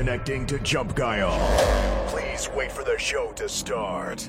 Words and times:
Connecting 0.00 0.46
to 0.46 0.58
Jump 0.60 0.94
Guile. 0.94 1.38
Please 2.08 2.48
wait 2.56 2.72
for 2.72 2.82
the 2.82 2.96
show 2.96 3.32
to 3.32 3.46
start. 3.50 4.26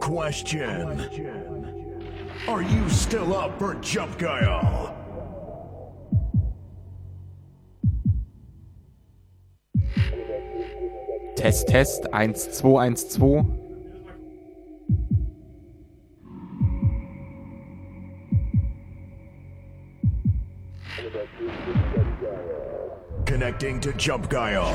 Question. 0.00 1.36
Are 2.48 2.62
you 2.62 2.88
still 2.88 3.36
up 3.36 3.58
for 3.58 3.74
Jump 3.74 4.16
Guile? 4.16 4.99
Test, 11.40 11.68
Test, 11.68 12.06
1, 12.12 12.34
2, 12.34 12.68
1, 12.68 12.94
2. 12.94 13.58
Connecting 23.24 23.80
to 23.80 23.94
Jump 23.94 24.28
Guile. 24.28 24.70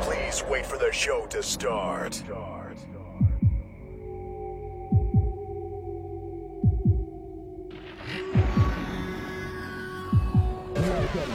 Please 0.00 0.42
wait 0.48 0.64
for 0.64 0.78
the 0.78 0.90
show 0.90 1.26
to 1.26 1.42
start. 1.42 2.22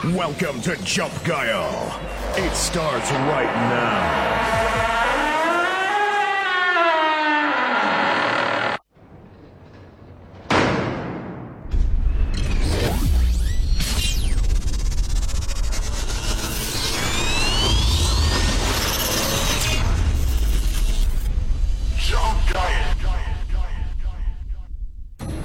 Welcome 0.06 0.60
to 0.62 0.76
Jump 0.84 1.14
Guile. 1.24 2.15
It 2.38 2.54
starts 2.54 3.12
right 3.12 3.56
now. 3.70 4.26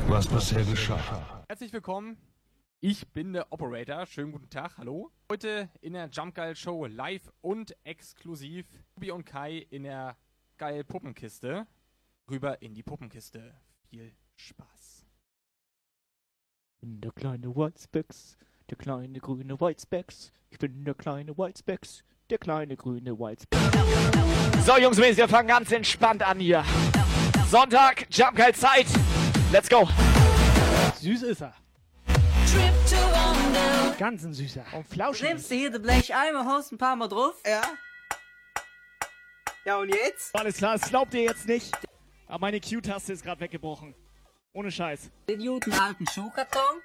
Was 0.08 0.27
bisher 0.27 0.64
geschah. 0.64 0.98
Herzlich 1.47 1.72
willkommen. 1.72 2.16
Ich 2.83 3.06
bin 3.09 3.34
der 3.34 3.53
Operator. 3.53 4.06
Schönen 4.06 4.33
guten 4.33 4.48
Tag. 4.48 4.78
Hallo. 4.78 5.11
Heute 5.31 5.69
in 5.83 5.92
der 5.92 6.09
Jump 6.09 6.34
Geil 6.34 6.56
Show 6.56 6.87
live 6.87 7.31
und 7.42 7.77
exklusiv. 7.84 8.64
Tobi 8.95 9.11
und 9.11 9.27
Kai 9.27 9.67
in 9.69 9.83
der 9.83 10.17
Geil 10.56 10.83
Puppenkiste. 10.84 11.67
Rüber 12.31 12.62
in 12.62 12.72
die 12.72 12.83
Puppenkiste. 12.83 13.53
Viel 13.91 14.14
Spaß. 14.34 15.05
bin 16.81 17.03
der 17.03 17.12
kleine 17.12 17.55
Whitespecks, 17.55 18.39
der 18.70 18.78
kleine 18.78 19.20
grüne 19.20 19.61
Whitespecks. 19.61 20.33
Ich 20.48 20.59
bin 20.59 20.83
der 20.83 20.94
kleine 20.94 21.37
Whitespecks, 21.37 22.03
der 22.31 22.39
kleine 22.39 22.78
grüne 22.78 23.19
Whitespecks. 23.19 24.65
So, 24.65 24.78
Jungs, 24.78 24.97
und 24.97 25.03
Mädels, 25.03 25.19
wir 25.19 25.28
fangen 25.28 25.48
ganz 25.48 25.70
entspannt 25.70 26.22
an 26.22 26.41
hier. 26.41 26.65
Sonntag, 27.47 28.06
Jump 28.11 28.39
Geil 28.39 28.55
Zeit. 28.55 28.87
Let's 29.53 29.69
go. 29.69 29.87
Süß 30.94 31.25
ist 31.25 31.42
er. 31.42 31.55
Ganz 34.01 34.25
ein 34.25 34.33
süßer. 34.33 34.65
Und 34.73 34.87
flauschig. 34.87 35.29
Nimmst 35.29 35.51
du 35.51 35.56
hier 35.56 35.70
das 35.70 35.83
Blecheimer, 35.83 36.47
haust 36.47 36.73
ein 36.73 36.79
paar 36.79 36.97
Mal 36.97 37.06
drauf? 37.06 37.34
Ja. 37.45 37.61
Ja, 39.67 39.77
und 39.77 39.91
jetzt? 39.91 40.34
Alles 40.34 40.56
klar, 40.56 40.79
das 40.79 40.89
glaubt 40.89 41.12
ihr 41.12 41.25
jetzt 41.25 41.47
nicht. 41.47 41.70
Aber 42.27 42.39
meine 42.39 42.62
Q-Taste 42.62 43.12
ist 43.12 43.23
gerade 43.23 43.43
weggebrochen. 43.43 43.95
Ohne 44.55 44.73
Scheiß. 44.73 45.11
Den 45.28 45.41
guten 45.41 45.75
alten 45.75 46.06
Schuhkarton? 46.06 46.81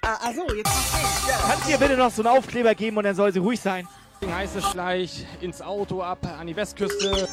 Ah, 0.00 0.20
ach 0.22 0.32
so, 0.32 0.50
jetzt 0.54 0.70
verstehe. 0.70 1.32
Ja. 1.34 1.48
Kannst 1.50 1.66
du 1.66 1.70
ihr 1.72 1.78
bitte 1.78 1.96
noch 1.98 2.10
so 2.10 2.22
einen 2.22 2.38
Aufkleber 2.38 2.74
geben 2.74 2.96
und 2.96 3.04
dann 3.04 3.14
soll 3.14 3.34
sie 3.34 3.40
ruhig 3.40 3.60
sein? 3.60 3.86
Deswegen 4.14 4.34
heißt 4.34 4.56
es 4.56 4.72
gleich 4.72 5.26
ins 5.42 5.60
Auto 5.60 6.00
ab 6.00 6.24
an 6.24 6.46
die 6.46 6.56
Westküste. 6.56 7.28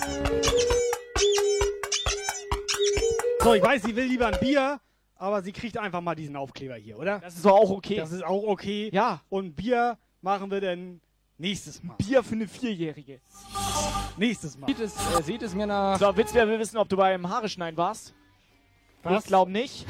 So, 3.39 3.53
ich 3.53 3.63
weiß, 3.63 3.81
sie 3.83 3.95
will 3.95 4.07
lieber 4.07 4.27
ein 4.27 4.37
Bier, 4.41 4.81
aber 5.23 5.41
sie 5.41 5.53
kriegt 5.53 5.77
einfach 5.77 6.01
mal 6.01 6.15
diesen 6.15 6.35
Aufkleber 6.35 6.75
hier, 6.75 6.99
oder? 6.99 7.19
Das 7.19 7.35
ist 7.35 7.45
doch 7.45 7.55
auch 7.55 7.69
okay. 7.69 7.95
Das 7.95 8.11
ist 8.11 8.25
auch 8.25 8.43
okay. 8.43 8.89
ja, 8.91 9.21
Und 9.29 9.55
Bier 9.55 9.97
machen 10.21 10.51
wir 10.51 10.59
dann 10.59 10.99
nächstes 11.37 11.81
Mal. 11.81 11.95
Bier 11.97 12.23
für 12.23 12.35
eine 12.35 12.45
Vierjährige. 12.45 13.21
Nächstes 14.17 14.57
Mal. 14.57 14.67
Sieht 14.67 14.79
es, 14.81 14.95
äh, 14.95 15.23
sieht 15.23 15.41
es 15.41 15.55
mir 15.55 15.65
nach. 15.65 15.97
So, 15.97 16.15
Witz, 16.17 16.33
wer 16.33 16.45
will 16.47 16.59
wissen, 16.59 16.77
ob 16.77 16.89
du 16.89 16.97
beim 16.97 17.29
Haare 17.29 17.47
schneiden 17.47 17.77
warst? 17.77 18.13
Was? 19.03 19.23
Ich 19.23 19.27
glaube 19.27 19.49
nicht. 19.49 19.85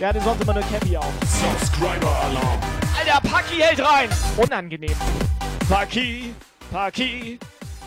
Der 0.00 0.08
hatte 0.08 0.20
sonst 0.20 0.42
immer 0.42 0.52
eine 0.52 0.64
Cappy 0.66 0.98
auf. 0.98 1.12
Subscriber 1.24 2.14
Alarm. 2.24 2.60
Alter, 2.98 3.26
Paki 3.26 3.56
hält 3.56 3.80
rein. 3.80 4.10
Unangenehm. 4.36 4.96
Paki, 5.66 6.34
Paki, 6.70 7.38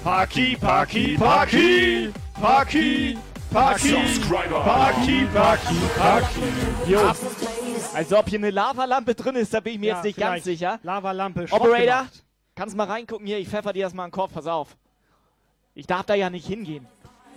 Paki, 0.03 0.57
Paki, 0.57 1.15
Paki, 1.15 1.17
Paki, 1.17 2.13
Paki, 2.41 3.17
Alarm. 3.53 3.85
Paki, 4.63 5.27
Paki. 5.33 6.89
Jungs, 6.89 7.19
also 7.93 8.17
ob 8.19 8.29
hier 8.29 8.39
eine 8.39 8.51
Lavalampe 8.51 9.15
drin 9.15 9.35
ist, 9.35 9.53
da 9.53 9.59
bin 9.59 9.73
ich 9.73 9.79
mir 9.79 9.87
Ja, 9.87 9.95
jetzt 9.95 10.03
nicht 10.05 10.17
ganz 10.17 10.43
sicher. 10.43 10.79
Lavalampe. 10.83 11.45
Operator, 11.51 12.07
kannst 12.55 12.75
mal 12.75 12.87
reingucken 12.87 13.25
hier, 13.25 13.39
ich 13.39 13.49
pfeffer 13.49 13.73
dir 13.73 13.85
das 13.85 13.93
mal 13.93 14.05
in 14.05 14.09
den 14.09 14.13
Kopf, 14.13 14.33
pass 14.33 14.47
auf. 14.47 14.77
Ich 15.73 15.87
darf 15.87 16.05
da 16.05 16.15
ja 16.15 16.29
nicht 16.29 16.47
hingehen. 16.47 16.87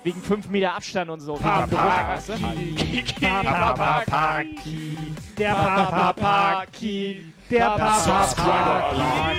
Wegen 0.02 0.20
5 0.20 0.48
Meter 0.48 0.74
Abstand 0.74 1.10
und 1.10 1.20
so. 1.20 1.42
Weißt 1.42 2.28
du? 2.28 2.34
Paki. 2.36 3.04
Der 5.36 5.52
Papa 5.54 6.12
Paki. 6.12 7.32
Der 7.50 7.60
Papa 7.60 8.24
Alarm. 8.36 9.36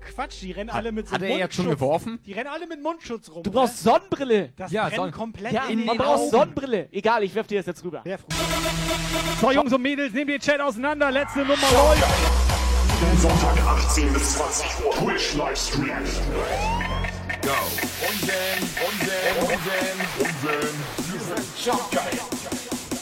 Quatsch, 0.00 0.42
die 0.42 0.52
rennen 0.52 0.70
alle 0.70 0.92
mit 0.92 1.08
so 1.08 1.14
Hat 1.14 1.22
er 1.22 1.38
jetzt 1.38 1.54
schon 1.54 1.68
geworfen? 1.70 2.18
Die 2.26 2.32
rennen 2.32 2.48
alle 2.52 2.66
mit 2.66 2.82
Mundschutz 2.82 3.30
rum. 3.30 3.42
Du 3.42 3.50
brauchst 3.50 3.82
Sonnenbrille. 3.82 4.52
das 4.56 4.70
Ja, 4.70 4.84
brennt 4.84 4.96
Sonnen- 4.96 5.12
komplett 5.12 5.52
Ja, 5.52 5.64
in 5.66 5.84
man 5.84 5.96
den 5.96 6.04
braucht. 6.04 6.30
Sonnenbrille. 6.30 6.88
Egal, 6.92 7.22
ich 7.22 7.34
werf 7.34 7.46
dir 7.46 7.58
das 7.60 7.66
jetzt 7.66 7.84
rüber. 7.84 8.02
Sehr 8.04 8.18
früh. 8.18 8.26
So, 9.40 9.50
Jungs 9.52 9.72
und 9.72 9.82
Mädels, 9.82 10.12
nehmt 10.12 10.30
den 10.30 10.40
Chat 10.40 10.60
auseinander. 10.60 11.10
Letzte 11.10 11.40
Nummer 11.40 11.54
läuft. 11.54 12.04
Sonntag 13.20 13.58
18 13.66 14.12
bis 14.12 14.34
20 14.36 14.66
Uhr. 14.84 14.92
Twitch 14.94 15.34
Livestream. 15.34 15.86
Go. 17.42 17.50
Und 18.02 18.28
wenn, 18.28 18.62
und 18.86 19.00
wenn, 19.00 19.36
und 19.42 19.66
wenn, 19.66 20.26
und 20.26 20.34
wenn. 20.42 21.12
Wir 21.12 21.20
sind 21.20 21.64
Jump 21.64 21.90
Guile. 21.90 22.22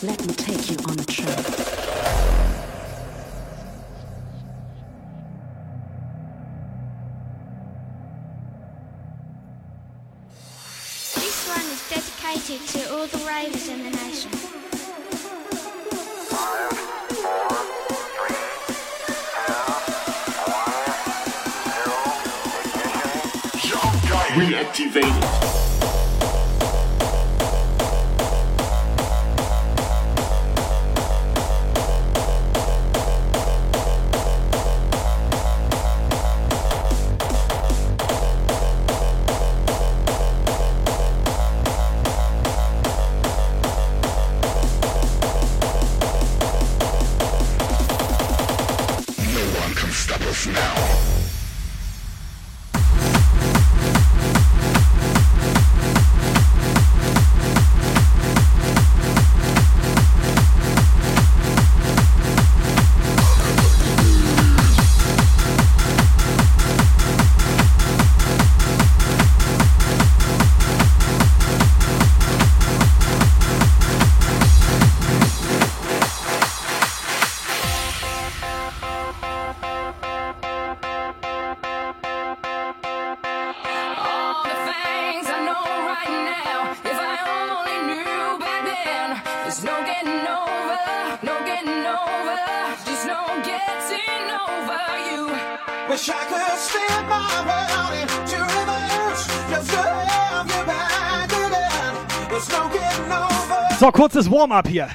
Let 0.02 0.26
me 0.26 0.36
take 0.36 0.72
you 0.72 0.78
on 0.88 0.98
a 1.00 1.04
trip. 1.04 2.13
Dedicated 12.47 12.69
to 12.69 12.94
all 12.94 13.06
the 13.06 13.19
ravers 13.27 13.69
in 13.69 13.82
the 13.84 13.91
nation. 13.91 14.31
Jump 23.60 24.09
Guile. 24.09 24.31
Reactivated. 24.37 25.63
So, 103.84 103.92
kurzes 103.92 104.31
Warm-up 104.31 104.66
hier. 104.66 104.88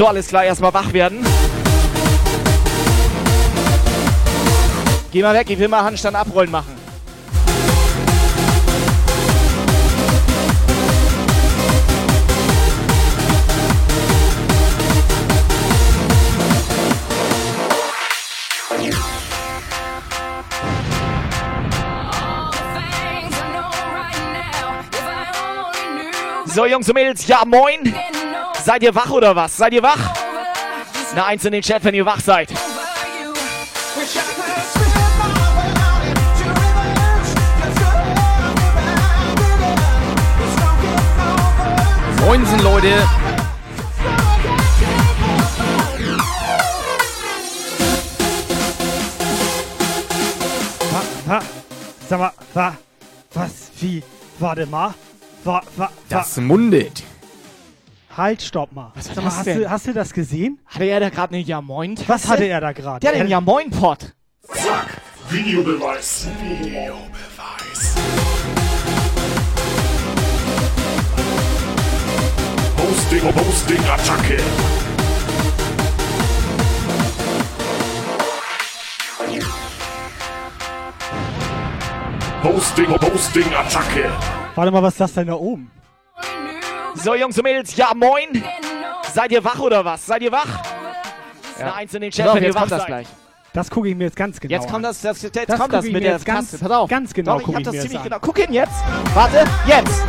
So, 0.00 0.06
alles 0.06 0.28
klar, 0.28 0.44
erstmal 0.44 0.72
wach 0.72 0.90
werden. 0.94 1.18
Geh 5.12 5.20
mal 5.20 5.34
weg, 5.34 5.50
ich 5.50 5.58
will 5.58 5.68
mal 5.68 5.84
Handstand 5.84 6.16
abrollen 6.16 6.50
machen. 6.50 6.74
So, 26.46 26.64
Jungs 26.64 26.88
und 26.88 26.94
Mädels, 26.94 27.26
ja 27.26 27.44
moin. 27.44 27.94
Seid 28.64 28.82
ihr 28.82 28.94
wach 28.94 29.10
oder 29.10 29.34
was? 29.34 29.56
Seid 29.56 29.72
ihr 29.72 29.82
wach? 29.82 30.14
Eine 31.12 31.24
Eins 31.24 31.44
in 31.44 31.52
den 31.52 31.62
Chat, 31.62 31.82
wenn 31.82 31.94
ihr 31.94 32.04
wach 32.04 32.20
seid. 32.20 32.52
Moinsen, 42.20 42.60
Leute. 42.62 42.92
Wa, 50.92 51.02
wa, 51.26 51.40
sag 52.08 52.18
mal, 52.18 52.32
wa, 52.54 52.76
was, 53.34 53.70
wie, 53.80 54.02
warte 54.38 54.66
mal. 54.66 54.94
Wa, 55.44 55.62
wa, 55.76 55.84
wa, 55.84 55.90
Das 56.08 56.36
mundet. 56.36 57.02
Halt, 58.16 58.42
stopp 58.42 58.72
mal. 58.72 58.92
Was 58.94 59.08
war 59.08 59.14
Sag 59.14 59.24
mal, 59.24 59.30
das 59.30 59.38
hast, 59.38 59.46
denn? 59.46 59.58
du, 59.60 59.70
hast 59.70 59.86
du 59.86 59.92
das 59.92 60.12
gesehen? 60.12 60.60
Hatte 60.66 60.84
er 60.84 61.00
da 61.00 61.08
gerade 61.10 61.34
eine 61.34 61.42
Ja 61.42 61.60
moin 61.60 61.94
-Tasse? 61.96 62.08
Was 62.08 62.28
hatte 62.28 62.44
er 62.44 62.60
da 62.60 62.72
gerade? 62.72 63.00
Der 63.00 63.10
hat 63.12 63.18
den 63.20 63.28
Ja 63.28 63.40
moin 63.40 63.70
Pot. 63.70 64.14
Zack. 64.52 65.00
Videobeweis. 65.30 66.26
Videobeweis. 66.42 67.94
Hosting, 72.78 73.22
Hosting, 73.34 73.84
Attacke. 73.88 74.36
Hosting, 82.42 82.86
Hosting, 82.88 83.54
Attacke. 83.54 84.10
Warte 84.54 84.70
mal, 84.72 84.82
was 84.82 84.94
ist 84.94 85.00
das 85.00 85.14
denn 85.14 85.26
da 85.26 85.34
oben? 85.34 85.70
So, 87.02 87.14
Jungs 87.14 87.36
und 87.38 87.44
Mädels, 87.44 87.74
ja 87.76 87.92
moin. 87.94 88.42
Seid 89.12 89.32
ihr 89.32 89.42
wach 89.42 89.58
oder 89.58 89.84
was? 89.84 90.04
Seid 90.04 90.22
ihr 90.22 90.32
wach? 90.32 90.46
Eine 91.58 91.74
Eins 91.74 91.94
in 91.94 92.02
den 92.02 92.10
Chat, 92.10 92.26
wenn 92.26 92.36
ihr 92.36 92.42
jetzt 92.48 92.54
wach 92.54 92.60
kommt 92.60 92.72
das 92.72 92.78
seid. 92.80 92.86
gleich. 92.88 93.06
Das 93.52 93.68
gucke 93.70 93.88
ich 93.88 93.96
mir 93.96 94.04
jetzt 94.04 94.16
ganz 94.16 94.38
genau 94.38 94.52
Jetzt 94.52 94.64
kommt 94.66 94.76
an. 94.76 94.82
das, 94.84 95.00
das, 95.00 95.22
jetzt 95.22 95.36
Das 95.36 95.46
kommt 95.46 95.60
guck 95.60 95.70
das 95.72 95.84
mit 95.84 95.92
mir 95.94 96.00
der 96.00 96.12
jetzt 96.12 96.24
ganz-. 96.24 96.56
Pass 96.58 96.70
auf. 96.70 96.88
ganz 96.88 97.12
genau 97.12 97.32
Doch, 97.34 97.40
ich 97.40 97.46
guck 97.46 97.54
hab 97.56 97.60
ich 97.60 97.64
das 97.66 97.72
mir 97.72 97.78
das 97.80 97.82
ziemlich 97.90 98.00
an. 98.00 98.04
genau. 98.04 98.18
Guck 98.20 98.38
hin 98.38 98.52
jetzt. 98.52 98.72
Warte, 99.14 99.44
jetzt. 99.66 100.02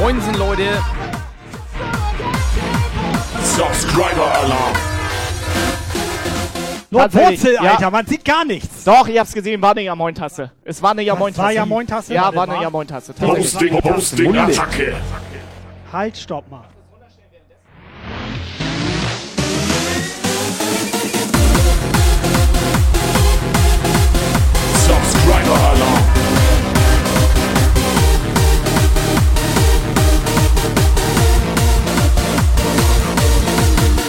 Moinsen, 0.00 0.34
Leute. 0.34 0.82
Subscriber 3.42 4.34
Alarm. 4.34 4.95
Wurzel, 6.96 7.54
ja. 7.54 7.72
Alter, 7.72 7.90
man 7.90 8.06
sieht 8.06 8.24
gar 8.24 8.44
nichts. 8.44 8.84
Doch, 8.84 9.06
ich 9.08 9.18
hab's 9.18 9.32
gesehen, 9.32 9.60
war 9.60 9.72
eine 9.72 9.82
Ja 9.82 9.94
moin 9.94 10.14
Tasse. 10.14 10.50
Es 10.64 10.82
war 10.82 10.92
eine 10.92 11.02
Ja 11.02 11.14
moin 11.14 11.32
Tasse. 11.32 11.42
war 11.42 11.52
Ja 11.52 11.66
Moin 11.66 11.86
Tasse? 11.86 12.14
Ja, 12.14 12.34
war 12.34 12.44
eine 12.44 12.54
mal. 12.54 12.62
Ja 12.62 12.70
moin 12.70 12.86
Tasse. 12.86 13.14
Tatsächlich. 13.14 13.54
Hosting, 13.54 13.82
Hosting, 13.84 14.36
Attacke. 14.36 14.94
Halt, 15.92 16.16
stopp 16.16 16.50
mal. 16.50 16.64
Subscriber 24.86 25.54
Alarm. 25.70 26.02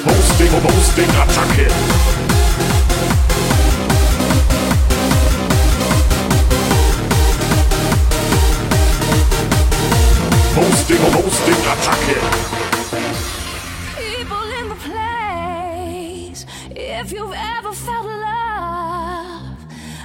Hosting, 0.05 0.51
Hosting, 0.63 1.09
Attacke. 1.21 1.67
Hosting, 10.57 10.97
Hosting, 10.97 11.61
Attacke. 11.73 12.17
People 13.95 14.45
in 14.59 14.69
the 14.69 14.79
place. 14.87 16.45
If 16.75 17.11
you've 17.11 17.31
ever 17.31 17.73
felt 17.73 18.07
love, 18.07 19.55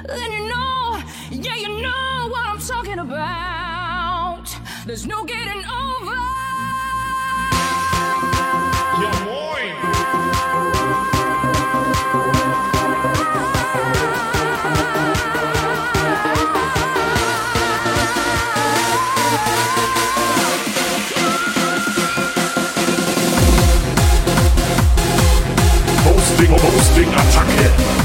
then 0.05 0.31
you 0.31 0.49
know, 0.49 1.03
yeah, 1.31 1.57
you 1.57 1.81
know 1.81 2.29
what 2.29 2.45
I'm 2.51 2.59
talking 2.59 2.99
about. 2.99 4.55
There's 4.85 5.07
no 5.07 5.25
getting 5.25 5.65
over. 5.65 6.21
Ja, 9.01 9.11
moin. 9.25 10.02
Hosting, 26.73 28.02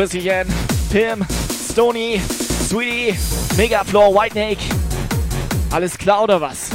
Rüsschen, 0.00 0.48
Pim, 0.90 1.26
Stony, 1.70 2.18
Sweetie, 2.66 3.18
Megafloor, 3.58 4.14
White 4.14 4.32
Snake. 4.32 4.60
Alles 5.70 5.98
klar 5.98 6.22
oder 6.24 6.40
was? 6.40 6.70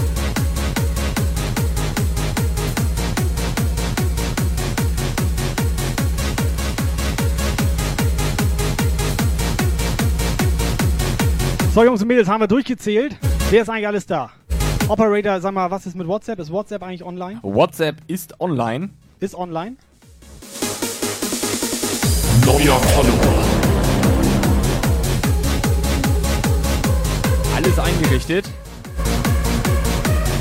So, 11.74 11.84
Jungs 11.84 12.04
und 12.04 12.08
Mädels, 12.08 12.28
haben 12.28 12.42
wir 12.42 12.48
durchgezählt. 12.48 13.18
Wer 13.50 13.64
ist 13.64 13.70
eigentlich 13.70 13.88
alles 13.88 14.06
da? 14.06 14.30
Operator, 14.88 15.42
sag 15.42 15.52
mal, 15.52 15.72
was 15.72 15.88
ist 15.88 15.96
mit 15.96 16.08
WhatsApp? 16.08 16.38
Ist 16.38 16.52
WhatsApp 16.52 16.84
eigentlich 16.84 17.04
online? 17.04 17.40
WhatsApp 17.42 17.96
ist 18.06 18.40
online. 18.40 18.92
Ist 19.20 19.34
online? 19.34 19.78
Neuer 22.46 22.80
Follower. 22.80 23.44
Alles 27.56 27.80
eingerichtet. 27.80 28.46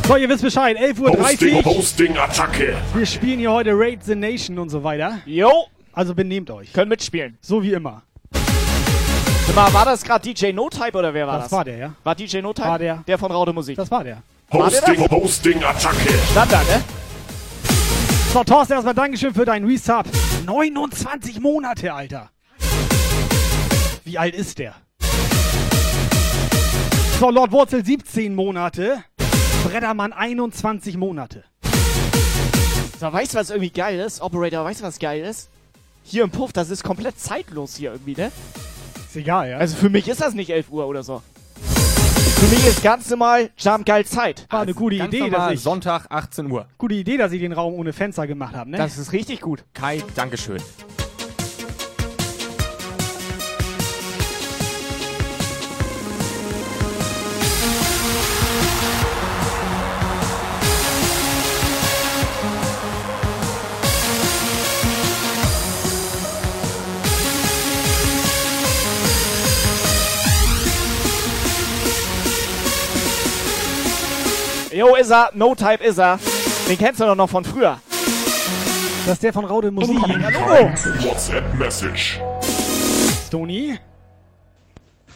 So, 0.06 0.16
ihr 0.16 0.28
wisst 0.28 0.42
Bescheid. 0.42 0.76
11.30 0.78 1.18
Hosting, 1.18 1.54
Uhr. 1.56 1.64
Hosting, 1.64 2.18
Attacke. 2.18 2.76
Wir 2.94 3.06
spielen 3.06 3.38
hier 3.38 3.52
heute 3.52 3.70
Raid 3.72 4.04
the 4.04 4.14
Nation 4.14 4.58
und 4.58 4.68
so 4.68 4.84
weiter. 4.84 5.18
Jo, 5.24 5.50
Also 5.92 6.14
benehmt 6.14 6.50
euch. 6.50 6.72
können 6.72 6.90
mitspielen. 6.90 7.38
So 7.40 7.62
wie 7.62 7.72
immer. 7.72 8.02
Mal, 9.54 9.72
war 9.72 9.84
das 9.84 10.02
gerade 10.02 10.28
DJ 10.32 10.52
No 10.52 10.68
Type 10.68 10.98
oder 10.98 11.14
wer 11.14 11.26
war 11.28 11.34
das? 11.38 11.44
Das 11.44 11.52
war 11.52 11.64
der, 11.64 11.76
ja? 11.76 11.94
War 12.02 12.14
DJ 12.16 12.40
No 12.42 12.52
Type? 12.52 12.66
War 12.68 12.78
der. 12.78 13.04
Der 13.06 13.18
von 13.18 13.30
Raude 13.30 13.52
Musik. 13.52 13.76
Das 13.76 13.90
war 13.90 14.02
der. 14.02 14.22
Hosting, 14.52 15.08
Hosting, 15.10 15.62
Attacke. 15.64 16.12
Standard, 16.32 16.66
ne? 16.68 16.82
So, 18.34 18.42
Thorsten, 18.42 18.72
erstmal 18.72 18.94
Dankeschön 18.94 19.32
für 19.32 19.44
deinen 19.44 19.64
Resub. 19.64 20.06
29 20.44 21.38
Monate, 21.38 21.94
Alter. 21.94 22.30
Wie 24.02 24.18
alt 24.18 24.34
ist 24.34 24.58
der? 24.58 24.74
So, 27.20 27.30
Lord 27.30 27.52
Wurzel 27.52 27.84
17 27.84 28.34
Monate. 28.34 29.04
Brettermann 29.62 30.12
21 30.12 30.96
Monate. 30.96 31.44
So, 32.98 33.12
weißt 33.12 33.34
du, 33.34 33.38
was 33.38 33.50
irgendwie 33.50 33.70
geil 33.70 34.00
ist? 34.00 34.20
Operator, 34.20 34.64
weißt 34.64 34.80
du, 34.80 34.84
was 34.84 34.98
geil 34.98 35.24
ist? 35.24 35.48
Hier 36.02 36.24
im 36.24 36.30
Puff, 36.30 36.52
das 36.52 36.70
ist 36.70 36.82
komplett 36.82 37.20
zeitlos 37.20 37.76
hier 37.76 37.92
irgendwie, 37.92 38.16
ne? 38.16 38.32
Ist 39.06 39.14
egal, 39.14 39.50
ja? 39.50 39.58
Also 39.58 39.76
für 39.76 39.90
mich 39.90 40.08
ist 40.08 40.20
das 40.20 40.34
nicht 40.34 40.50
11 40.50 40.70
Uhr 40.70 40.88
oder 40.88 41.04
so. 41.04 41.22
Für 42.44 42.50
mich 42.50 42.66
ist 42.66 42.82
ganz 42.82 43.08
normal 43.08 43.48
Jump 43.56 43.86
geil 43.86 44.04
Zeit. 44.04 44.46
war 44.50 44.60
eine 44.60 44.74
gute 44.74 44.98
Ganz 44.98 45.14
Idee, 45.14 45.30
dass 45.30 45.52
ich, 45.52 45.60
Sonntag, 45.60 46.08
18 46.10 46.50
Uhr. 46.50 46.66
gute 46.76 46.94
Idee, 46.94 47.16
dass 47.16 47.32
ich 47.32 47.40
den 47.40 47.52
Raum 47.54 47.72
ohne 47.72 47.94
Fenster 47.94 48.26
gemacht 48.26 48.54
habe, 48.54 48.68
ne? 48.68 48.76
Das 48.76 48.98
ist 48.98 49.12
richtig 49.12 49.40
gut. 49.40 49.64
Kai, 49.72 50.02
Dankeschön. 50.14 50.58
Jo, 74.74 74.96
ist 74.96 75.10
er. 75.10 75.30
No 75.34 75.54
Type 75.54 75.84
ist 75.84 75.98
er. 75.98 76.18
Den 76.68 76.76
kennst 76.76 76.98
du 76.98 77.04
doch 77.04 77.14
noch 77.14 77.30
von 77.30 77.44
früher. 77.44 77.78
das 79.06 79.14
ist 79.14 79.22
der 79.22 79.32
von 79.32 79.44
Raude 79.44 79.70
Musik. 79.70 79.96
Hallo. 80.02 80.68
WhatsApp-Message. 81.00 82.20
Stony. 83.28 83.78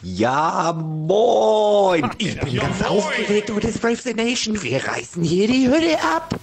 Ja, 0.01 0.73
moin! 0.73 2.09
Ich 2.19 2.39
bin 2.39 2.57
ganz 2.57 2.85
aufgeregt 2.85 3.49
über 3.49 3.61
das 3.61 3.79
Brave 3.79 3.97
the 3.97 4.15
Nation. 4.15 4.63
Wir 4.63 4.87
reißen 4.87 5.25
hier 5.25 5.49
die 5.49 5.67
Hütte 5.67 5.99
ab. 6.05 6.37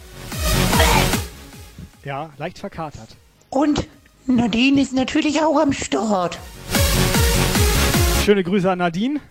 Ja, 2.03 2.31
leicht 2.38 2.60
verkatert. 2.60 3.15
Und 3.50 3.88
Nadine 4.25 4.81
ist 4.81 4.91
natürlich 4.91 5.41
auch 5.41 5.57
am 5.57 5.72
Start. 5.72 6.38
Schöne 8.25 8.43
Grüße 8.43 8.69
an 8.69 8.79
Nadine. 8.79 9.22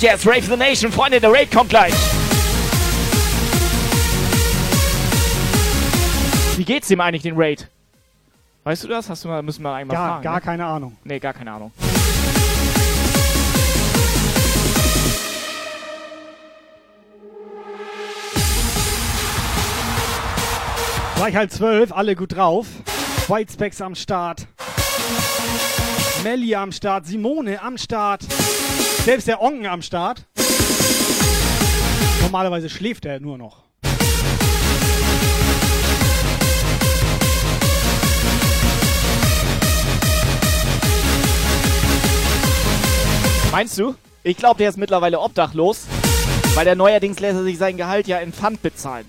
Yes, 0.00 0.26
Rave 0.26 0.42
the 0.42 0.56
Nation, 0.56 0.92
Freunde, 0.92 1.20
der 1.20 1.32
Raid 1.32 1.50
kommt 1.50 1.70
gleich. 1.70 1.94
Wie 6.56 6.64
geht's 6.64 6.88
dem 6.88 7.00
eigentlich, 7.00 7.22
den 7.22 7.34
Raid? 7.36 7.68
Weißt 8.64 8.84
du 8.84 8.88
das? 8.88 9.08
Hast 9.08 9.24
du 9.24 9.28
mal, 9.28 9.42
müssen 9.42 9.62
wir 9.62 9.72
einmal 9.72 9.96
Gar, 9.96 10.08
fragen. 10.08 10.22
gar 10.24 10.34
ne? 10.34 10.40
keine 10.40 10.66
Ahnung. 10.66 10.96
Nee, 11.04 11.18
gar 11.18 11.32
keine 11.32 11.52
Ahnung. 11.52 11.72
Gleich 21.16 21.34
halb 21.34 21.50
zwölf, 21.50 21.92
alle 21.92 22.14
gut 22.14 22.36
drauf. 22.36 22.66
White 23.28 23.52
Specs 23.52 23.80
am 23.80 23.94
Start. 23.94 24.46
Melli 26.22 26.54
am 26.54 26.70
Start, 26.72 27.06
Simone 27.06 27.60
am 27.62 27.78
Start. 27.78 28.22
Selbst 29.06 29.28
der 29.28 29.40
Onken 29.40 29.66
am 29.66 29.82
Start. 29.82 30.26
Normalerweise 32.22 32.68
schläft 32.68 33.04
er 33.04 33.20
nur 33.20 33.38
noch. 33.38 33.62
Meinst 43.52 43.78
du? 43.78 43.94
Ich 44.24 44.36
glaube, 44.36 44.58
der 44.58 44.70
ist 44.70 44.76
mittlerweile 44.76 45.20
obdachlos, 45.20 45.86
weil 46.56 46.64
der 46.64 46.74
neuerdings 46.74 47.20
lässt 47.20 47.36
er 47.36 47.44
sich 47.44 47.58
sein 47.58 47.76
Gehalt 47.76 48.08
ja 48.08 48.18
in 48.18 48.32
Pfand 48.32 48.60
bezahlen. 48.60 49.06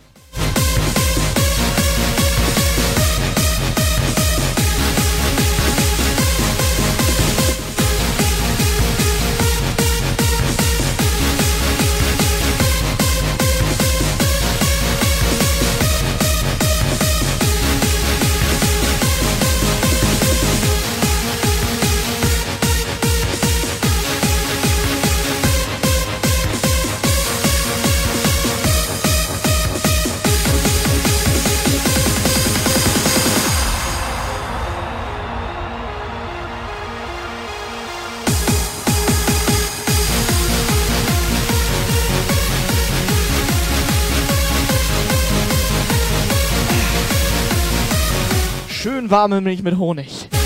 Warme 49.09 49.41
Milch 49.41 49.63
mit 49.63 49.77
Honig. 49.77 50.36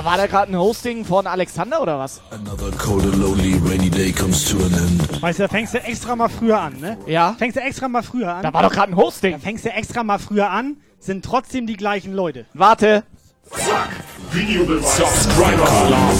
Warte 0.00 0.08
mal, 0.08 0.10
war 0.12 0.16
da 0.16 0.26
gerade 0.26 0.52
ein 0.52 0.58
Hosting 0.58 1.04
von 1.04 1.26
Alexander 1.26 1.82
oder 1.82 1.98
was? 1.98 2.22
Another 2.30 2.70
cold 2.78 3.04
and 3.04 3.16
lonely 3.16 3.60
rainy 3.68 3.90
day 3.90 4.10
comes 4.10 4.48
to 4.48 4.56
an 4.56 4.72
end. 4.72 5.22
Weißt 5.22 5.38
du, 5.38 5.42
da 5.42 5.48
fängst 5.48 5.74
du 5.74 5.78
extra 5.82 6.16
mal 6.16 6.30
früher 6.30 6.58
an, 6.58 6.78
ne? 6.80 6.96
Ja. 7.06 7.34
Fängst 7.38 7.56
du 7.56 7.60
extra 7.60 7.86
mal 7.86 8.02
früher 8.02 8.34
an. 8.34 8.42
Da 8.42 8.52
war 8.54 8.62
doch 8.62 8.72
gerade 8.72 8.92
ein 8.92 8.96
Hosting. 8.96 9.32
Da 9.32 9.38
fängst 9.38 9.66
du 9.66 9.70
extra 9.70 10.02
mal 10.02 10.18
früher 10.18 10.48
an, 10.48 10.78
sind 11.00 11.22
trotzdem 11.24 11.66
die 11.66 11.76
gleichen 11.76 12.14
Leute. 12.14 12.46
Warte. 12.54 13.04
Zack. 13.50 13.90
Videobeweis. 14.32 14.96
Subscriber 14.96 15.70
Alarm. 15.70 16.10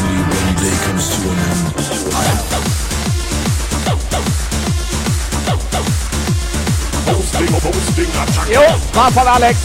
Hosting, 7.06 7.48
Hosting, 7.48 7.72
Hosting-Attacke. 7.72 8.52
Jo, 8.52 8.60
war 8.92 9.10
von 9.10 9.26
Alex. 9.26 9.58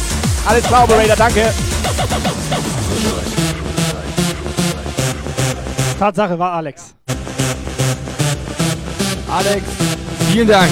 Alles 0.46 0.64
klar, 0.64 0.84
Operator, 0.86 1.16
danke. 1.18 1.54
Tatsache 6.00 6.38
war 6.38 6.52
Alex. 6.52 6.94
Alex, 9.32 9.64
vielen 10.32 10.48
Dank. 10.48 10.72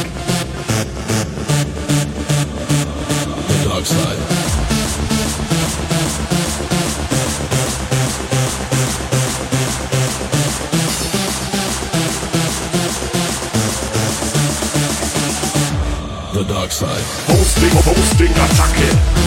The 3.48 3.70
dark 3.70 3.86
side. 3.86 4.18
The 16.34 16.44
dark 16.46 16.72
side. 16.72 17.04
Hosting, 17.28 17.72
Hosting-Attacke. 17.72 19.23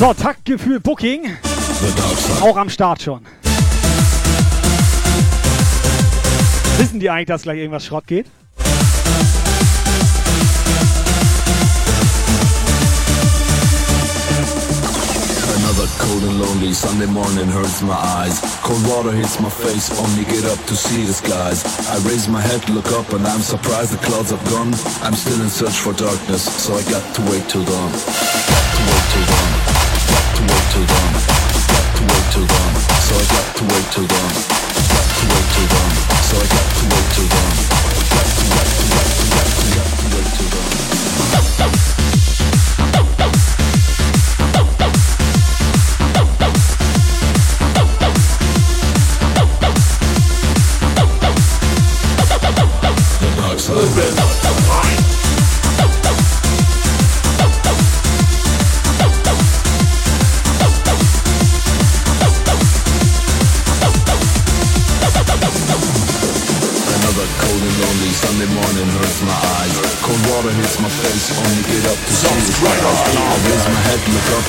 So, 0.00 0.14
Taktgefühl 0.14 0.80
Booking. 0.80 1.36
Auch 2.40 2.56
am 2.56 2.70
Start 2.70 3.02
schon. 3.02 3.20
Wissen 6.78 7.00
die 7.00 7.10
eigentlich, 7.10 7.26
dass 7.26 7.42
gleich 7.42 7.58
irgendwas 7.58 7.84
Schrott 7.84 8.06
geht? 8.06 8.24
Another 15.54 15.86
cold 15.98 16.22
and 16.22 16.40
lonely 16.40 16.72
Sunday 16.72 17.06
morning 17.06 17.52
hurts 17.52 17.82
my 17.82 17.92
eyes. 17.92 18.40
Cold 18.62 18.82
water 18.88 19.12
hits 19.12 19.38
my 19.38 19.50
face, 19.50 19.90
only 20.00 20.24
get 20.24 20.46
up 20.46 20.64
to 20.66 20.74
see 20.74 21.04
the 21.04 21.12
skies. 21.12 21.62
I 21.90 21.98
raise 22.08 22.26
my 22.26 22.40
head, 22.40 22.66
look 22.70 22.90
up, 22.92 23.12
and 23.12 23.26
I'm 23.26 23.42
surprised 23.42 23.92
the 23.92 23.98
clouds 23.98 24.30
have 24.30 24.42
gone. 24.48 24.72
I'm 25.02 25.12
still 25.12 25.42
in 25.42 25.50
search 25.50 25.76
for 25.76 25.92
darkness, 25.92 26.44
so 26.44 26.72
I. 26.72 26.82
Got 26.90 27.14
to 27.16 27.22
wait 27.30 27.46
till 27.50 27.64
dawn. 27.64 28.99
Got 30.80 30.88
to 30.88 31.20
wait 31.20 31.28
till 31.28 31.66
dawn. 31.66 31.74
Got 31.76 31.96
to 31.96 32.02
wait 32.08 32.26
till 32.32 32.46
dawn. 32.46 32.72
So 33.06 33.14
I 33.14 33.26
got 33.32 33.46
to 33.56 33.62
wait 33.64 33.86
till 33.92 34.06
dawn. 34.06 34.32
Got 34.90 35.06
to 35.16 35.24
wait 35.30 35.46
till 35.52 35.68
dawn. 35.72 35.92
So 36.28 36.36
I 36.36 36.46
got 36.48 36.68
to 36.76 36.84
wait 36.90 37.06
till 37.14 37.28
dawn. 37.28 37.52
Got 38.10 38.28
to, 38.30 38.44
got 38.50 38.68
to, 38.70 38.84
got 38.90 39.08
to, 39.10 39.24
got 39.30 39.48
to, 39.50 39.66
got 39.76 39.88
to 39.98 40.04
wait 40.16 40.28
till 40.36 40.48
dawn. 41.60 41.99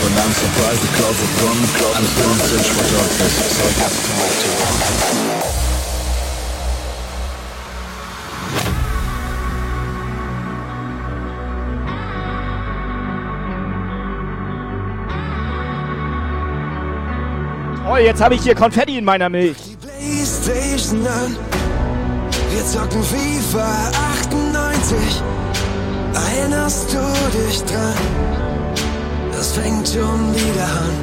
And 0.05 0.15
I'm 0.19 0.33
surprised 0.33 0.81
the 0.81 0.91
clouds 0.97 1.19
have 1.21 1.35
gone. 1.41 1.59
I'm 1.97 2.07
still 2.13 2.31
in 2.31 2.39
search 2.49 2.69
for 2.75 2.85
darkness, 2.95 3.33
so 3.55 3.63
I 3.63 3.73
got 3.81 3.91
to 3.91 4.11
wait 4.19 4.35
till 4.41 4.55
dawn. 4.59 5.51
Oh, 17.93 17.97
jetzt 17.97 18.21
habe 18.21 18.35
ich 18.35 18.41
hier 18.43 18.55
Konfetti 18.55 18.97
in 18.97 19.03
meiner 19.03 19.29
Milch. 19.29 19.57
Playstation 19.81 21.05
an. 21.05 21.35
Wir 22.51 22.65
zocken 22.65 23.03
FIFA 23.03 23.91
98. 24.23 24.97
Erinnerst 26.13 26.93
du 26.93 26.99
dich 27.37 27.63
dran? 27.63 28.40
Das 29.53 29.61
fängt 29.61 29.85
schon 29.85 30.33
wieder 30.33 30.63
an. 30.63 30.95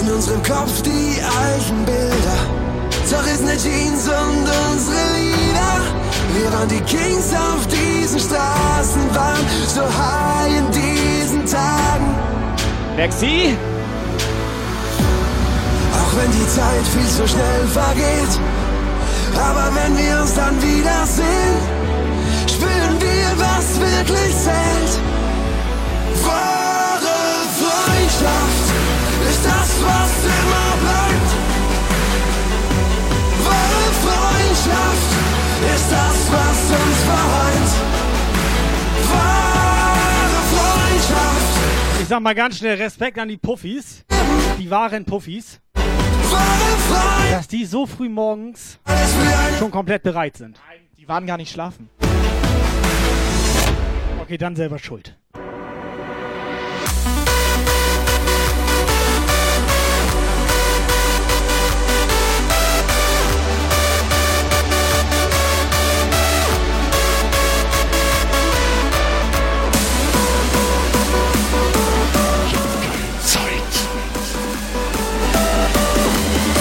In 0.00 0.12
unserem 0.12 0.42
Kopf 0.42 0.82
die 0.82 1.22
alten 1.22 1.84
Bilder. 1.84 2.38
Zerrissene 3.04 3.56
Jeans 3.56 4.08
und 4.08 4.42
unsere 4.42 5.04
Lieder. 5.14 5.74
Wir 6.34 6.52
waren 6.52 6.68
die 6.68 6.80
Kings 6.80 7.32
auf 7.32 7.64
diesen 7.68 8.18
Straßen, 8.18 9.14
waren 9.14 9.46
so 9.68 9.82
high 9.82 10.58
in 10.58 10.66
diesen 10.72 11.46
Tagen. 11.46 12.16
Lexi? 12.96 13.56
Auch 15.92 16.16
wenn 16.16 16.32
die 16.32 16.48
Zeit 16.48 16.86
viel 16.92 17.08
zu 17.08 17.28
schnell 17.28 17.66
vergeht. 17.68 18.40
Aber 19.36 19.70
wenn 19.76 19.96
wir 19.96 20.22
uns 20.22 20.34
dann 20.34 20.60
wiedersehen, 20.60 21.56
spüren 22.48 23.00
wir, 23.00 23.38
was 23.38 23.78
wirklich 23.78 24.36
zählt. 24.42 25.11
Freundschaft 28.12 28.72
ist 29.30 29.44
das, 29.44 29.82
was 29.82 30.24
immer 30.24 30.76
bleibt. 30.82 31.30
Wahre 33.42 33.92
Freundschaft 34.04 35.12
ist 35.74 35.90
das, 35.90 36.32
was 36.32 36.70
uns 36.70 36.98
vereint. 37.04 37.72
Wahre 39.12 40.42
Freundschaft, 40.52 41.60
Ich 42.02 42.08
sag 42.08 42.20
mal 42.20 42.34
ganz 42.34 42.58
schnell 42.58 42.76
Respekt 42.76 43.18
an 43.18 43.28
die 43.28 43.38
Puffis. 43.38 44.04
Die 44.58 44.70
wahren 44.70 45.06
Puffis. 45.06 45.60
Dass 47.30 47.48
die 47.48 47.64
so 47.64 47.86
früh 47.86 48.10
morgens 48.10 48.78
schon 49.58 49.70
komplett 49.70 50.02
bereit 50.02 50.36
sind. 50.36 50.60
Die 50.98 51.08
waren 51.08 51.26
gar 51.26 51.38
nicht 51.38 51.50
schlafen. 51.50 51.88
Okay, 54.20 54.36
dann 54.36 54.54
selber 54.54 54.78
schuld. 54.78 55.16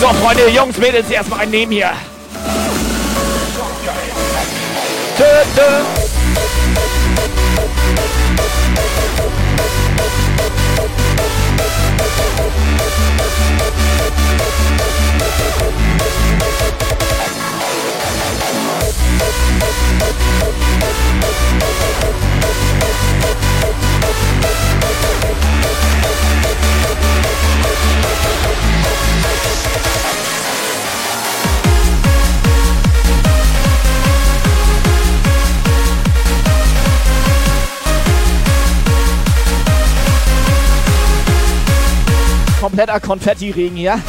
So, 0.01 0.07
Freunde, 0.13 0.49
Jungs, 0.49 0.79
Mädels, 0.79 1.11
erstmal 1.11 1.41
einen 1.41 1.51
nehmen 1.51 1.73
hier. 1.73 1.91
Töte. 5.15 5.85
Kompletter 42.61 42.99
Konfetti-Regen 42.99 43.75
hier. 43.75 43.99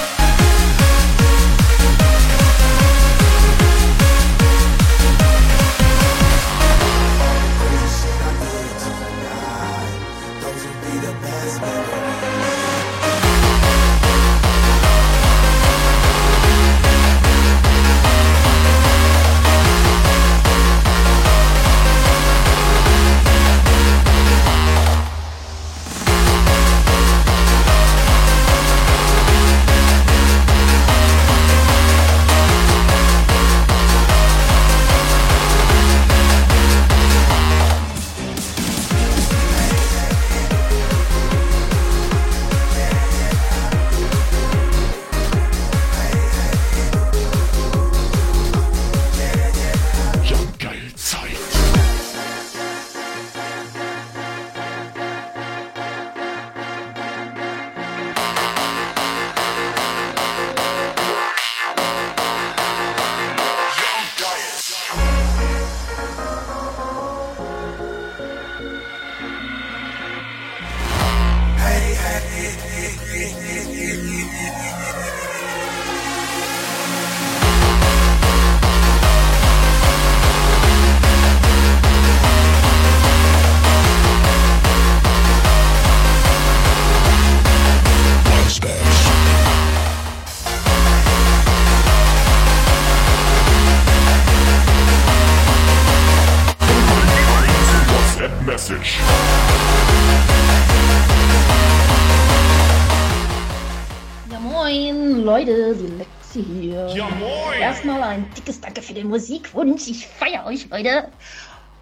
Leute, 105.45 105.75
die 105.77 105.87
Lexi 105.99 106.45
hier. 106.61 106.87
Ja, 106.95 107.09
moin. 107.09 107.61
Erstmal 107.61 108.03
ein 108.03 108.27
dickes 108.37 108.61
Danke 108.61 108.83
für 108.83 108.95
den 108.95 109.09
Musikwunsch. 109.09 109.89
Ich 109.89 110.07
feiere 110.07 110.47
euch, 110.47 110.69
Leute. 110.71 111.09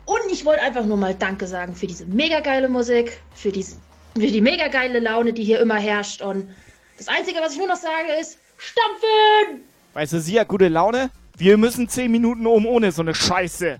Und 0.06 0.20
ich 0.32 0.44
wollte 0.44 0.62
einfach 0.62 0.84
nur 0.84 0.96
mal 0.96 1.14
Danke 1.14 1.46
sagen 1.46 1.74
für 1.74 1.86
diese 1.86 2.06
mega 2.06 2.40
geile 2.40 2.68
Musik, 2.68 3.20
für, 3.34 3.52
diese, 3.52 3.76
für 4.14 4.26
die 4.26 4.40
mega 4.40 4.68
geile 4.68 4.98
Laune, 4.98 5.32
die 5.32 5.44
hier 5.44 5.60
immer 5.60 5.76
herrscht. 5.76 6.22
Und 6.22 6.48
das 6.98 7.08
Einzige, 7.08 7.38
was 7.40 7.52
ich 7.52 7.58
nur 7.58 7.68
noch 7.68 7.76
sage, 7.76 8.12
ist 8.20 8.38
Stampfen! 8.56 9.64
Weißt 9.94 10.12
du, 10.12 10.20
sie 10.20 10.38
hat 10.40 10.48
gute 10.48 10.68
Laune. 10.68 11.10
Wir 11.36 11.56
müssen 11.56 11.88
10 11.88 12.10
Minuten 12.10 12.46
um 12.46 12.66
ohne 12.66 12.92
so 12.92 13.02
eine 13.02 13.14
Scheiße. 13.14 13.78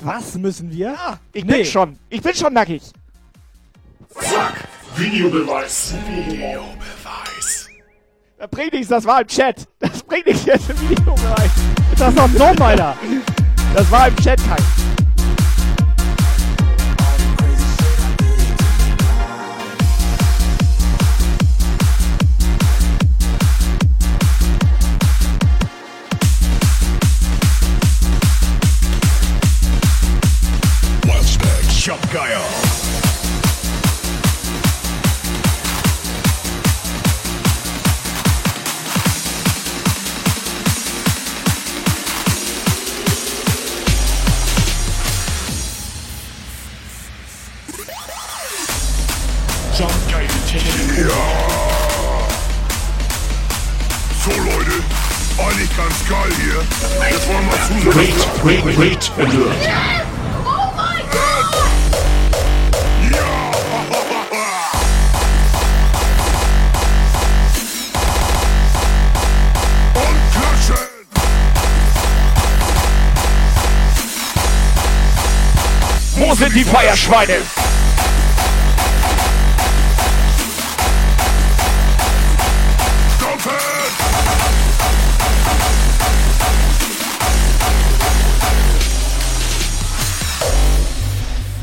Was 0.00 0.34
müssen 0.36 0.70
wir? 0.72 0.92
Ja, 0.92 1.20
ich 1.32 1.44
Nee. 1.44 1.56
bin 1.58 1.64
schon. 1.64 1.98
Ich 2.08 2.22
bin 2.22 2.34
schon 2.34 2.52
nackig. 2.52 2.82
Zack, 4.20 4.68
Videobeweis. 4.96 5.94
Videobeweis. 6.06 7.68
Das 8.38 8.48
bringt 8.50 8.72
nichts, 8.72 8.88
das 8.88 9.04
war 9.04 9.20
im 9.20 9.26
Chat. 9.26 9.66
Das 9.78 10.02
bringt 10.02 10.26
nichts 10.26 10.44
jetzt 10.44 10.70
im 10.70 10.88
Videobereich. 10.88 11.50
Das 11.96 12.08
ist 12.10 12.18
doch 12.18 12.28
dumm, 12.28 12.62
Alter. 12.62 12.96
Das 13.74 13.90
war 13.90 14.08
im 14.08 14.16
Chat 14.16 14.38
kein. 14.48 14.97
Wait, 57.70 57.84
wait, 58.44 58.78
wait, 58.78 59.10
Alert. 59.18 59.68
Wo 76.16 76.34
sind 76.34 76.54
die 76.54 76.64
Feierschweine? 76.64 77.34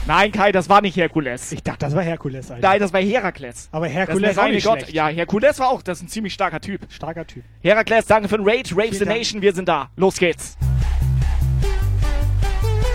Nein, 0.08 0.32
Kai, 0.32 0.52
das 0.52 0.70
war 0.70 0.82
nicht 0.82 0.96
Herkules. 0.98 1.52
Ich 1.52 1.63
dachte, 1.63 1.80
das 1.80 1.96
war 1.96 2.04
Herkules, 2.04 2.52
Alter. 2.52 2.68
Nein, 2.68 2.80
das 2.80 2.94
war 2.94 3.02
Herakles. 3.02 3.70
Aber 3.72 3.88
Herkules 3.88 4.32
ist 4.32 4.38
auch 4.39 4.48
nicht 4.48 4.63
Gott. 4.65 4.80
schlecht. 4.82 4.94
Ja, 4.94 5.08
Herkules 5.08 5.58
war 5.60 5.70
auch, 5.70 5.82
das 5.82 5.98
ist 5.98 6.04
ein 6.04 6.08
ziemlich 6.10 6.34
starker 6.34 6.60
Typ. 6.62 6.82
Starker 6.89 7.26
Typ. 7.26 7.44
Herakles, 7.62 8.06
danke 8.06 8.30
für 8.30 8.38
den 8.38 8.48
Raid. 8.48 8.72
Raves 8.76 9.00
the 9.00 9.06
Dank. 9.06 9.18
Nation, 9.18 9.41
wir 9.41 9.54
sind 9.54 9.68
da. 9.68 9.89
Los 9.96 10.18
geht's. 10.18 10.58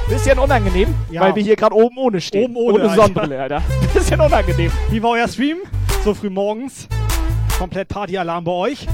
Bisschen 0.09 0.39
unangenehm, 0.39 0.95
Ja. 1.11 1.21
weil 1.23 1.35
wir 1.35 1.43
hier 1.43 1.57
gerade 1.57 1.75
oben 1.75 1.97
ohne 1.99 2.21
stehen. 2.21 2.45
Oben 2.45 2.57
ohne, 2.57 2.75
ohne 2.75 2.91
Alter. 2.91 3.03
Sonnenbrille, 3.03 3.43
Alter. 3.43 3.63
Bisschen 3.95 4.21
unangenehm. 4.21 4.73
Wie 4.91 5.03
war 5.03 5.11
euer 5.11 5.29
Stream? 5.29 5.59
So 6.05 6.15
früh 6.15 6.31
morgens. 6.31 6.89
Komplett 7.59 7.89
Partyalarm 7.89 8.45
bei 8.45 8.53
euch. 8.53 8.87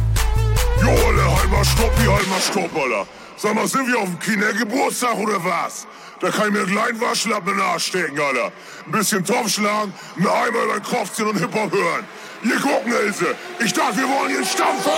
Jo, 0.83 0.89
Alter, 0.89 1.41
halber 1.43 1.65
Stopp, 1.65 1.93
wie 2.03 2.09
halber 2.09 2.41
Stopp, 2.41 2.71
Alter. 2.75 3.07
Sag 3.37 3.55
mal, 3.55 3.67
sind 3.67 3.87
wir 3.89 3.99
auf 3.99 4.05
dem 4.09 4.19
Kindergeburtstag 4.19 5.17
oder 5.19 5.43
was? 5.45 5.87
Da 6.19 6.31
kann 6.31 6.47
ich 6.47 6.53
mir 6.53 6.61
einen 6.61 6.73
kleinen 6.73 7.01
Waschlappen 7.01 7.51
in 7.51 7.59
den 7.59 7.67
Arsch 7.67 7.89
stecken, 7.89 8.19
Alter. 8.19 8.51
Ein 8.87 8.93
bisschen 8.93 9.23
Topf 9.23 9.51
schlagen, 9.51 9.93
einen 10.17 10.27
Eimer 10.27 10.65
über 10.65 10.75
den 10.75 10.83
Kopf 10.83 11.13
ziehen 11.13 11.27
und 11.27 11.39
Hip-Hop 11.39 11.71
hören. 11.71 12.05
Hier 12.43 12.57
gucken, 12.57 12.93
Ilse. 12.93 13.35
Ich 13.63 13.73
dachte, 13.73 13.99
wir 13.99 14.09
wollen 14.09 14.31
hier 14.31 14.47
stampfen. 14.47 14.93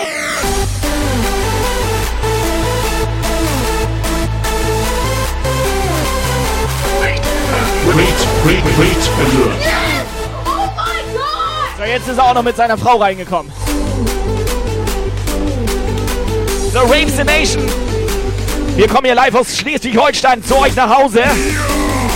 Wait, 7.86 8.18
wait, 8.44 8.78
wait, 8.78 9.10
Alert. 9.18 10.06
Oh 10.44 10.68
my 10.76 10.98
god! 11.14 11.78
So, 11.78 11.84
jetzt 11.84 12.08
ist 12.08 12.18
er 12.18 12.24
auch 12.24 12.34
noch 12.34 12.42
mit 12.44 12.56
seiner 12.56 12.78
Frau 12.78 12.98
reingekommen. 12.98 13.50
So, 16.72 16.80
Raves 16.80 17.16
the 17.16 17.24
Nation. 17.24 17.87
Wir 18.78 18.86
kommen 18.86 19.06
hier 19.06 19.16
live 19.16 19.34
aus 19.34 19.56
Schleswig-Holstein 19.58 20.44
zu 20.44 20.56
euch 20.56 20.76
nach 20.76 20.88
Hause. 20.88 21.24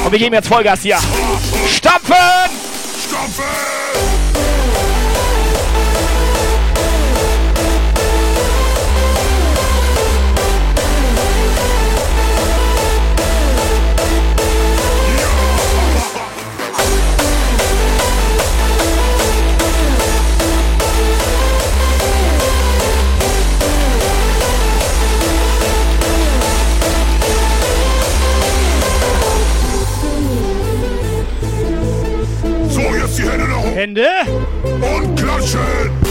Und 0.05 0.13
wir 0.13 0.19
geben 0.21 0.33
jetzt 0.33 0.47
Vollgas 0.47 0.83
hier. 0.83 0.97
Stampfen! 1.67 2.15
So, 3.11 3.17
Hände. 33.83 34.07
Und 34.63 35.19
klatschen. 35.19 36.02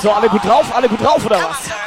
So, 0.00 0.10
alle 0.10 0.30
gut 0.30 0.42
drauf? 0.42 0.64
Alle 0.74 0.88
gut 0.88 1.00
drauf, 1.02 1.24
oder 1.26 1.36
was? 1.36 1.79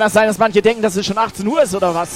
Kann 0.00 0.06
das 0.06 0.12
sein, 0.14 0.28
dass 0.28 0.38
manche 0.38 0.62
denken, 0.62 0.80
dass 0.80 0.96
es 0.96 1.04
schon 1.04 1.18
18 1.18 1.46
Uhr 1.46 1.62
ist 1.62 1.74
oder 1.74 1.94
was? 1.94 2.08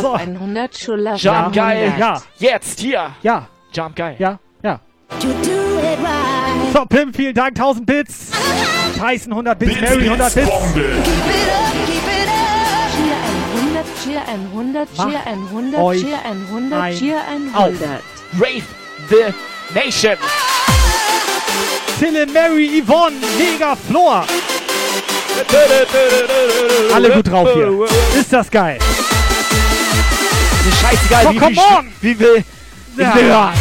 So. 0.00 0.12
100 0.12 0.78
Schuller. 0.78 1.16
Jump 1.16 1.52
geil. 1.52 1.92
Ja. 1.98 2.22
Jetzt 2.38 2.78
hier. 2.78 3.10
Ja. 3.22 3.48
Jump 3.72 3.96
geil. 3.96 4.14
Ja. 4.20 4.38
Ja. 4.62 4.78
So, 6.72 6.86
Pim, 6.86 7.12
vielen 7.12 7.34
Dank. 7.34 7.58
1000 7.58 7.84
Bits. 7.84 8.30
Tyson 8.96 9.32
100 9.32 9.58
Bits. 9.58 9.80
Mary 9.80 10.04
100 10.04 10.34
Bits. 10.34 10.50
Cheer 14.04 14.22
100, 14.28 14.88
Mach 14.96 15.10
Cheer 15.10 15.26
100, 15.26 15.80
euch 15.80 16.00
Cheer 16.02 16.18
100, 16.24 16.80
ein 16.80 16.96
Cheer 16.96 17.20
auf. 17.54 17.64
100. 17.64 17.80
Rave 18.38 18.62
the 19.08 19.34
Nation. 19.74 20.16
Tille, 22.00 22.24
Mary, 22.32 22.80
Yvonne, 22.80 23.14
Mega, 23.36 23.76
Floor. 23.76 24.24
Alle 26.94 27.10
gut 27.10 27.28
drauf 27.30 27.46
hier. 27.52 27.70
Ist 28.18 28.32
das 28.32 28.50
geil. 28.50 28.78
Ist 30.66 30.80
scheißegal, 30.80 31.24
So, 31.24 31.30
wie, 31.32 31.38
come 31.38 31.54
wie, 31.54 31.58
on. 31.60 31.92
wie 32.00 32.18
will 32.18 32.44
ich 32.96 32.96
will 32.96 33.24
hören. 33.24 33.52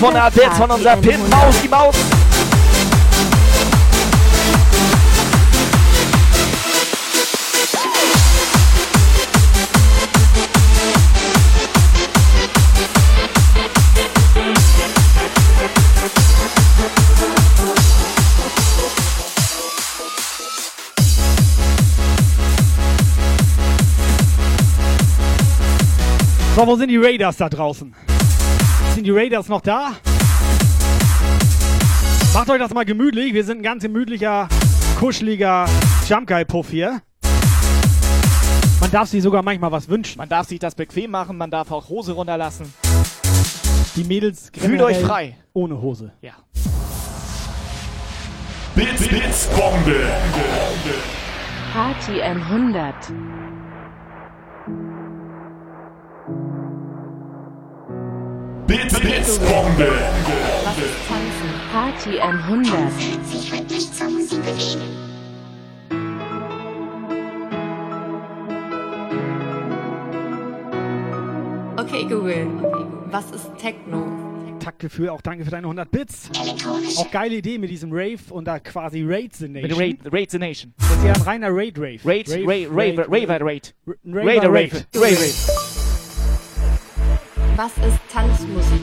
Party 0.00 0.16
500 0.16 0.34
Bits 0.34 0.58
von 0.58 0.70
unserer 0.70 0.96
Pimp 0.96 1.28
Maus, 1.28 1.60
die 1.62 1.68
Maus. 1.68 1.94
So, 26.56 26.66
wo 26.66 26.76
sind 26.76 26.88
die 26.88 26.96
Raiders 26.96 27.36
da 27.36 27.48
draußen? 27.48 27.94
Sind 28.94 29.06
die 29.06 29.10
Raiders 29.10 29.48
noch 29.48 29.60
da? 29.60 29.92
Macht 32.34 32.50
euch 32.50 32.58
das 32.58 32.72
mal 32.74 32.84
gemütlich. 32.84 33.34
Wir 33.34 33.44
sind 33.44 33.58
ein 33.58 33.62
ganz 33.62 33.82
gemütlicher, 33.82 34.48
kuscheliger 34.98 35.66
Jump 36.08 36.28
Guy 36.28 36.44
Puff 36.44 36.70
hier. 36.70 37.00
Man 38.80 38.90
darf 38.90 39.08
sich 39.08 39.22
sogar 39.22 39.42
manchmal 39.42 39.72
was 39.72 39.88
wünschen. 39.88 40.18
Man 40.18 40.28
darf 40.28 40.48
sich 40.48 40.58
das 40.58 40.74
bequem 40.74 41.10
machen, 41.10 41.36
man 41.36 41.50
darf 41.50 41.70
auch 41.70 41.88
Hose 41.88 42.12
runterlassen. 42.12 42.72
Die 43.96 44.04
Mädels 44.04 44.50
Fühlt 44.56 44.80
euch 44.80 44.98
frei. 44.98 45.36
Ohne 45.52 45.80
Hose. 45.80 46.12
Ja. 46.22 46.32
Blitz, 48.74 49.08
Blitzbombe. 49.08 49.96
Party 51.72 52.22
100. 52.22 52.94
Blitz, 58.70 59.00
Blitzbombe. 59.00 59.88
Was 60.62 60.78
ist 60.78 60.94
Tanzen? 61.08 61.50
Party 61.72 62.20
100. 62.20 62.72
Okay, 71.78 72.04
Google. 72.04 72.46
Was 73.10 73.32
ist 73.32 73.50
Techno? 73.58 74.06
Taktgefühl, 74.60 75.08
auch 75.08 75.20
danke 75.20 75.44
für 75.44 75.50
deine 75.50 75.66
100 75.66 75.90
Bits. 75.90 76.30
Auch 76.96 77.10
geile 77.10 77.34
Idee 77.34 77.58
mit 77.58 77.70
diesem 77.70 77.90
Rave 77.90 78.20
und 78.30 78.44
da 78.44 78.60
quasi 78.60 79.02
Raid 79.02 79.34
the 79.34 79.48
Nation. 79.48 79.68
Mit 79.68 79.80
Raid, 79.80 80.12
Raid 80.12 80.30
the 80.30 80.38
Nation. 80.38 80.74
Das 80.78 80.90
ist 80.90 81.04
ja 81.04 81.12
ein 81.14 81.22
reiner 81.22 81.48
Raid-Rave. 81.50 81.98
Raid, 82.04 82.28
Raid, 82.28 82.68
Rave, 82.70 82.98
Raver, 83.08 83.44
Raid. 83.44 83.74
Raver, 84.06 84.26
Raider, 84.26 84.48
Rave. 84.48 84.86
Rave. 84.94 85.16
Rave. 85.16 85.69
Was 87.60 87.72
ist 87.86 88.00
Tanzmusik? 88.10 88.80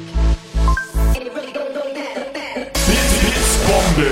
Blitzbombe. 3.23 4.11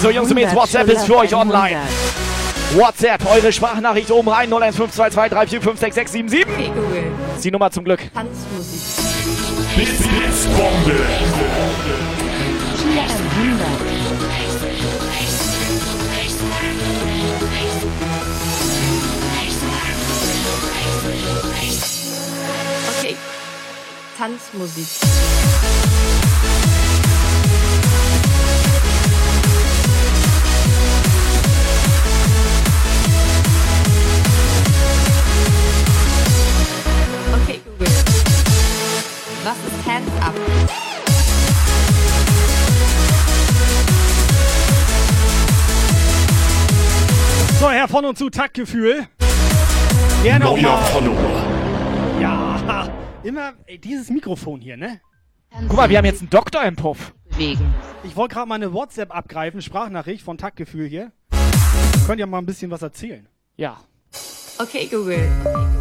So, 0.00 0.08
Jungs 0.08 0.30
und 0.30 0.34
Mädels, 0.36 0.54
WhatsApp 0.54 0.88
ist 0.88 1.04
für 1.04 1.18
euch 1.18 1.34
online. 1.34 1.80
WhatsApp, 2.72 3.20
eure 3.30 3.52
Sprachnachricht 3.52 4.10
oben 4.10 4.30
rein, 4.30 4.50
0152234567777. 4.50 6.46
Okay, 6.46 6.72
Google. 6.74 7.04
Das 7.26 7.36
ist 7.36 7.44
die 7.44 7.50
Nummer 7.50 7.70
zum 7.70 7.84
Glück. 7.84 8.00
Tanzmusik. 8.14 8.80
Blitz, 9.74 9.98
Blitzbombe. 9.98 10.96
Tanzmusik. 24.16 24.86
Okay, 37.34 37.60
Google. 37.64 37.88
Was 39.44 39.56
ist 39.58 39.86
Hands 39.86 40.10
Up? 40.22 40.34
So, 47.60 47.70
Herr 47.70 47.88
von 47.88 48.06
und 48.06 48.16
zu 48.16 48.30
Taktgefühl. 48.30 49.06
Gerne 50.22 50.46
auch 50.46 50.58
mal. 50.58 50.80
Ja, 52.20 52.88
immer 53.26 53.54
ey, 53.66 53.78
dieses 53.78 54.08
Mikrofon 54.08 54.60
hier, 54.60 54.76
ne? 54.76 55.00
Guck 55.68 55.76
mal, 55.76 55.88
wir 55.88 55.98
haben 55.98 56.04
jetzt 56.04 56.20
einen 56.20 56.30
Doktor 56.30 56.64
im 56.64 56.76
Puff. 56.76 57.14
Bewegen. 57.30 57.74
Ich 58.04 58.14
wollte 58.16 58.34
gerade 58.34 58.48
mal 58.48 58.54
eine 58.56 58.72
WhatsApp 58.72 59.14
abgreifen, 59.14 59.62
Sprachnachricht 59.62 60.22
von 60.22 60.38
Taktgefühl 60.38 60.86
hier. 60.86 61.12
Könnt 62.06 62.20
ihr 62.20 62.26
mal 62.26 62.38
ein 62.38 62.46
bisschen 62.46 62.70
was 62.70 62.82
erzählen? 62.82 63.28
Ja. 63.56 63.78
Okay, 64.58 64.86
Google. 64.86 65.28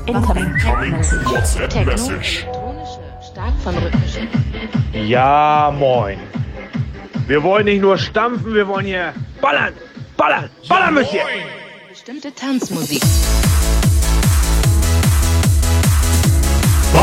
Incoming. 0.08 0.52
WhatsApp. 1.26 1.86
Message. 1.86 2.44
Elektronische. 2.44 3.00
Stark 3.32 3.54
von 3.64 3.78
rhythmischen. 3.78 4.28
Ja, 4.94 5.74
moin. 5.78 6.20
Wir 7.28 7.44
wollen 7.44 7.66
nicht 7.66 7.82
nur 7.82 7.98
stampfen, 7.98 8.54
wir 8.54 8.68
wollen 8.68 8.86
hier 8.86 9.14
ballern, 9.42 9.74
ballern, 10.16 10.50
ballern 10.68 10.94
müsst 10.94 11.14
ihr. 11.14 11.22
Bestimmte 11.90 12.34
Tanzmusik. 12.34 13.02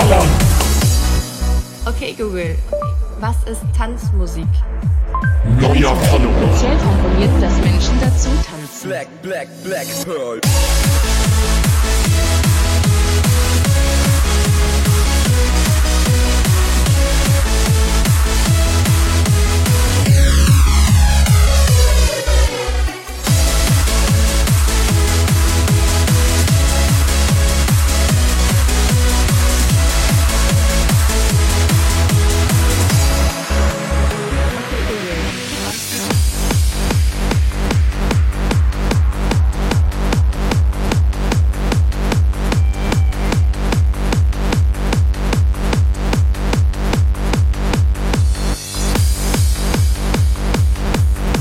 Ballern. 0.03 0.29
Okay, 1.87 2.15
Google. 2.19 2.57
Was 3.21 3.37
ist 3.45 3.63
Tanzmusik? 3.77 4.49
Neuer 5.61 5.95
Follower. 5.95 6.33
Speziell 6.49 6.77
komponiert, 6.79 7.31
dass 7.41 7.57
Menschen 7.59 8.01
dazu 8.01 8.29
tanzen. 8.45 8.89
Black, 8.89 9.07
black, 9.23 9.49
black 9.63 9.87
pearl. 10.05 10.41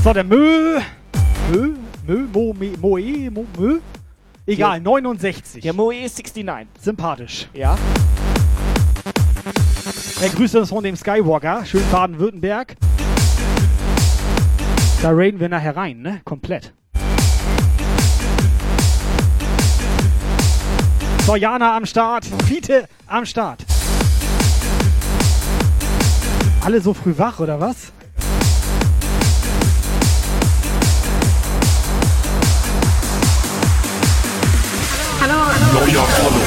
So, 0.04 0.14
der 0.14 0.24
Mö. 0.24 0.82
Mö? 1.52 1.76
Mö? 2.08 2.28
Mo, 2.34 2.54
Me, 2.54 2.72
Moe? 2.82 3.30
Mo, 3.30 3.46
Mö? 3.56 3.80
Egal, 4.48 4.80
69. 4.82 5.62
Der 5.62 5.74
Moe 5.74 5.94
69. 5.94 6.68
Sympathisch. 6.80 7.48
Ja. 7.54 7.78
Er 10.20 10.30
grüßt 10.30 10.56
uns 10.56 10.70
von 10.70 10.84
dem 10.84 10.96
Skywalker. 10.96 11.64
Schön 11.66 11.84
Baden-Württemberg. 11.92 12.78
Da 15.04 15.12
raiden 15.12 15.40
wir 15.40 15.50
nachher 15.50 15.78
rein, 15.78 16.02
ne? 16.02 16.22
Komplett. 16.26 16.74
So, 21.28 21.36
Jana 21.36 21.78
am 21.78 21.86
Start. 21.86 22.26
Fiete 22.48 22.88
am 23.06 23.24
Start. 23.28 23.64
Alle 26.66 26.82
so 26.82 26.96
früh 26.96 27.14
wach, 27.16 27.40
oder 27.40 27.60
was? 27.60 27.92
Neuer 35.74 36.04
Follow. 36.04 36.42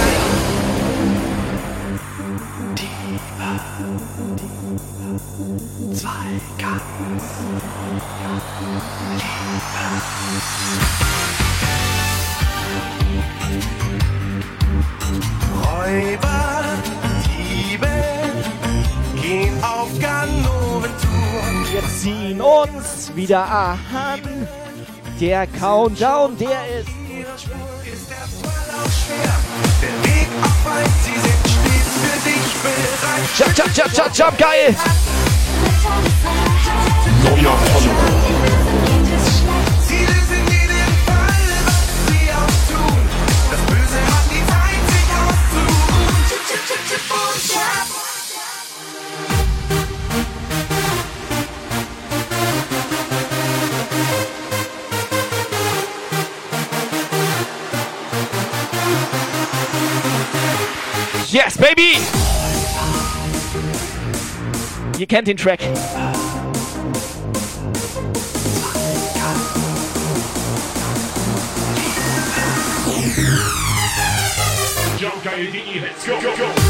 Zwei 5.94 6.40
ganz. 6.58 6.82
Räuber, 15.62 16.64
Diebe, 17.26 17.88
gehen 19.22 19.64
auf 19.64 19.88
Ganoventour. 20.00 20.92
Wir 21.72 21.82
ziehen 21.88 22.40
uns 22.42 23.14
wieder 23.14 23.44
an. 23.50 23.78
Der 25.18 25.46
Countdown, 25.46 26.36
der 26.36 26.80
ist. 26.80 27.03
Jump, 33.36 33.54
jump, 33.54 33.72
jump, 33.74 33.92
jump, 33.92 34.14
jump, 34.14 34.38
geil! 34.38 34.74
Neuer 37.24 37.56
Follow. 37.56 38.23
Yes, 61.34 61.58
baby! 61.58 61.98
Ihr 65.00 65.06
kennt 65.08 65.26
den 65.26 65.36
Track. 65.36 65.58
Jumpgeil.de, 74.96 75.80
let's 75.80 76.06
go. 76.06 76.20
go, 76.20 76.36
go. 76.36 76.63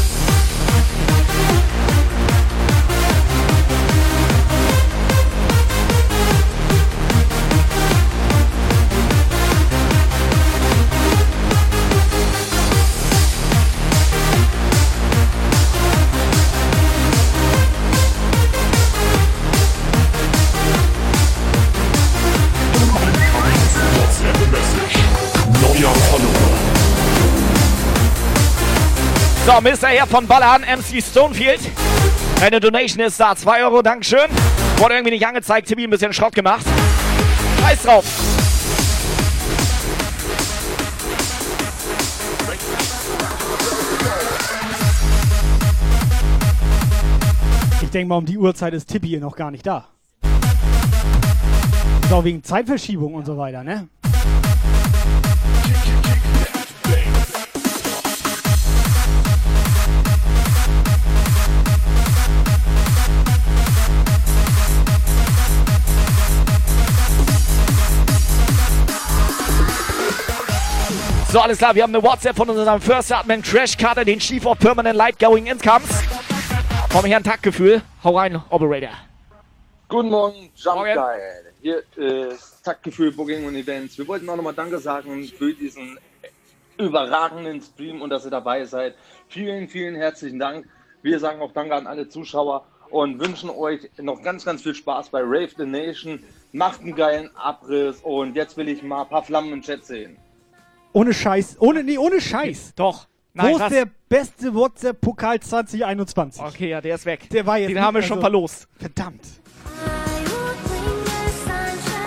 So, 29.45 29.61
Mr. 29.61 29.89
Herr 29.89 30.07
von 30.07 30.25
Ballern, 30.25 30.63
MC 30.63 31.03
Stonefield. 31.03 31.59
Deine 32.39 32.59
Donation 32.59 33.05
ist 33.05 33.19
da. 33.19 33.35
2 33.35 33.63
Euro, 33.63 33.83
Dankeschön. 33.83 34.27
Wurde 34.77 34.95
irgendwie 34.95 35.11
nicht 35.11 35.27
angezeigt, 35.27 35.67
Timmy 35.67 35.83
ein 35.83 35.91
bisschen 35.91 36.11
Schrott 36.13 36.33
gemacht. 36.33 36.65
Scheiß 37.61 37.83
drauf. 37.83 38.03
Ich 47.83 47.89
denke 47.91 48.09
mal, 48.09 48.15
um 48.15 48.25
die 48.25 48.39
Uhrzeit 48.39 48.73
ist 48.73 48.89
Tippi 48.89 49.09
hier 49.09 49.19
noch 49.19 49.35
gar 49.35 49.51
nicht 49.51 49.67
da. 49.67 49.89
Auch 52.11 52.23
wegen 52.23 52.43
Zeitverschiebung 52.43 53.13
und 53.13 53.27
so 53.27 53.37
weiter, 53.37 53.63
ne? 53.63 53.89
So, 71.35 71.41
alles 71.41 71.57
klar, 71.57 71.75
wir 71.75 71.83
haben 71.83 71.93
eine 71.93 72.01
WhatsApp 72.01 72.33
von 72.33 72.49
unserem 72.49 72.79
First 72.79 73.11
Admin 73.11 73.41
Crash 73.41 73.75
Cutter, 73.75 74.05
den 74.05 74.19
Chief 74.19 74.45
of 74.45 74.57
Permanent 74.57 74.95
Light 74.95 75.19
Going 75.19 75.47
Incomes. 75.47 75.89
Vom 76.89 77.03
Herrn 77.03 77.25
Taktgefühl. 77.25 77.81
Hau 78.05 78.17
rein, 78.17 78.41
Operator. 78.49 78.91
Guten 79.89 80.11
Morgen, 80.11 80.49
Jump 80.55 80.85
Geil. 80.85 81.53
Hier 81.61 81.83
ist 81.97 82.63
Taktgefühl 82.63 83.11
Booking 83.11 83.45
und 83.45 83.53
Events. 83.57 83.97
Wir 83.97 84.07
wollten 84.07 84.29
auch 84.29 84.37
nochmal 84.37 84.53
Danke 84.53 84.79
sagen 84.79 85.25
für 85.37 85.53
diesen 85.53 85.99
überragenden 86.77 87.61
Stream 87.61 88.01
und 88.01 88.11
dass 88.11 88.23
ihr 88.23 88.31
dabei 88.31 88.63
seid. 88.63 88.95
Vielen, 89.27 89.67
vielen 89.67 89.95
herzlichen 89.95 90.39
Dank. 90.39 90.65
Wir 91.01 91.19
sagen 91.19 91.41
auch 91.41 91.51
Danke 91.51 91.75
an 91.75 91.85
alle 91.85 92.07
Zuschauer 92.07 92.65
und 92.91 93.19
wünschen 93.19 93.49
euch 93.49 93.89
noch 93.97 94.21
ganz, 94.23 94.45
ganz 94.45 94.61
viel 94.61 94.73
Spaß 94.73 95.09
bei 95.09 95.19
Rave 95.19 95.49
the 95.57 95.65
Nation. 95.65 96.23
Macht 96.53 96.79
einen 96.79 96.95
geilen 96.95 97.29
Abriss 97.35 97.99
und 98.03 98.37
jetzt 98.37 98.55
will 98.55 98.69
ich 98.69 98.81
mal 98.83 99.01
ein 99.01 99.09
paar 99.09 99.23
Flammen 99.23 99.51
im 99.51 99.61
Chat 99.61 99.85
sehen. 99.85 100.15
Ohne 100.95 101.13
Scheiß. 101.13 101.57
Ohne, 101.59 101.83
nee, 101.83 101.97
ohne 101.97 102.21
Scheiß. 102.21 102.71
Doch. 102.77 103.07
Wo 103.33 103.41
Nein, 103.43 103.55
ist 103.55 103.59
was? 103.59 103.69
der 103.73 103.85
beste 104.07 104.53
WhatsApp-Pokal 104.53 105.41
2021? 105.41 106.41
Okay, 106.41 106.69
ja, 106.69 106.79
der 106.79 106.95
ist 106.95 107.05
weg. 107.05 107.29
Der 107.31 107.45
war 107.45 107.57
jetzt 107.57 107.67
Den 107.67 107.75
nicht- 107.75 107.83
haben 107.83 107.95
wir 107.95 108.01
schon 108.01 108.19
also- 108.19 108.21
verlost. 108.21 108.67
Verdammt. 108.77 109.19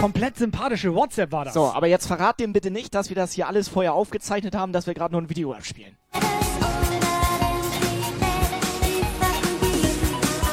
Komplett 0.01 0.39
sympathische 0.39 0.95
WhatsApp 0.95 1.31
war 1.33 1.45
das. 1.45 1.53
So, 1.53 1.67
aber 1.67 1.87
jetzt 1.87 2.07
verrat 2.07 2.41
dem 2.41 2.55
bitte 2.55 2.71
nicht, 2.71 2.95
dass 2.95 3.11
wir 3.11 3.17
das 3.17 3.33
hier 3.33 3.47
alles 3.47 3.69
vorher 3.69 3.93
aufgezeichnet 3.93 4.55
haben, 4.55 4.73
dass 4.73 4.87
wir 4.87 4.95
gerade 4.95 5.13
nur 5.13 5.21
ein 5.21 5.29
Video 5.29 5.53
abspielen. 5.53 5.95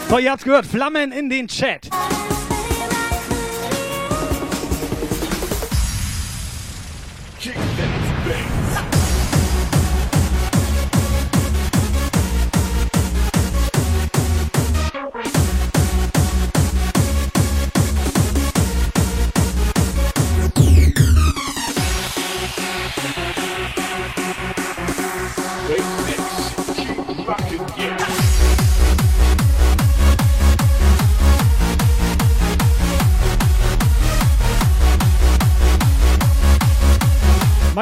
So, 0.09 0.17
ihr 0.17 0.29
habt's 0.31 0.43
gehört. 0.43 0.65
Flammen 0.65 1.13
in 1.13 1.29
den 1.29 1.47
Chat. 1.47 1.89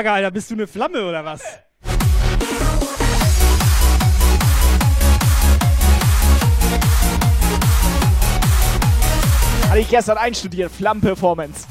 Maga, 0.03 0.15
Alter, 0.15 0.31
bist 0.31 0.51
du 0.51 0.55
eine 0.55 0.67
Flamme 0.67 1.01
oder 1.07 1.23
was? 1.23 1.41
Hatte 9.69 9.79
ich 9.79 9.89
gestern 9.89 10.17
einstudiert, 10.17 10.73
Flammen-Performance. 10.73 11.67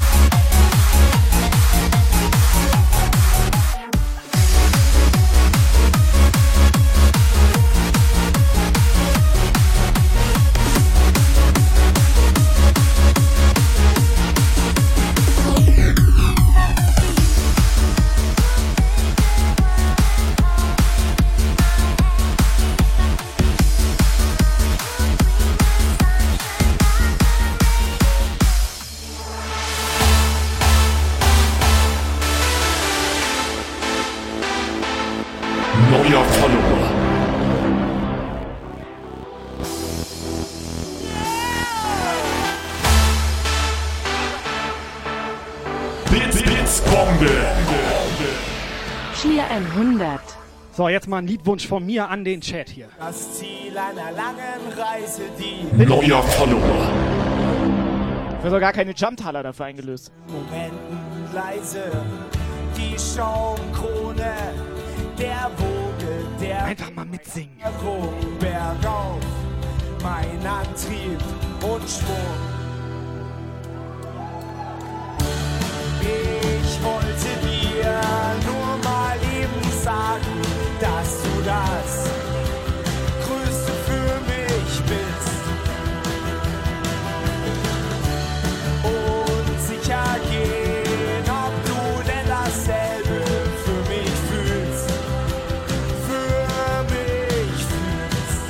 So, 50.82 50.88
jetzt 50.88 51.06
mal 51.06 51.18
ein 51.18 51.28
Liedwunsch 51.28 51.68
von 51.68 51.86
mir 51.86 52.08
an 52.10 52.24
den 52.24 52.40
Chat 52.40 52.68
hier. 52.68 52.88
Das 52.98 53.38
Ziel 53.38 53.70
einer 53.78 54.10
langen 54.16 54.76
Reise, 54.76 55.22
die 55.38 55.84
Neuer 55.84 56.20
Follower. 56.24 56.88
Wird 58.42 58.52
doch 58.52 58.58
gar 58.58 58.72
keine 58.72 58.90
Jumptaler 58.90 59.44
dafür 59.44 59.66
eingelöst. 59.66 60.10
Momenten 60.26 60.98
leise, 61.32 61.84
die 62.76 62.98
Schaumkrone 62.98 64.34
der 65.16 65.50
Woge, 65.56 66.26
der 66.40 66.64
Einfach 66.64 66.90
mal 66.96 67.04
mitsingen. 67.04 67.56
bergauf, 68.40 69.20
mein 70.02 70.44
Antrieb 70.44 71.20
und 71.62 71.88
Schwung. 71.88 72.40
Ich 76.00 76.82
wollte 76.82 77.30
dir 77.46 78.00
nur 78.44 78.78
mal 78.82 79.16
eben 79.18 79.70
sagen, 79.84 80.51
dass 80.82 81.22
du 81.22 81.42
das 81.44 82.10
Größte 83.24 83.72
für 83.86 84.14
mich 84.26 84.82
bist. 84.82 85.44
Und 88.82 89.60
sicher 89.60 90.18
gehen, 90.28 91.24
ob 91.30 91.54
du 91.64 91.78
denn 92.02 92.26
dasselbe 92.26 93.18
für 93.64 93.80
mich 93.88 94.14
fühlst. 94.28 94.90
Für 96.08 96.82
mich 96.92 97.58
fühlst. 97.70 98.42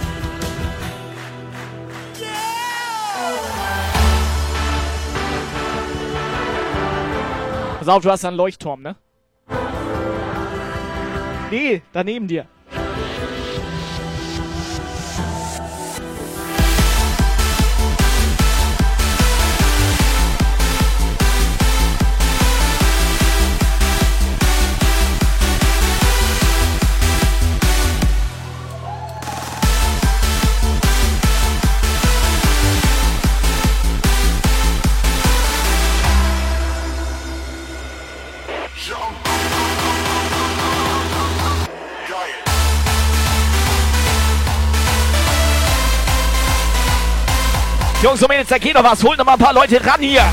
Pass 7.78 7.88
auf, 7.88 8.02
du 8.02 8.10
hast 8.10 8.24
einen 8.24 8.38
Leuchtturm, 8.38 8.80
ne? 8.80 8.96
Nee, 11.52 11.82
daneben 11.92 12.26
dir. 12.26 12.46
Jungs 48.02 48.20
und 48.20 48.28
Mädels, 48.30 48.48
da 48.48 48.58
geht 48.58 48.74
noch 48.74 48.82
was. 48.82 49.04
Holt 49.04 49.16
noch 49.16 49.24
mal 49.24 49.34
ein 49.34 49.38
paar 49.38 49.52
Leute 49.52 49.80
ran 49.84 50.00
hier. 50.00 50.24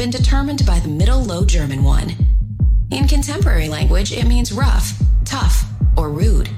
Been 0.00 0.08
determined 0.08 0.64
by 0.64 0.78
the 0.78 0.88
Middle 0.88 1.22
Low 1.22 1.44
German 1.44 1.84
one. 1.84 2.14
In 2.90 3.06
contemporary 3.06 3.68
language, 3.68 4.12
it 4.12 4.26
means 4.26 4.50
rough, 4.50 4.98
tough, 5.26 5.62
or 5.94 6.08
rude. 6.08 6.48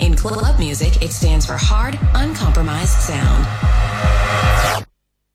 In 0.00 0.14
club 0.14 0.58
music, 0.58 1.02
it 1.02 1.10
stands 1.10 1.46
for 1.46 1.54
hard, 1.56 1.98
uncompromised 2.14 2.98
sound. 2.98 3.46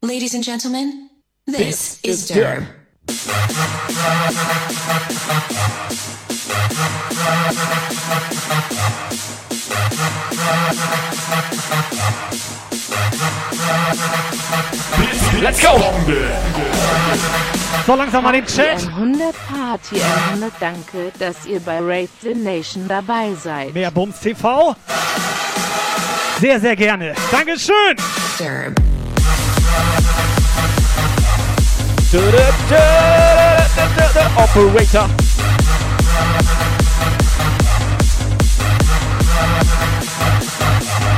Ladies 0.03 0.35
and 0.35 0.43
gentlemen, 0.43 1.09
this, 1.47 1.99
is 2.03 2.29
Derb. 2.29 2.67
Let's 15.41 15.61
go! 15.61 15.79
So 17.85 17.95
langsam 17.95 18.23
mal 18.23 18.31
den 18.31 18.45
Chat. 18.47 18.87
100 18.87 19.35
Party 19.47 20.01
100 20.31 20.51
Danke, 20.59 21.11
dass 21.19 21.45
ihr 21.45 21.59
bei 21.59 21.77
Rave 21.77 22.07
the 22.21 22.33
Nation 22.33 22.87
dabei 22.87 23.35
seid. 23.35 23.73
Mehr 23.73 23.91
Bums 23.91 24.19
TV. 24.19 24.75
Sehr, 26.39 26.59
sehr 26.59 26.75
gerne. 26.75 27.13
Dankeschön. 27.31 27.95
Derb. 28.39 28.75
Operator. 34.35 35.24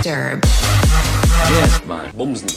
Derb. 0.07 0.41
Erstmal 1.61 2.07
bumsen. 2.15 2.47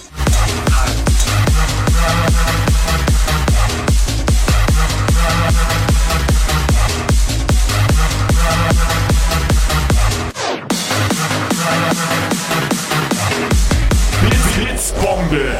Blitzbombe. 14.54 15.58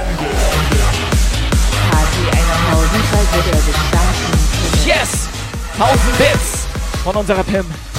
Party 1.90 2.22
1000 2.70 3.02
weil 3.10 3.26
wird 3.34 3.46
er. 3.52 4.86
Yes! 4.86 5.10
1000 5.76 6.18
Bits 6.18 6.68
von 7.02 7.16
unserer 7.16 7.42
Pim. 7.42 7.89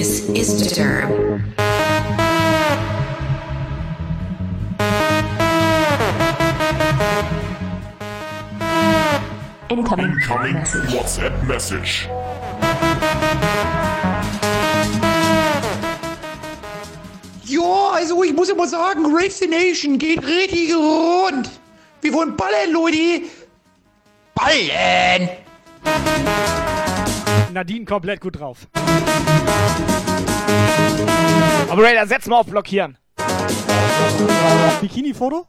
This 0.00 0.24
is 0.30 0.72
Derb. 0.72 1.10
Incoming, 9.68 10.12
Incoming 10.12 10.54
message. 10.54 10.90
WhatsApp 10.94 11.46
Message. 11.46 12.08
Ja, 17.44 17.90
also 17.92 18.24
ich 18.24 18.32
muss 18.32 18.56
mal 18.56 18.68
sagen, 18.68 19.04
Rave 19.04 19.28
the 19.28 19.48
Nation 19.48 19.98
geht 19.98 20.24
richtig 20.24 20.74
rund. 20.74 21.50
Wir 22.00 22.14
wollen 22.14 22.34
ballern, 22.38 22.72
Leute. 22.72 23.28
Ballern. 24.34 25.28
Nadine 27.52 27.84
komplett 27.84 28.20
gut 28.20 28.38
drauf. 28.38 28.66
Operator, 31.70 32.06
setz 32.06 32.26
mal 32.26 32.36
auf 32.36 32.46
Blockieren. 32.46 32.96
Bikini-Foto? 34.80 35.46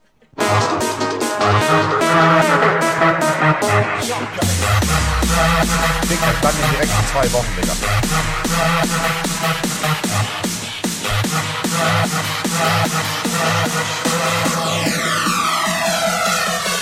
Digga, 6.10 6.34
dann 6.42 6.52
in 6.52 6.70
direkt 6.72 6.92
in 6.92 7.08
zwei 7.08 7.34
Wochen, 7.34 7.48
Digga. 7.60 7.74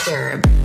Derb. 0.05 0.58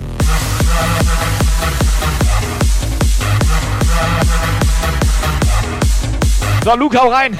So, 6.65 6.73
Luke, 6.73 6.97
hau 6.97 7.09
rein. 7.11 7.37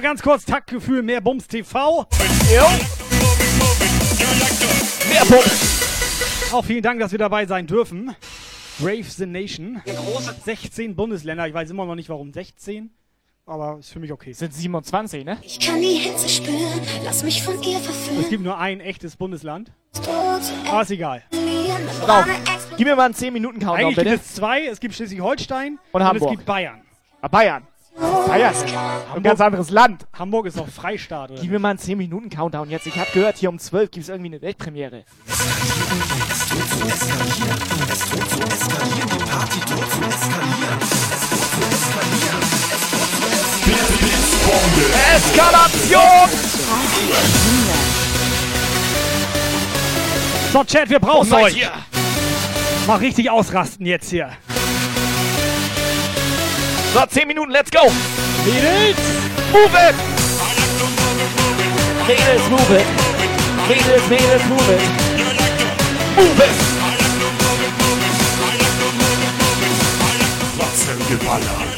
Nochmal 0.00 0.12
ganz 0.14 0.22
kurz 0.22 0.46
Taktgefühl, 0.46 1.02
mehr 1.02 1.20
Bums 1.20 1.46
TV. 1.46 2.06
Jo. 2.50 2.62
Mehr 5.10 5.24
Bums. 5.26 6.52
Auch 6.52 6.64
vielen 6.64 6.82
Dank, 6.82 7.00
dass 7.00 7.12
wir 7.12 7.18
dabei 7.18 7.44
sein 7.44 7.66
dürfen. 7.66 8.16
Brave 8.78 9.02
the 9.04 9.26
Nation. 9.26 9.82
16 10.46 10.96
Bundesländer. 10.96 11.46
Ich 11.48 11.52
weiß 11.52 11.68
immer 11.68 11.84
noch 11.84 11.96
nicht, 11.96 12.08
warum 12.08 12.32
16. 12.32 12.88
Aber 13.44 13.76
ist 13.78 13.92
für 13.92 14.00
mich 14.00 14.10
okay. 14.10 14.32
Sind 14.32 14.54
27, 14.54 15.22
ne? 15.22 15.36
Ich 15.42 15.60
kann 15.60 15.78
die 15.82 15.96
Hitze 15.96 16.30
spüren, 16.30 16.80
lass 17.04 17.22
mich 17.22 17.42
von 17.42 17.62
ihr 17.62 17.78
verführen. 17.78 18.20
Es 18.22 18.30
gibt 18.30 18.42
nur 18.42 18.56
ein 18.56 18.80
echtes 18.80 19.16
Bundesland. 19.16 19.70
Aber 20.08 20.80
ist 20.80 20.92
egal. 20.92 21.24
Drauf. 22.06 22.24
Gib 22.78 22.86
mir 22.86 22.96
mal 22.96 23.04
einen 23.04 23.14
10 23.14 23.34
Minuten 23.34 23.58
Countdown, 23.58 23.80
Eigentlich 23.88 23.96
bitte. 23.96 24.10
gibt 24.12 24.24
es 24.24 24.34
zwei. 24.34 24.64
Es 24.64 24.80
gibt 24.80 24.94
Schleswig-Holstein 24.94 25.78
Und 25.92 26.00
und 26.00 26.08
Hamburg. 26.08 26.30
es 26.30 26.36
gibt 26.38 26.46
Bayern. 26.46 26.80
Ah, 27.20 27.28
Bayern. 27.28 27.66
Bayern. 27.96 28.54
Ein 29.14 29.22
ganz 29.22 29.40
anderes 29.40 29.70
Land. 29.70 30.06
Hamburg 30.18 30.46
ist 30.46 30.58
auch 30.58 30.68
Freistaat, 30.68 31.32
oder? 31.32 31.40
Gib 31.40 31.50
mir 31.50 31.58
mal 31.58 31.70
einen 31.70 31.78
10 31.78 31.98
Minuten 31.98 32.30
Countdown 32.30 32.70
jetzt. 32.70 32.86
Ich 32.86 32.96
habe 32.96 33.10
gehört, 33.12 33.36
hier 33.38 33.48
um 33.48 33.58
12 33.58 33.90
gibt 33.90 34.04
es 34.04 34.08
irgendwie 34.08 34.30
eine 34.30 34.42
Weltpremiere. 34.42 35.04
Eskalation! 45.14 46.30
So, 50.52 50.64
Chat, 50.64 50.90
wir 50.90 50.98
brauchen 50.98 51.32
euch. 51.32 51.68
Mal 52.86 52.96
richtig 52.96 53.30
ausrasten 53.30 53.86
jetzt 53.86 54.10
hier. 54.10 54.30
So, 56.92 57.06
10 57.06 57.28
Minuten, 57.28 57.52
let's 57.52 57.70
go! 57.70 57.84
Mädels, 58.44 58.98
move 59.52 59.74
it! 59.76 59.94
Mädels, 62.08 62.50
move 62.50 62.70
it! 62.72 62.86
Mädels, 63.68 64.08
Mädels, 64.08 64.44
move 64.48 64.70
it! 64.70 64.82
Move 66.16 66.40
it! 66.40 66.56
Platzengeballer. 70.56 71.69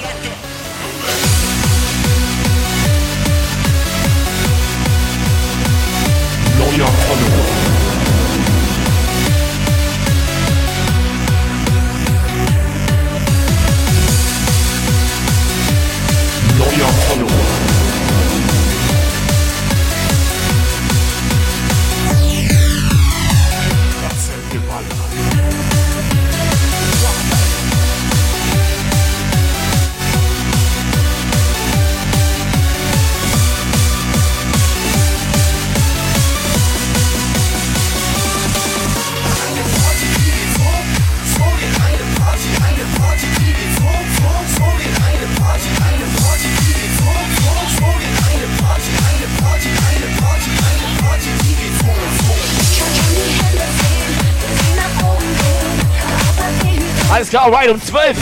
Alles 57.13 57.29
klar, 57.29 57.45
alright, 57.45 57.69
um 57.69 57.79
12. 57.79 58.17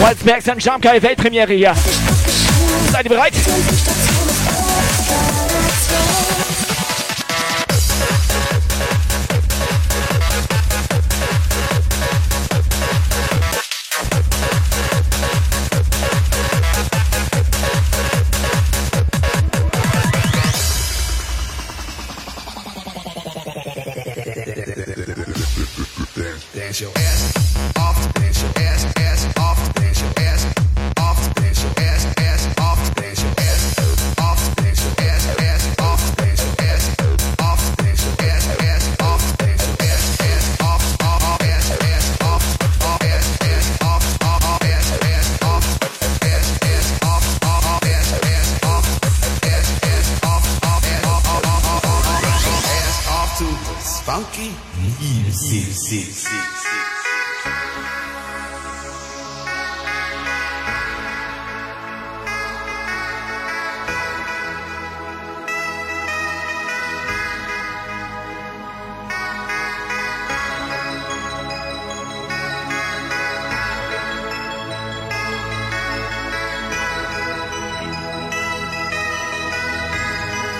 Walzbergs 0.00 0.48
an 0.48 0.60
Schamkai, 0.60 1.00
Weltpremiere 1.00 1.52
hier. 1.52 1.74
Seid 2.90 3.04
ihr 3.04 3.10
bereit? 3.10 3.32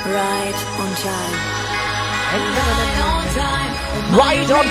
Right 0.08 0.54
on 0.80 0.90
time. 1.04 1.34
Right 2.32 2.50
on 3.02 3.24
time. 3.34 3.72
Right 4.16 4.50
on 4.50 4.66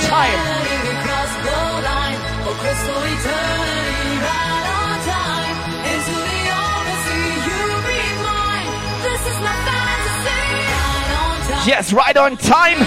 time. 5.05 5.57
Into 5.85 6.15
the 6.25 6.39
oversea. 6.57 7.29
You 7.47 7.61
be 7.85 8.01
mine. 8.25 8.69
This 9.03 9.21
is 9.21 9.37
my 9.45 9.55
fantasy. 9.67 10.41
Right 10.73 11.11
on 11.21 11.37
time. 11.47 11.67
Yes, 11.67 11.93
right 11.93 12.17
on 12.17 12.37
time. 12.37 12.79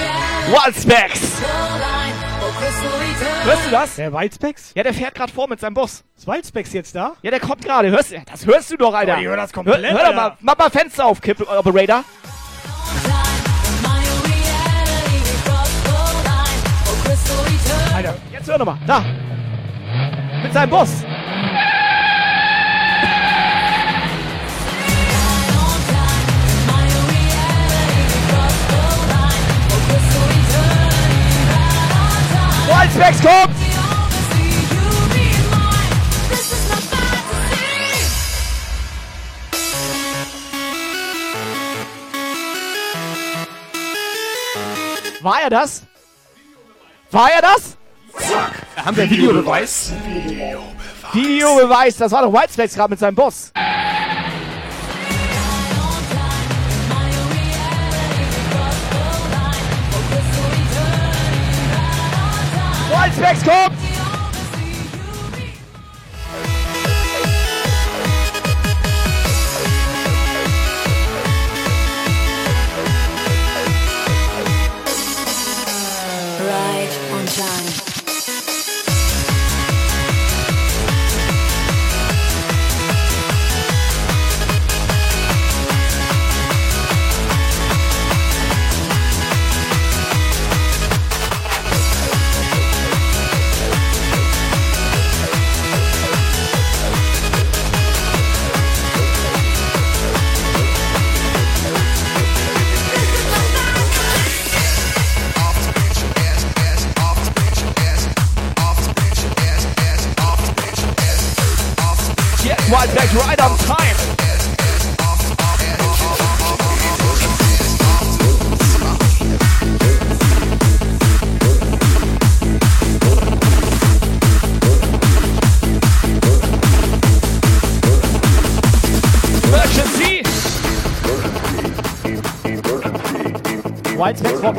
Eternity. 0.50 1.30
Hörst 3.44 3.66
du 3.66 3.70
das? 3.70 3.96
Der 3.96 4.12
Walzbecks? 4.12 4.72
Ja, 4.74 4.82
der 4.82 4.92
fährt 4.94 5.14
gerade 5.14 5.32
vor 5.32 5.48
mit 5.48 5.60
seinem 5.60 5.74
Bus. 5.74 6.04
Ist 6.16 6.26
Walzbecks 6.26 6.72
jetzt 6.72 6.94
da? 6.94 7.12
Ja, 7.22 7.30
der 7.30 7.40
kommt 7.40 7.64
gerade. 7.64 7.90
Hörst 7.90 8.10
du? 8.12 8.20
Das 8.30 8.44
hörst 8.44 8.70
du 8.70 8.76
doch, 8.76 8.92
Alter. 8.94 9.16
Oh, 9.16 9.20
ich 9.20 9.26
hör 9.26 9.36
das 9.36 9.52
komplett, 9.52 9.82
Hör, 9.82 9.92
hör 9.92 10.06
doch 10.06 10.14
mal. 10.14 10.22
Alter. 10.24 10.38
Mach 10.40 10.58
mal 10.58 10.70
Fenster 10.70 11.04
auf, 11.06 11.20
Kipp 11.20 11.40
Operator. 11.40 12.04
Alter. 18.00 18.14
Jetzt 18.32 18.48
hör 18.48 18.56
nochmal. 18.56 18.78
Da. 18.86 19.04
Mit 20.42 20.52
seinem 20.54 20.70
Boss. 20.70 21.04
Walzbecks 32.68 33.20
kommt! 33.20 33.54
War 45.22 45.42
er 45.42 45.50
das? 45.50 45.82
War 47.10 47.30
er 47.30 47.42
das? 47.42 47.79
Zack. 48.18 48.52
Haben 48.84 48.96
wir 48.96 49.10
Videobeweis? 49.10 49.92
Videobeweis. 51.12 51.96
Das 51.96 52.12
war 52.12 52.22
doch 52.22 52.32
Whitespace 52.32 52.74
gerade 52.74 52.90
mit 52.90 52.98
seinem 52.98 53.14
Boss. 53.14 53.52
Whitespace 62.90 63.44
kommt! 63.44 63.79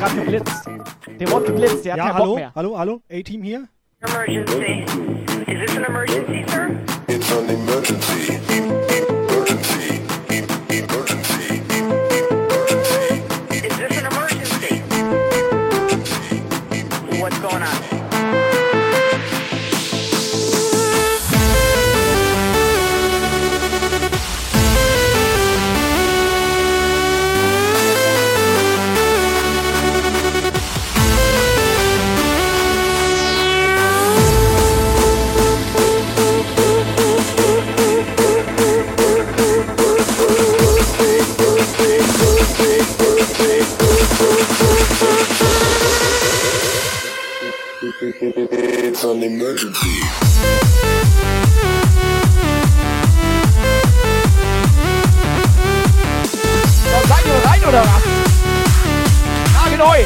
Gerade 0.02 0.16
geblitzt. 0.16 0.66
Der 1.20 1.32
wurde 1.32 1.46
geblitzt, 1.46 1.86
der 1.86 1.94
hat 1.94 1.98
Ja, 2.00 2.04
keinen 2.06 2.14
hallo, 2.16 2.26
Bock 2.26 2.36
mehr. 2.38 2.52
hallo, 2.56 2.78
hallo, 2.78 3.02
A-Team 3.12 3.44
hier. 3.44 3.68
Emergency. 4.02 4.84
Is 5.48 5.60
this 5.60 5.78
an 5.78 5.84
emergency, 5.86 6.44
sir? 6.48 6.70
Oder 57.72 57.84
was? 57.86 58.04
Nagelneu! 59.54 60.04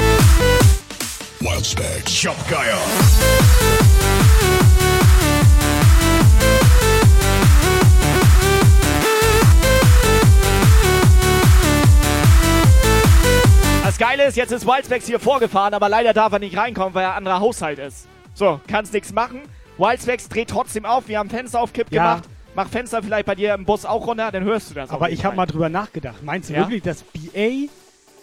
Wildspec. 1.39 2.07
Shopgeier. 2.07 2.77
Das 13.83 13.97
Geile 13.97 14.25
ist, 14.25 14.35
jetzt 14.35 14.51
ist 14.51 14.65
Wildspecs 14.67 15.05
hier 15.07 15.19
vorgefahren, 15.19 15.73
aber 15.73 15.89
leider 15.89 16.13
darf 16.13 16.33
er 16.33 16.39
nicht 16.39 16.57
reinkommen, 16.57 16.93
weil 16.93 17.03
er 17.03 17.11
ein 17.11 17.17
anderer 17.19 17.39
Haushalt 17.39 17.79
ist. 17.79 18.07
So, 18.33 18.59
kannst 18.67 18.93
nichts 18.93 19.13
machen. 19.13 19.41
Wildspecs 19.77 20.27
dreht 20.29 20.49
trotzdem 20.49 20.85
auf, 20.85 21.07
wir 21.07 21.17
haben 21.17 21.29
Fenster 21.29 21.61
auf 21.61 21.71
Kipp 21.73 21.87
Ja. 21.91 22.15
gemacht. 22.15 22.29
Mach 22.55 22.69
Fenster 22.69 23.03
vielleicht 23.03 23.25
bei 23.25 23.35
dir 23.35 23.53
im 23.53 23.65
Bus 23.65 23.83
auch 23.85 24.07
runter, 24.07 24.31
dann 24.31 24.43
hörst 24.45 24.69
du 24.69 24.75
das. 24.75 24.89
Aber 24.89 25.09
ich 25.09 25.25
habe 25.25 25.35
mal 25.35 25.45
drüber 25.45 25.67
nachgedacht. 25.69 26.23
Meinst 26.23 26.49
du 26.49 26.53
Ja? 26.53 26.61
wirklich, 26.61 26.81
dass 26.83 27.03
BA 27.03 27.67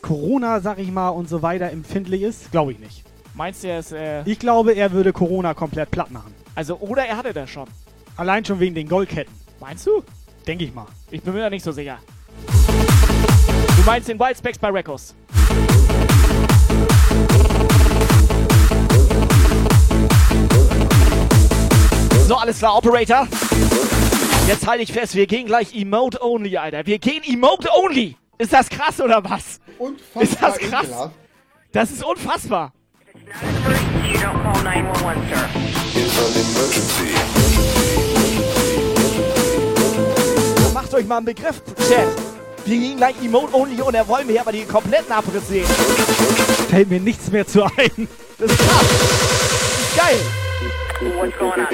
Corona, 0.01 0.61
sag 0.61 0.79
ich 0.79 0.91
mal, 0.91 1.11
und 1.11 1.29
so 1.29 1.43
weiter 1.43 1.71
empfindlich 1.71 2.23
ist? 2.23 2.51
Glaube 2.51 2.73
ich 2.73 2.79
nicht. 2.79 3.05
Meinst 3.35 3.63
du, 3.63 3.69
er 3.69 3.79
ist. 3.79 3.93
Äh, 3.93 4.23
Ich 4.25 4.39
glaube, 4.39 4.73
er 4.73 4.93
würde 4.93 5.13
Corona 5.13 5.53
komplett 5.55 5.91
platt 5.91 6.11
machen. 6.11 6.35
also, 6.55 6.77
oder 6.79 7.05
er 7.05 7.17
hatte 7.19 7.33
das 7.33 7.51
schon. 7.51 7.67
Allein 8.17 8.45
schon 8.45 8.59
wegen 8.61 8.75
den 8.75 8.89
Goldketten. 8.89 9.33
Meinst 9.61 9.87
du? 9.87 10.03
Denke 10.47 10.65
ich 10.65 10.75
mal. 10.75 10.87
Ich 11.11 11.23
bin 11.23 11.35
mir 11.35 11.41
da 11.41 11.51
nicht 11.51 11.63
so 11.65 11.73
sicher. 11.73 11.99
Du 12.47 13.83
meinst 13.87 14.09
den 14.09 14.19
Wildspecs 14.19 14.59
bei 14.59 14.69
Records? 14.71 15.15
So, 22.27 22.37
alles 22.37 22.59
klar, 22.59 22.77
Operator. 22.79 23.27
Jetzt 24.47 24.67
halte 24.67 24.83
ich 24.83 24.93
fest, 24.93 25.15
wir 25.15 25.27
gehen 25.27 25.47
gleich 25.47 25.75
Emote 25.75 26.23
Only, 26.23 26.57
Alter. 26.57 26.85
Wir 26.87 26.99
gehen 26.99 27.23
Emote 27.25 27.69
Only. 27.75 28.17
Ist 28.39 28.53
das 28.53 28.69
krass 28.69 29.01
oder 29.01 29.23
was? 29.25 29.61
Unfassbar 29.79 30.23
Ist 30.23 30.41
das 30.43 30.59
krass? 30.59 30.85
ekelhaft. 30.87 31.15
Das 31.73 31.91
ist 31.91 32.05
unfassbar. 32.05 32.73
You 33.15 33.21
don't 34.19 34.43
call 34.43 34.63
911, 34.63 35.29
sir. 35.29 35.49
It's 35.95 36.19
an 36.19 36.35
emergency. 36.35 37.15
Macht 40.75 40.93
euch 40.95 41.07
mal 41.07 41.19
einen 41.19 41.27
Begriff, 41.27 41.63
Chat. 41.89 42.09
Wir 42.65 42.79
gehen 42.79 42.97
gleich 42.97 43.15
Emote 43.23 43.55
Only 43.55 43.81
und 43.81 43.95
er 43.95 44.07
wollen 44.09 44.27
mir 44.27 44.41
aber 44.41 44.51
die 44.53 44.65
kompletten 44.65 45.13
Abriss 45.13 45.47
sehen. 45.49 45.67
Fällt 46.69 46.91
mir 46.91 47.01
nichts 47.01 47.31
mehr 47.31 47.47
zu 47.47 47.63
ein. 47.65 48.09
Das 48.39 48.51
ist 48.51 48.59
krass. 48.59 48.87
Das 48.89 49.81
ist 49.81 49.97
geil. 49.97 50.19
What's 51.17 51.37
going 51.39 51.53
on? 51.53 51.67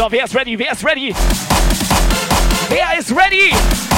So, 0.00 0.10
wer 0.10 0.24
ist 0.24 0.34
ready? 0.34 0.58
Wer 0.58 0.72
ist 0.72 0.82
ready? 0.82 1.14
Wer 2.70 2.98
ist 2.98 3.14
ready? 3.14 3.89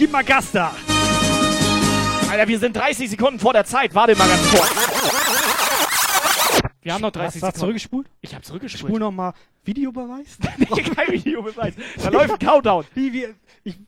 Gib 0.00 0.10
mal 0.12 0.24
Gas 0.24 0.50
da. 0.50 0.74
Alter, 2.30 2.48
wir 2.48 2.58
sind 2.58 2.74
30 2.74 3.10
Sekunden 3.10 3.38
vor 3.38 3.52
der 3.52 3.66
Zeit. 3.66 3.94
Warte 3.94 4.16
mal 4.16 4.26
ganz 4.28 4.50
kurz. 4.50 4.70
Wir 6.80 6.94
haben 6.94 7.02
noch 7.02 7.10
30 7.10 7.26
Hast 7.26 7.34
du 7.34 7.38
Sekunden. 7.40 7.58
zurückgespult? 7.58 8.06
Ich 8.22 8.34
habe 8.34 8.42
zurückgespult. 8.42 8.88
Spul 8.88 8.98
nochmal 8.98 9.34
Videobeweis. 9.62 10.38
nee, 10.56 10.82
kein 10.82 11.12
Videobeweis. 11.12 11.74
Da 12.02 12.08
läuft 12.08 12.30
ein 12.30 12.38
Countdown. 12.38 12.86
Wie, 12.94 13.12
wie, 13.12 13.26
ich, 13.62 13.78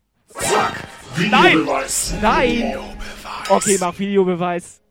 Nein! 1.31 1.61
Videobeweis. 1.61 2.15
Nein! 2.21 2.77
Okay, 3.49 3.79
mach 3.81 3.99
Videobeweis. 3.99 4.82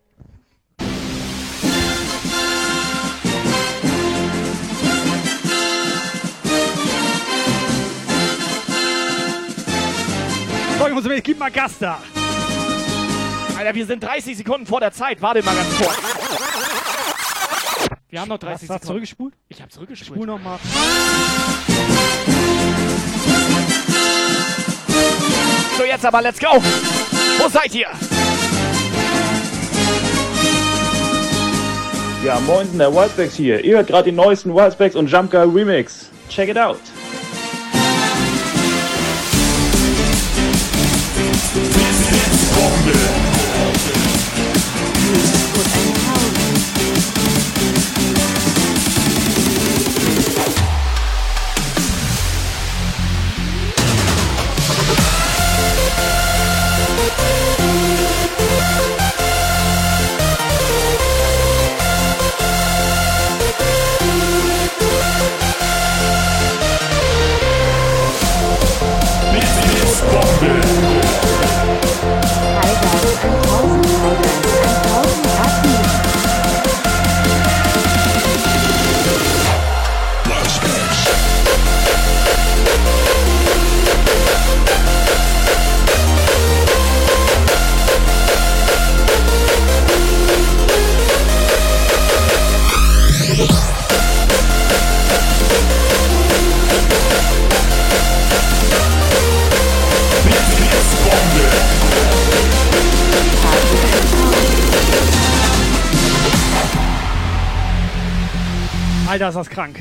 Und 10.96 11.04
Mädels, 11.04 11.22
gib 11.24 11.38
mal 11.38 11.50
Gas 11.50 11.78
da. 11.78 11.98
Alter, 13.56 13.74
wir 13.74 13.86
sind 13.86 14.02
30 14.02 14.36
Sekunden 14.36 14.66
vor 14.66 14.80
der 14.80 14.92
Zeit. 14.92 15.20
Warte 15.22 15.42
mal 15.42 15.54
ganz 15.54 15.76
kurz. 15.76 15.96
Wir 18.08 18.20
haben 18.20 18.28
noch 18.28 18.38
30 18.38 18.52
Hast 18.54 18.62
du 18.62 18.66
Sekunden. 18.66 18.86
zurückgespult? 18.86 19.34
Ich 19.48 19.60
habe 19.60 19.70
zurückgespult. 19.70 20.16
Spul 20.16 20.26
nochmal. 20.26 20.58
So, 25.78 25.84
jetzt 25.84 26.04
aber, 26.04 26.20
let's 26.22 26.38
go! 26.38 26.48
Wo 27.38 27.48
seid 27.48 27.74
ihr? 27.74 27.88
Ja, 32.24 32.38
moin, 32.40 32.66
der 32.78 32.94
Wildspecs 32.94 33.34
hier. 33.34 33.64
Ihr 33.64 33.76
hört 33.76 33.88
gerade 33.88 34.10
die 34.10 34.16
neuesten 34.16 34.54
Wildspecs 34.54 34.94
und 34.94 35.08
Jump 35.10 35.30
Guy 35.30 35.44
Remix. 35.44 36.10
Check 36.28 36.48
it 36.50 36.58
out. 36.58 36.78
bombing 42.54 43.31
Alter, 109.22 109.40
ist 109.40 109.48
das 109.48 109.50
krank. 109.50 109.78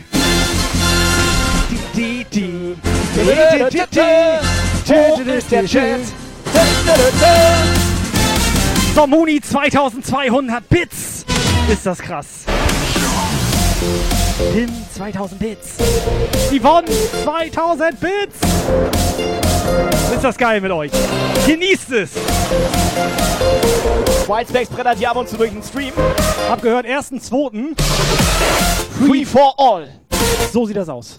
So, 8.93 9.07
Muni 9.07 9.41
2200 9.41 10.69
Bits. 10.69 11.25
Ist 11.71 11.85
das 11.85 11.97
krass. 11.97 12.27
Tim 14.53 14.69
2000 14.95 15.39
Bits. 15.39 15.77
Yvonne 16.51 16.87
2000 17.23 17.99
Bits. 17.99 18.39
Ist 20.13 20.23
das 20.23 20.37
geil 20.37 20.61
mit 20.61 20.71
euch. 20.71 20.91
Genießt 21.47 21.91
es. 21.93 22.11
Whitespecs 24.27 24.69
brettert 24.69 24.97
hier 24.99 25.09
ab 25.09 25.17
und 25.17 25.27
zu 25.27 25.37
durch 25.37 25.51
den 25.51 25.63
Stream. 25.63 25.93
Hab 26.49 26.61
gehört, 26.61 26.85
ersten, 26.85 27.19
zweiten. 27.19 27.75
Free 29.07 29.25
for 29.25 29.53
all. 29.57 29.87
So 30.51 30.65
sieht 30.65 30.77
das 30.77 30.87
aus. 30.87 31.17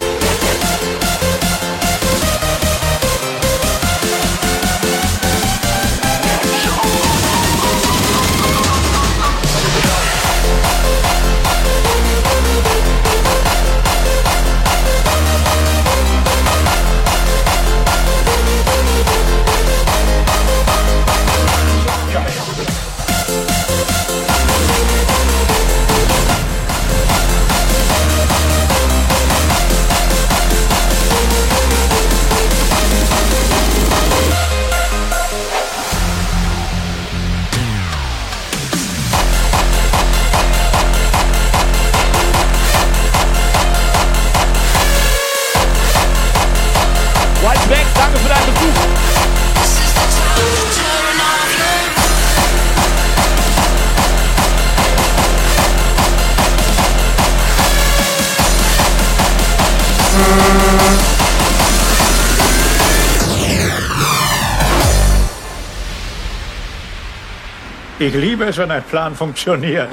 Ich 68.04 68.14
liebe 68.14 68.46
es, 68.46 68.56
wenn 68.56 68.68
ein 68.68 68.82
Plan 68.82 69.14
funktioniert. 69.14 69.88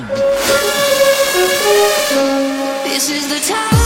This 2.84 3.08
is 3.08 3.30
the 3.30 3.40
time. 3.48 3.78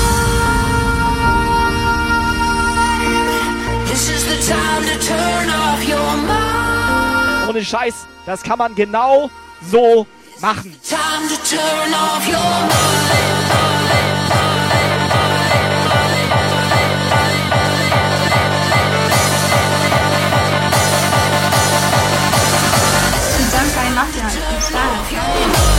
This 3.86 4.10
is 4.10 4.24
the 4.24 4.38
time 4.50 4.86
to 4.86 4.98
turn 5.06 5.50
off 5.50 5.86
your 5.86 6.16
mind. 6.26 7.50
Ohne 7.50 7.66
Scheiß, 7.66 8.08
das 8.26 8.42
kann 8.42 8.60
man 8.60 8.74
genau 8.76 9.30
so 9.70 10.08
machen. 10.40 10.74
Time 10.88 11.28
to 11.28 11.36
turn 11.46 11.94
off 11.94 12.26
your 12.26 12.40
mind. 12.40 13.73
Einen 25.04 25.54
Style. 25.54 25.73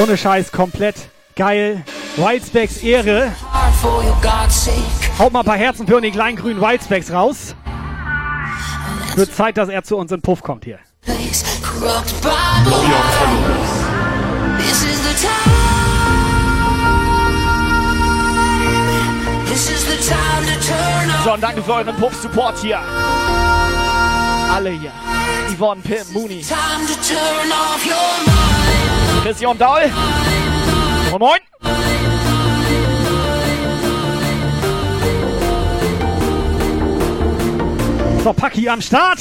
Ohne 0.00 0.16
Scheiß, 0.16 0.50
komplett 0.52 0.96
geil. 1.36 1.84
Whitespecks 2.16 2.78
Ehre. 2.78 3.32
Haut 5.18 5.32
mal 5.32 5.40
ein 5.40 5.44
paar 5.44 5.56
Herzen 5.56 5.86
für 5.86 6.00
den 6.00 6.12
kleinen 6.12 6.36
grünen 6.36 6.60
Whitespecks 6.60 7.12
raus. 7.12 7.54
Wird 9.14 9.34
Zeit, 9.34 9.58
dass 9.58 9.68
er 9.68 9.82
zu 9.82 9.98
uns 9.98 10.10
in 10.10 10.22
Puff 10.22 10.42
kommt 10.42 10.64
hier. 10.64 10.78
Und 21.32 21.40
danke 21.42 21.62
für 21.62 21.74
euren 21.74 21.96
Puff-Support 21.96 22.58
hier. 22.60 22.80
Alle 24.50 24.70
hier. 24.70 24.92
Yvonne, 25.54 25.82
Pim, 25.82 26.12
Mooney. 26.12 26.44
Christian 29.22 29.56
Daul. 29.56 29.82
Moin 31.10 31.20
Moin. 31.20 31.38
So, 38.24 38.32
Paki 38.32 38.68
am 38.68 38.80
Start. 38.80 39.20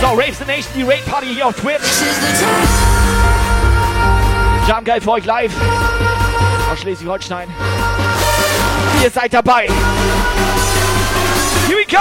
So, 0.00 0.14
Raves 0.14 0.38
the 0.38 0.44
Nation, 0.44 0.72
die 0.76 0.82
Raid 0.84 1.04
Party 1.06 1.26
hier 1.34 1.46
auf 1.46 1.56
Twitch. 1.56 1.80
Jam 4.68 4.84
geil 4.84 5.00
für 5.00 5.10
euch 5.10 5.24
live 5.24 5.52
aus 6.72 6.80
Schleswig-Holstein. 6.80 7.48
Ihr 9.02 9.10
seid 9.10 9.34
dabei. 9.34 9.66
Here 11.66 11.76
we 11.76 11.84
go! 11.86 11.98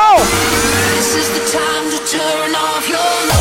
This 0.96 1.16
is 1.16 1.30
the 1.30 1.58
time 1.58 1.90
to 1.90 1.98
turn 2.06 2.54
off 2.54 2.88
your 2.88 3.32
danke 3.32 3.41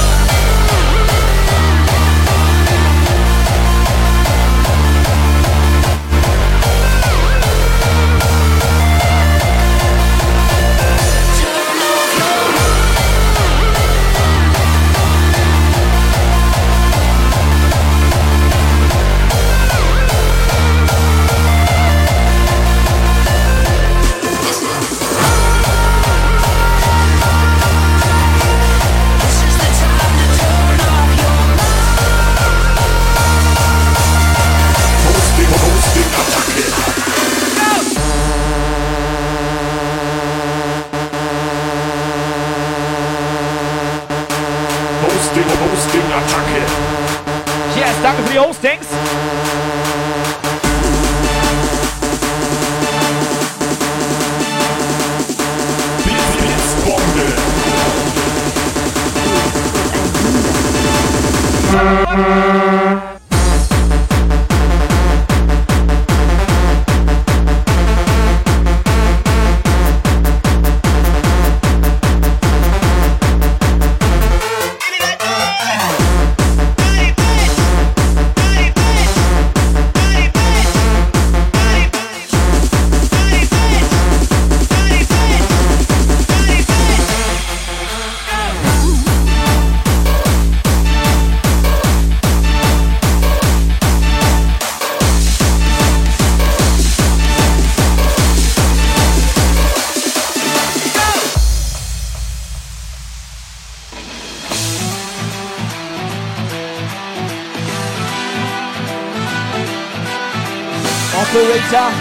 für 48.41 48.69
die 48.69 49.20
Operator, 111.31 111.93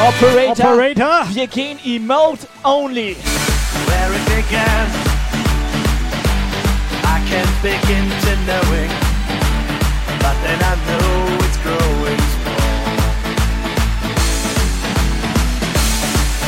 Operator, 0.00 0.68
Operator. 0.68 1.26
Wir 1.34 1.48
gehen 1.48 1.78
Emote 1.84 2.46
only. 2.62 3.16
Where 3.86 4.12
it 4.14 4.24
began, 4.26 4.86
I 7.02 7.18
can't 7.28 7.60
begin 7.60 8.08
to 8.08 8.36
knowing, 8.46 8.90
but 10.20 10.36
then 10.44 10.60
I 10.62 10.76
know 10.86 11.44
it's 11.44 11.58
growing 11.58 12.22
strong. 12.38 12.94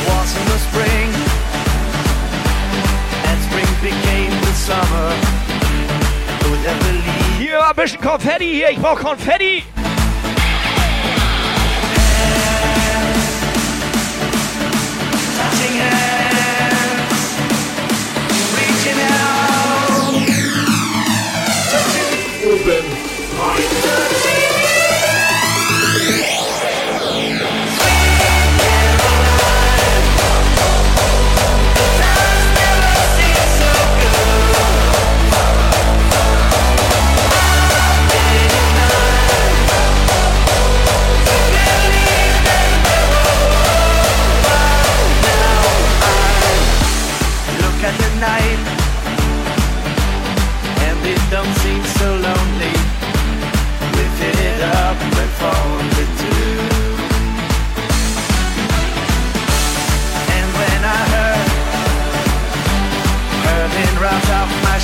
Was 0.07 0.31
in 0.37 0.45
the 0.47 0.59
spring, 0.69 1.11
and 3.27 3.41
spring 3.43 3.71
became 3.81 4.31
the 4.39 4.53
summer. 4.53 5.11
Would 6.49 6.65
have 6.65 6.79
believed 6.79 7.39
Hier 7.39 7.59
ein 7.59 7.75
bisschen 7.75 7.99
Konfetti 7.99 8.53
hier. 8.53 8.69
Ich 8.69 8.79
brauch 8.79 8.99
Konfetti. 8.99 9.63
Reaching 18.55 18.99
out, 19.01 19.40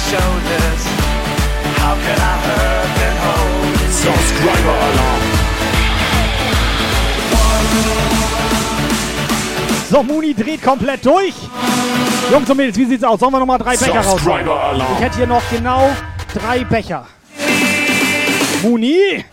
shoulders, 0.10 0.82
how 1.82 1.96
can 1.96 2.20
I 2.20 2.36
hurt 2.46 2.98
and 3.08 3.18
hold 3.26 3.76
it? 3.82 3.92
Subscriber 3.92 4.76
alarm. 4.88 5.24
So, 9.90 10.04
Muni 10.04 10.34
dreht 10.34 10.62
komplett 10.62 11.06
durch. 11.06 11.34
Jungs 12.32 12.50
und 12.50 12.58
Mädels, 12.58 12.78
wie 12.78 12.86
sieht's 12.86 13.04
aus? 13.04 13.20
Sollen 13.20 13.32
wir 13.32 13.40
nochmal 13.40 13.58
drei 13.58 13.78
Becher 13.78 14.02
raus? 14.02 14.20
Ich 14.22 15.04
hätte 15.04 15.18
hier 15.18 15.28
noch 15.28 15.44
genau 15.50 15.90
drei 16.34 16.64
Becher. 16.66 17.08
Muni! 18.62 19.24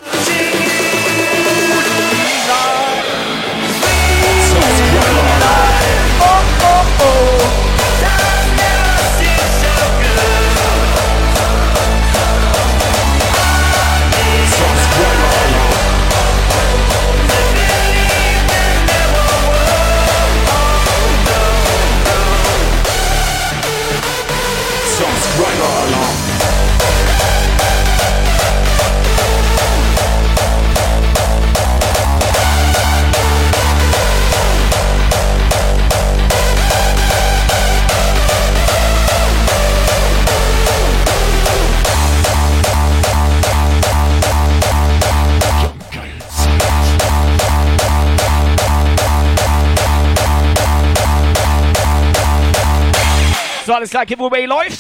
Alles 53.75 53.91
klar, 53.91 54.07
Giveaway 54.07 54.47
läuft. 54.47 54.79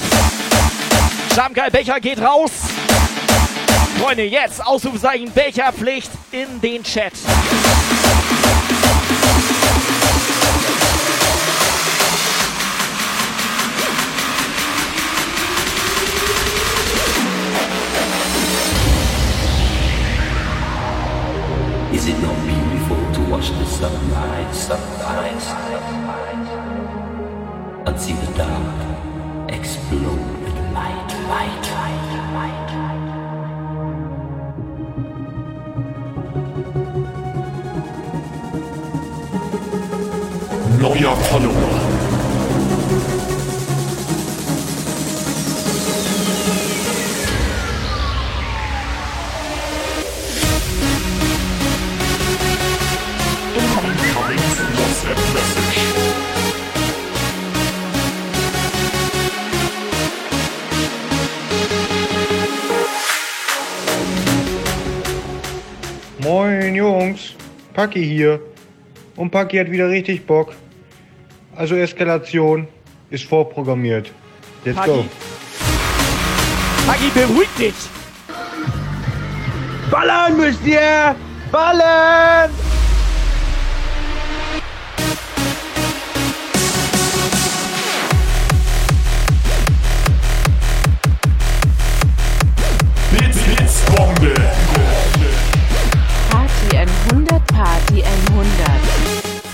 Schamgeil 1.35 1.69
Becher 1.69 1.99
geht 1.99 2.21
raus. 2.21 2.53
Freunde, 4.01 4.23
jetzt 4.23 4.65
Ausrufezeichen 4.65 5.33
Becherpflicht 5.33 6.13
in 6.31 6.61
den 6.61 6.85
Chat. 6.85 7.13
Is 21.93 22.07
it 22.07 22.23
not 22.23 22.37
beautiful 22.47 22.97
to 23.13 23.21
watch 23.29 23.49
the 23.49 23.67
sunrise, 23.67 24.67
sunrise, 24.69 25.54
Follower. 40.95 41.51
Incoming 53.55 53.99
WhatsApp 54.79 55.19
message. 55.35 55.81
Moin 66.21 66.75
Jungs, 66.77 67.35
Paki 67.73 68.05
hier. 68.05 68.41
Und 69.17 69.33
Paki 69.33 69.57
hat 69.57 69.71
wieder 69.73 69.89
richtig 69.89 70.25
Bock. 70.25 70.55
Also 71.57 71.77
Eskalation 71.77 72.67
ist 73.11 73.25
vorprogrammiert. 73.25 74.11
Let's 74.65 74.77
Paki. 74.77 74.91
go. 74.91 75.05
Paki, 76.87 77.11
beruhig 77.15 77.49
dich! 77.57 77.75
Ballern 79.91 80.37
müsst 80.37 80.67
ihr! 80.67 81.15
Ballern! 81.53 82.51
Blitz, 93.13 93.39
Blitzbombe. 93.39 94.35
Party 96.31 96.77
100, 96.77 97.47
Party 97.47 98.03
100. 98.03 98.45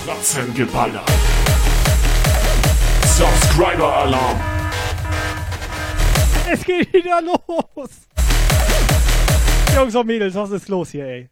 Fratzen 0.06 0.54
geballert. 0.54 1.39
Subscriber-Alarm. 3.20 4.40
Es 6.50 6.64
geht 6.64 6.90
wieder 6.90 7.20
los. 7.20 7.90
Jungs 9.76 9.94
und 9.94 10.06
Mädels, 10.06 10.34
was 10.34 10.50
ist 10.52 10.66
los 10.70 10.88
hier, 10.88 11.04
ey? 11.04 11.28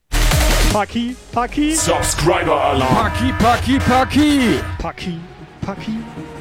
Paki, 0.71 1.17
Paki. 1.33 1.75
Subscriber-Alarm. 1.75 2.95
Paki, 2.95 3.33
Paki, 3.39 3.79
Paki. 3.79 4.61
Paki, 4.79 5.19
Paki, 5.63 5.97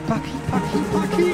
Paki, 0.05 0.31
Paki, 0.51 0.79
Paki. 0.91 1.33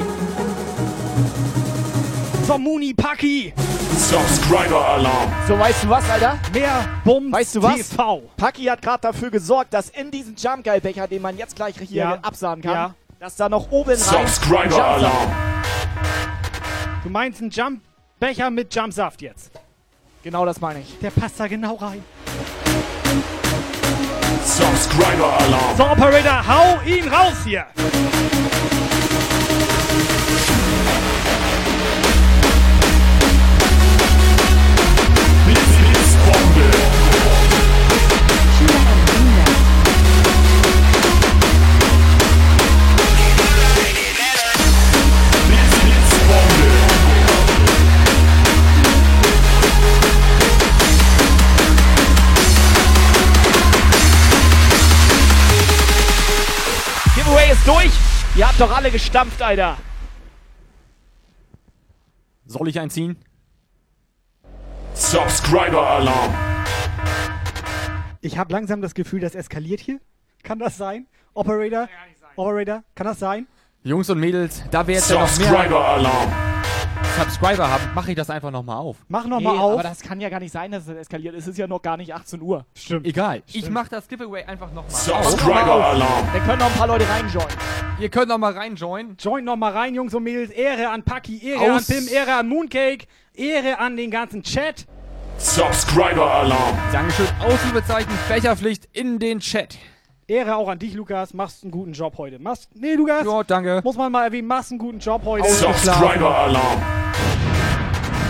So, 2.46 2.56
Muni, 2.56 2.94
Paki. 2.94 3.52
Subscriber-Alarm. 3.98 5.32
So, 5.48 5.58
weißt 5.58 5.82
du 5.82 5.88
was, 5.88 6.08
Alter? 6.08 6.38
Mehr 6.52 6.84
Bums 7.04 7.32
Weißt 7.32 7.56
du 7.56 7.62
was? 7.64 7.88
TV. 7.88 8.22
Paki 8.36 8.62
hat 8.66 8.80
gerade 8.80 9.00
dafür 9.00 9.30
gesorgt, 9.32 9.74
dass 9.74 9.88
in 9.88 10.12
diesen 10.12 10.36
Jumpgeil-Becher, 10.36 11.08
den 11.08 11.20
man 11.20 11.36
jetzt 11.36 11.56
gleich 11.56 11.74
hier 11.80 11.96
Ja. 12.04 12.18
absahen 12.22 12.62
kann, 12.62 12.72
Ja. 12.72 12.94
Dass 13.24 13.36
da 13.36 13.48
noch 13.48 13.70
oben 13.70 13.92
rein 13.92 14.26
Subscriber-Alarm. 14.26 15.32
Du 17.02 17.08
meinst 17.08 17.40
einen 17.40 17.48
Jumpbecher 17.48 18.50
mit 18.50 18.74
Jumpsaft 18.74 19.22
jetzt? 19.22 19.50
Genau 20.22 20.44
das 20.44 20.60
meine 20.60 20.80
ich. 20.80 20.98
Der 20.98 21.10
passt 21.10 21.40
da 21.40 21.46
genau 21.46 21.76
rein. 21.76 22.04
Subscriber-Alarm. 24.44 25.74
So, 25.74 25.84
Operator, 25.84 26.46
hau 26.46 26.80
ihn 26.82 27.08
raus 27.08 27.36
hier. 27.46 27.64
Ist 57.54 57.66
durch. 57.66 57.92
Ihr 58.36 58.48
habt 58.48 58.60
doch 58.60 58.74
alle 58.74 58.90
gestampft, 58.90 59.40
Alter. 59.40 59.76
Soll 62.46 62.68
ich 62.68 62.78
einziehen? 62.78 63.16
Subscriber-Alarm. 64.94 66.34
Ich 68.20 68.38
habe 68.38 68.52
langsam 68.52 68.80
das 68.82 68.94
Gefühl, 68.94 69.20
das 69.20 69.34
eskaliert 69.34 69.80
hier. 69.80 70.00
Kann 70.42 70.58
das 70.58 70.76
sein? 70.76 71.06
Operator? 71.32 71.88
Operator? 72.36 72.82
Kann 72.94 73.06
das 73.06 73.18
sein? 73.18 73.46
Jungs 73.82 74.10
und 74.10 74.18
Mädels, 74.18 74.62
da 74.70 74.86
wir 74.86 74.94
jetzt 74.94 75.10
ja 75.10 75.20
noch 75.20 75.38
mehr. 75.38 76.53
Subscriber 77.18 77.70
haben, 77.70 77.82
mache 77.94 78.10
ich 78.10 78.16
das 78.16 78.28
einfach 78.30 78.50
nochmal 78.50 78.76
auf. 78.78 78.96
Mach 79.08 79.26
noch 79.26 79.38
Nee, 79.38 79.44
mal 79.44 79.58
auf. 79.58 79.74
aber 79.74 79.82
das 79.84 80.00
kann 80.00 80.20
ja 80.20 80.28
gar 80.28 80.40
nicht 80.40 80.52
sein, 80.52 80.70
dass 80.72 80.88
es 80.88 80.96
eskaliert. 80.96 81.34
Es 81.34 81.46
ist 81.46 81.56
ja 81.58 81.66
noch 81.66 81.80
gar 81.80 81.96
nicht 81.96 82.12
18 82.14 82.40
Uhr. 82.42 82.64
Stimmt. 82.76 83.06
Egal. 83.06 83.42
Ich 83.46 83.58
Stimmt. 83.60 83.70
mache 83.74 83.88
das 83.90 84.08
Giveaway 84.08 84.44
einfach 84.44 84.68
nochmal 84.72 84.84
auf. 84.86 85.00
Subscriber-Alarm. 85.00 86.28
Da 86.32 86.38
können 86.40 86.58
noch 86.58 86.66
ein 86.66 86.72
paar 86.72 86.86
Leute 86.88 87.08
reinjoinen. 87.08 87.56
Ihr 88.00 88.08
könnt 88.08 88.28
noch 88.28 88.38
mal 88.38 88.52
reinjoinen. 88.52 89.16
Join 89.20 89.44
noch 89.44 89.56
mal 89.56 89.72
rein, 89.72 89.94
Jungs 89.94 90.12
und 90.14 90.24
Mädels. 90.24 90.50
Ehre 90.50 90.88
an 90.90 91.02
Paki, 91.04 91.38
Ehre 91.46 91.74
Aus- 91.74 91.88
an 91.90 91.96
Pim, 91.96 92.08
Ehre 92.08 92.34
an 92.34 92.48
Mooncake, 92.48 93.06
Ehre 93.34 93.78
an 93.78 93.96
den 93.96 94.10
ganzen 94.10 94.42
Chat. 94.42 94.86
Subscriber-Alarm. 95.38 96.78
Dankeschön. 96.92 97.26
Ausrufezeichen, 97.40 98.10
Becherpflicht 98.28 98.88
in 98.92 99.18
den 99.18 99.40
Chat. 99.40 99.76
Ehre 100.26 100.56
auch 100.56 100.68
an 100.68 100.78
dich, 100.78 100.94
Lukas. 100.94 101.34
Machst 101.34 101.62
einen 101.62 101.70
guten 101.70 101.92
Job 101.92 102.16
heute. 102.16 102.38
Machst, 102.38 102.70
nee, 102.74 102.94
Lukas. 102.94 103.26
Ja, 103.26 103.42
danke. 103.42 103.80
Muss 103.84 103.96
man 103.96 104.10
mal 104.10 104.24
erwähnen, 104.24 104.48
machst 104.48 104.70
einen 104.70 104.78
guten 104.78 104.98
Job 104.98 105.22
heute. 105.24 105.48
Subscriber-Alarm. 105.48 106.82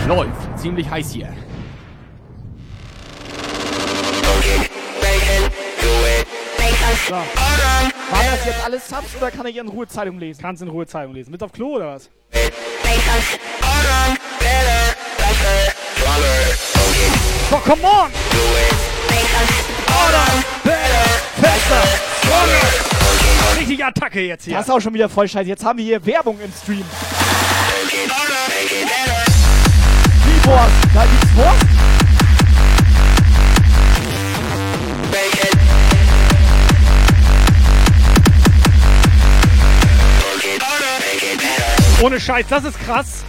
Läuft. 0.07 0.59
Ziemlich 0.59 0.89
heiß 0.89 1.11
hier. 1.11 1.29
So. 7.07 7.13
War 7.13 7.25
das 8.31 8.45
jetzt 8.45 8.65
alles 8.65 8.87
Subs 8.89 9.15
oder 9.17 9.29
kann 9.29 9.45
ich 9.45 9.57
in 9.57 9.67
Ruhe 9.67 9.85
Zeitung 9.87 10.17
lesen? 10.17 10.41
Kannst 10.41 10.63
in 10.63 10.69
Ruhe 10.69 10.87
Zeitung 10.87 11.13
lesen. 11.13 11.29
Mit 11.29 11.43
auf 11.43 11.51
Klo 11.51 11.75
oder 11.75 11.87
was? 11.87 12.09
So, 17.49 17.57
come 17.57 17.83
on! 17.83 18.11
Richtig 23.57 23.83
Attacke 23.83 24.21
jetzt 24.21 24.45
hier. 24.45 24.57
Das 24.57 24.67
ist 24.67 24.71
auch 24.71 24.79
schon 24.79 24.93
wieder 24.93 25.09
voll 25.09 25.27
scheiße. 25.27 25.47
Jetzt 25.47 25.65
haben 25.65 25.77
wir 25.79 25.85
hier 25.85 26.05
Werbung 26.05 26.39
im 26.39 26.51
Stream. 26.51 26.85
Wie 30.25 30.47
Wurst? 30.47 30.71
Da 30.93 31.05
gibt's 31.05 31.35
Wurst? 31.35 31.65
Ohne 42.01 42.19
Scheiß, 42.19 42.45
das 42.49 42.65
ist 42.65 42.79
krass. 42.85 43.23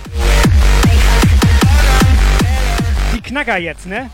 Die 3.14 3.20
Knacker 3.22 3.56
jetzt, 3.56 3.86
ne? 3.86 4.10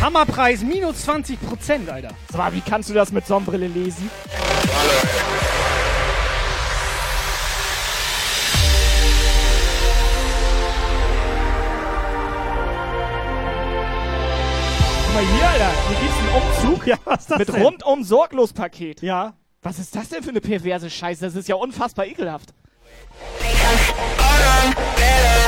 Hammerpreis 0.00 0.62
minus 0.62 1.06
20%, 1.08 1.88
Alter. 1.90 2.10
Sag 2.30 2.38
mal, 2.38 2.52
wie 2.52 2.60
kannst 2.60 2.88
du 2.88 2.94
das 2.94 3.10
mit 3.12 3.26
Sonnenbrille 3.26 3.66
lesen? 3.66 4.08
Guck 15.04 15.14
mal 15.14 15.24
hier, 15.34 15.48
Alter. 15.48 15.70
Hier 15.88 15.98
gibt's 16.00 16.18
einen 16.18 16.70
Umzug 16.72 16.86
Ja, 16.86 16.96
was 17.04 17.20
ist 17.20 17.30
das 17.30 17.38
mit 17.38 17.48
denn? 17.48 17.62
rundum 17.62 18.04
Sorglos-Paket. 18.04 19.02
Ja. 19.02 19.34
Was 19.62 19.78
ist 19.78 19.94
das 19.96 20.08
denn 20.08 20.22
für 20.22 20.30
eine 20.30 20.40
perverse 20.40 20.88
Scheiße? 20.90 21.24
Das 21.24 21.34
ist 21.34 21.48
ja 21.48 21.56
unfassbar 21.56 22.06
ekelhaft. 22.06 22.50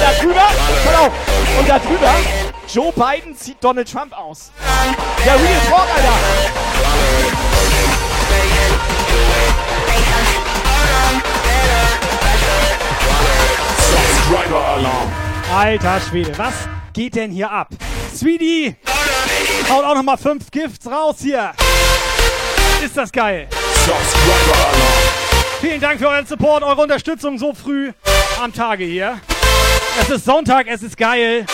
da 0.00 0.22
drüber, 0.22 0.48
pass 0.84 1.00
auf, 1.00 1.12
und 1.58 1.68
da 1.68 1.78
drüber, 1.78 2.14
Joe 2.72 2.92
Biden 2.92 3.36
zieht 3.36 3.62
Donald 3.62 3.90
Trump 3.90 4.12
aus. 4.16 4.50
Der 5.24 5.34
Real 5.34 5.60
Talk, 5.68 5.86
Alter. 5.94 6.14
Alter 15.54 16.00
Schwede, 16.00 16.36
was 16.36 16.54
geht 16.92 17.14
denn 17.14 17.30
hier 17.30 17.50
ab? 17.50 17.68
Sweetie, 18.14 18.74
haut 19.68 19.84
auch 19.84 19.94
nochmal 19.94 20.16
fünf 20.16 20.50
Gifts 20.50 20.86
raus 20.86 21.16
hier. 21.20 21.52
Ist 22.84 22.96
das 22.96 23.12
geil. 23.12 23.48
Vielen 25.60 25.80
Dank 25.80 26.00
für 26.00 26.08
euren 26.08 26.26
Support, 26.26 26.62
eure 26.62 26.82
Unterstützung 26.82 27.38
so 27.38 27.54
früh 27.54 27.92
am 28.42 28.52
Tage 28.52 28.84
hier. 28.84 29.20
Es 30.00 30.10
ist 30.10 30.24
Sonntag, 30.24 30.66
es 30.68 30.82
ist 30.82 30.96
geil. 30.96 31.46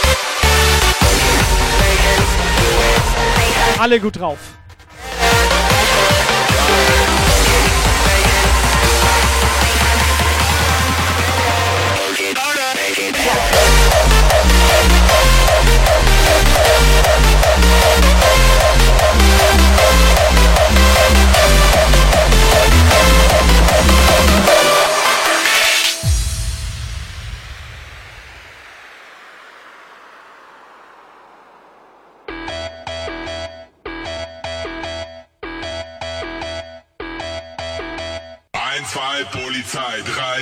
Alle 3.79 4.01
gut 4.01 4.19
drauf. 4.19 4.39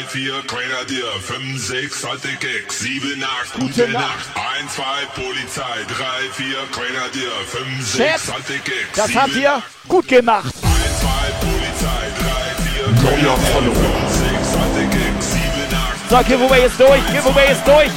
4, 0.08 0.42
Grenadier, 0.46 1.04
5, 1.20 1.66
6, 1.66 2.04
hatte 2.06 2.28
Gag, 2.40 2.72
7, 2.72 3.22
8, 3.22 3.52
gute 3.60 3.88
Nacht, 3.88 4.26
1, 4.58 4.74
2, 4.74 4.82
Polizei, 5.14 5.84
3, 5.86 6.30
4, 6.32 6.56
Grenadier, 6.72 7.30
5, 7.46 7.86
6, 7.86 8.32
hatte 8.32 8.54
Gag, 8.64 8.86
Das 8.94 9.14
habt 9.14 9.36
ihr 9.36 9.62
gut 9.86 10.08
gemacht. 10.08 10.46
1, 10.46 11.00
2, 11.00 11.08
Polizei, 11.44 12.06
3, 12.20 12.62
4, 12.72 12.84
Grenadier, 13.02 13.36
5, 13.36 14.08
6, 14.08 14.58
hatte 14.58 14.86
Gag, 14.86 15.22
7, 15.22 15.42
8. 15.76 16.10
So, 16.10 16.16
Giveaway 16.24 16.66
ist 16.66 16.80
durch, 16.80 17.06
Giveaway 17.12 17.52
ist 17.52 17.66
durch. 17.66 17.90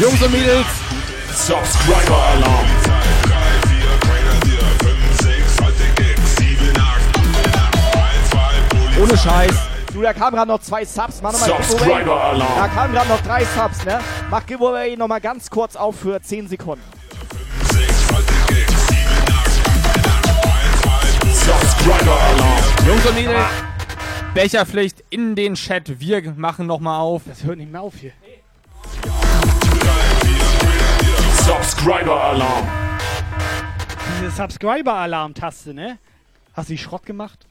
Jungs 0.00 0.22
und 0.22 0.32
Mädels, 0.32 0.66
Subscriber 1.34 2.22
Alarm. 2.36 2.71
Ohne 9.02 9.16
Scheiß. 9.16 9.54
Du, 9.92 10.00
da 10.00 10.12
kamen 10.12 10.36
gerade 10.36 10.48
noch 10.48 10.60
zwei 10.60 10.84
Subs. 10.84 11.20
Mach 11.22 11.32
nochmal 11.32 11.50
Giveaway. 11.50 11.64
Subscriber-Alarm. 11.64 12.52
Da 12.56 12.68
kamen 12.68 12.94
gerade 12.94 13.08
noch 13.08 13.20
drei 13.20 13.44
Subs, 13.44 13.84
ne? 13.84 14.00
Mach 14.30 14.46
Giveaway 14.46 14.96
nochmal 14.96 15.20
ganz 15.20 15.50
kurz 15.50 15.76
auf 15.76 15.96
für 15.96 16.22
10 16.22 16.48
Sekunden. 16.48 16.84
Jungs 22.86 23.06
und 23.06 23.14
Mädels, 23.14 23.44
Becherpflicht 24.34 25.02
in 25.10 25.34
den 25.34 25.54
Chat. 25.54 26.00
Wir 26.00 26.32
machen 26.36 26.66
nochmal 26.66 27.00
auf. 27.00 27.22
Das 27.26 27.42
hört 27.42 27.58
nicht 27.58 27.72
mehr 27.72 27.82
auf 27.82 27.94
hier. 27.96 28.12
Subscriber-Alarm. 31.44 32.68
Diese 34.20 34.30
Subscriber-Alarm-Taste, 34.30 35.74
ne? 35.74 35.98
Hast 36.54 36.68
du 36.68 36.74
die 36.74 36.78
Schrott 36.78 37.04
gemacht? 37.04 37.46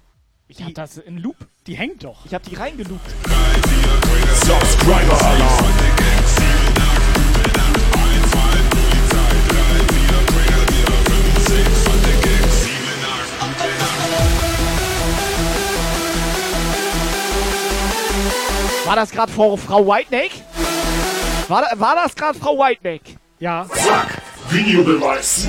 Ich 0.52 0.61
hab 0.61 0.73
das 0.73 0.98
in 0.98 1.18
Loop. 1.18 1.38
Die 1.65 1.76
hängt 1.76 2.03
doch. 2.03 2.26
Ich 2.26 2.34
hab 2.34 2.44
die 2.44 2.56
reingeloopt. 2.56 3.10
Subscriber-Alarm. 4.44 5.64
War 18.84 18.95
das 18.98 19.11
gerade 19.11 19.32
Frau, 19.32 19.56
Frau 19.56 19.88
Whiteneck? 19.88 20.32
War, 21.48 21.64
war 21.76 21.95
das 21.95 22.14
gerade 22.14 22.38
Frau 22.38 22.57
Whiteneck? 22.57 23.15
Ja. 23.40 23.65
Zack. 23.73 24.22
Videobeweis. 24.52 25.48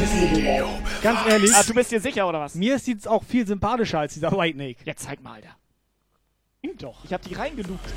Ganz 1.02 1.20
ehrlich. 1.28 1.52
Ah, 1.54 1.62
du 1.66 1.74
bist 1.74 1.90
dir 1.90 2.00
sicher, 2.00 2.28
oder 2.28 2.40
was? 2.40 2.54
Mir 2.54 2.76
ist 2.76 2.84
sie 2.84 2.96
auch 3.06 3.24
viel 3.24 3.46
sympathischer 3.46 3.98
als 4.00 4.14
dieser 4.14 4.30
White 4.32 4.56
Snake. 4.56 4.78
Jetzt 4.84 5.02
zeig 5.04 5.22
mal, 5.22 5.34
Alter. 5.34 5.56
Hängt 6.62 6.82
doch. 6.82 7.04
Ich 7.04 7.12
hab 7.12 7.22
die 7.22 7.34
reingeloopt. 7.34 7.90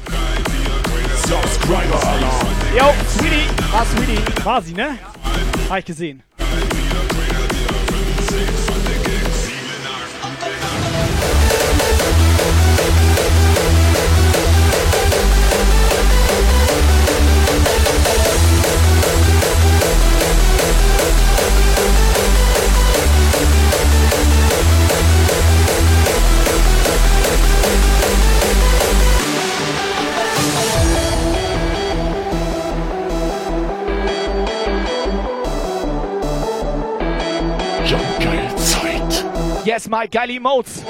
Subscriber-Alarm. 1.28 2.48
Yo, 2.76 2.94
Sweetie. 3.10 3.48
War 3.72 3.86
Sweetie. 3.86 4.46
War 4.46 4.62
sie, 4.62 4.74
ne? 4.74 4.98
Hab 5.70 5.80
ich 5.80 5.86
gesehen. 5.86 6.24
My 40.06 40.10
geile 40.10 40.34
Emotes. 40.34 40.84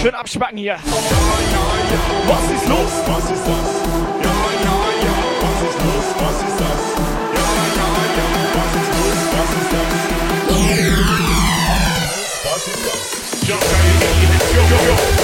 Schön 0.00 0.14
abspacken 0.14 0.58
hier. 0.58 0.76
Was 0.76 2.44
ist 2.54 2.68
los? 2.68 2.92
Was 3.04 3.24
ist 3.24 3.44
das? 3.48 3.82
Ja, 4.22 4.30
ja, 4.30 4.76
ja, 5.02 5.14
was 5.42 5.58
ist 5.66 5.78
los? 5.82 6.06
Was 6.20 6.38
ist 6.46 6.60
das? 6.60 6.80
Was 8.54 8.74
ist 8.78 8.94
los? 8.94 9.18
Was 9.34 9.50
ist 9.58 9.72
das? 9.72 9.94
Was 12.44 12.62
ist 12.68 12.84
das? 12.86 13.48
Ja, 13.48 15.19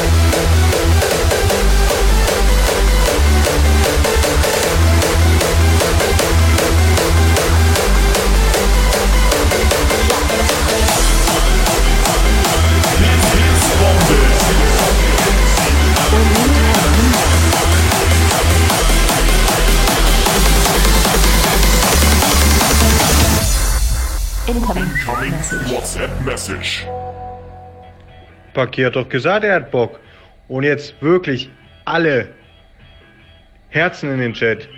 Incoming. 25.23 25.75
WhatsApp 25.75 26.11
Message. 26.25 26.87
Paki 28.55 28.83
hat 28.83 28.97
doch 28.97 29.09
gesagt, 29.09 29.45
er 29.45 29.55
hat 29.55 29.71
Bock. 29.71 29.99
Und 30.49 30.63
jetzt 30.63 30.95
wirklich 31.01 31.51
alle 31.85 32.29
Herzen 33.71 34.13
in 34.13 34.21
den 34.21 34.35
Chat. 34.35 34.69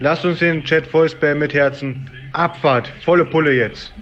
Lasst 0.00 0.24
uns 0.24 0.38
den 0.40 0.64
Chat 0.64 0.86
voll 0.86 1.08
spammen 1.08 1.38
mit 1.40 1.54
Herzen. 1.54 2.10
Abfahrt, 2.32 2.92
volle 3.04 3.24
Pulle 3.24 3.52
jetzt. 3.52 3.92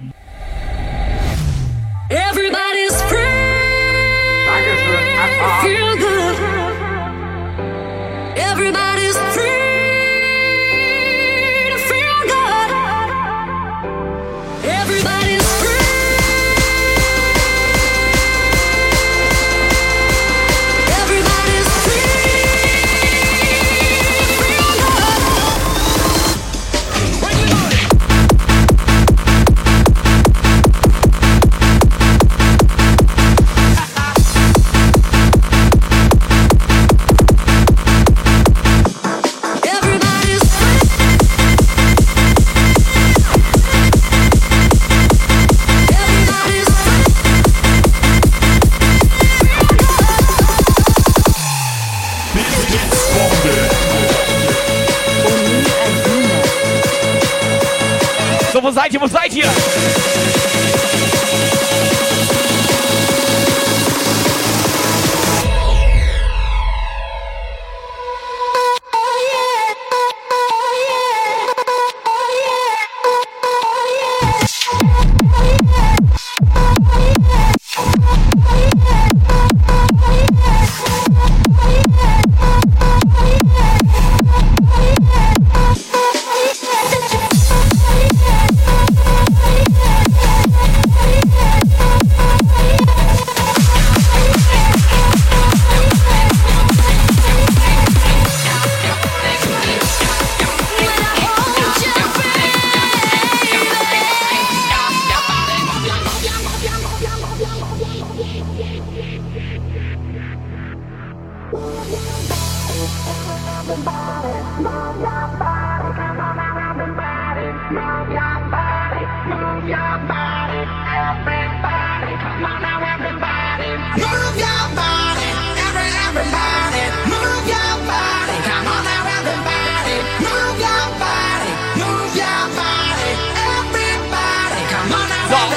Everybody's 2.09 3.03
free. 3.03 3.19
Feel 5.63 5.97
good. 5.97 6.37
Everybody's 8.37 8.90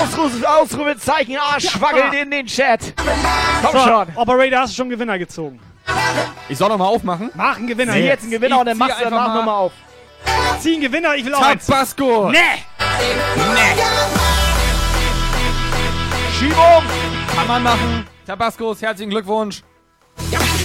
Ausruf, 0.04 0.32
Ausrufezeichen, 0.44 1.38
Arsch 1.38 1.80
wackelt 1.80 2.14
in 2.22 2.30
den 2.32 2.46
Chat. 2.46 2.94
Komm 3.64 3.72
So, 3.72 3.88
schon. 3.88 4.08
Operator, 4.16 4.60
hast 4.60 4.74
du 4.74 4.76
schon 4.76 4.84
einen 4.86 4.92
Gewinner 4.92 5.18
gezogen? 5.18 5.60
Ich 6.50 6.58
soll 6.58 6.70
noch 6.70 6.78
mal 6.78 6.86
aufmachen? 6.88 7.30
Mach 7.36 7.58
einen 7.58 7.68
Gewinner 7.68 7.94
Zieh 7.94 8.00
jetzt 8.00 8.24
einen 8.24 8.32
Gewinner 8.32 8.60
und 8.60 8.66
dann 8.66 8.78
machst 8.78 9.00
du 9.00 9.04
danach 9.06 9.34
nochmal 9.36 9.56
auf. 9.56 9.72
Zieh 10.60 10.74
einen 10.74 10.82
Gewinner, 10.82 11.16
ich 11.16 11.26
will 11.26 11.34
auch 11.34 11.42
eins. 11.42 11.66
Tabasco! 11.66 12.30
Nee! 12.32 12.38
Schiebung! 16.38 16.84
Kann 17.36 17.48
man 17.48 17.64
machen. 17.64 18.08
Tabascos, 18.26 18.82
herzlichen 18.82 19.10
Glückwunsch. 19.10 19.62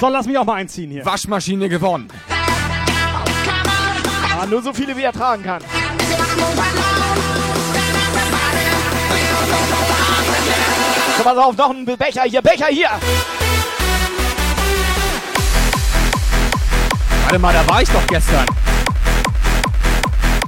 So, 0.00 0.08
lass 0.08 0.26
mich 0.26 0.36
auch 0.38 0.44
mal 0.44 0.54
einziehen 0.54 0.90
hier. 0.90 1.04
Waschmaschine 1.04 1.68
gewonnen. 1.68 2.08
Ah, 4.40 4.46
nur 4.46 4.62
so 4.62 4.72
viele, 4.72 4.96
wie 4.96 5.02
er 5.02 5.12
tragen 5.12 5.42
kann. 5.42 5.62
So, 11.18 11.24
pass 11.24 11.36
auf, 11.36 11.56
noch 11.56 11.70
ein 11.70 11.84
Becher 11.84 12.22
hier, 12.22 12.40
Becher 12.40 12.66
hier. 12.66 12.90
Warte 17.24 17.38
mal, 17.40 17.52
da 17.52 17.66
war 17.66 17.82
ich 17.82 17.88
doch 17.88 18.06
gestern. 18.06 18.46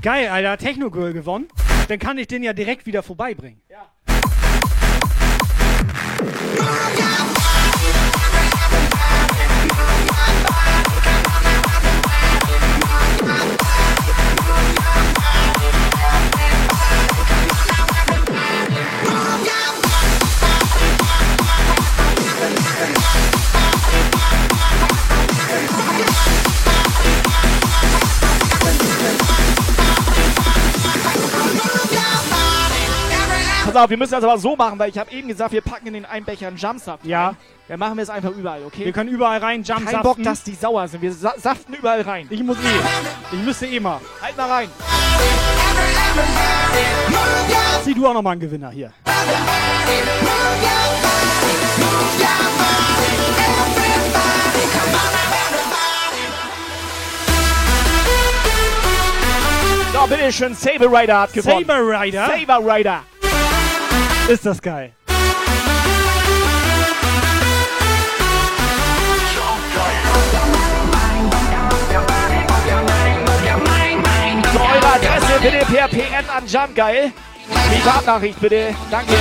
Geil, 0.01 0.29
Alter, 0.29 0.57
Techno-Girl 0.59 1.13
gewonnen. 1.13 1.49
Dann 1.89 1.99
kann 1.99 2.19
ich 2.19 2.29
den 2.29 2.45
ja 2.45 2.53
direkt 2.53 2.87
wieder 2.87 3.03
vorbeibringen. 3.03 3.61
Ja. 3.69 3.91
Pass 33.73 33.85
auf, 33.85 33.91
wir 33.91 33.97
müssen 33.97 34.11
das 34.11 34.25
aber 34.25 34.37
so 34.37 34.57
machen, 34.57 34.81
weil 34.81 34.91
ich 34.91 34.99
habe 34.99 35.13
eben 35.13 35.29
gesagt, 35.29 35.53
wir 35.53 35.61
packen 35.61 35.87
in 35.87 35.93
den 35.93 36.05
einen 36.05 36.25
Becher 36.25 36.49
einen 36.49 36.57
Jumpsaft. 36.57 37.05
Ja. 37.05 37.37
Dann 37.69 37.79
machen 37.79 37.97
wir 37.97 38.03
es 38.03 38.11
einfach 38.11 38.33
überall, 38.33 38.65
okay? 38.67 38.85
Wir 38.85 38.91
können 38.91 39.09
überall 39.09 39.39
rein, 39.39 39.63
Jump 39.63 39.89
Kein 39.89 40.03
Bock, 40.03 40.21
dass 40.21 40.43
die 40.43 40.57
sauer 40.57 40.89
sind. 40.89 41.03
Wir 41.03 41.13
sa 41.13 41.35
saften 41.37 41.75
überall 41.75 42.01
rein. 42.01 42.27
Ich 42.31 42.43
muss 42.43 42.57
eh. 42.57 43.37
Ich 43.37 43.45
müsste 43.45 43.67
eh 43.67 43.79
mal. 43.79 44.01
Halt 44.21 44.37
mal 44.37 44.51
rein. 44.51 44.69
Zieh 47.85 47.95
du 47.95 48.09
auch 48.09 48.15
nochmal 48.15 48.33
einen 48.33 48.41
Gewinner 48.41 48.71
hier. 48.71 48.93
So, 59.93 60.07
bitteschön, 60.09 60.55
Saber 60.57 61.01
Rider 61.01 61.21
hat 61.21 61.33
gewonnen. 61.33 61.65
Saber 61.65 62.01
Rider? 62.01 62.27
Saber 62.27 62.75
Rider. 62.75 63.05
Ist 64.31 64.47
das 64.47 64.63
geil. 64.63 64.93
Eure 74.55 74.87
Adresse 74.87 75.41
bitte 75.43 75.67
per 75.67 75.89
PN 75.89 76.31
an 76.31 76.47
Jumpgeil. 76.47 77.13
Privatnachricht 77.73 78.41
bitte. 78.41 78.73
Danke. 78.89 79.15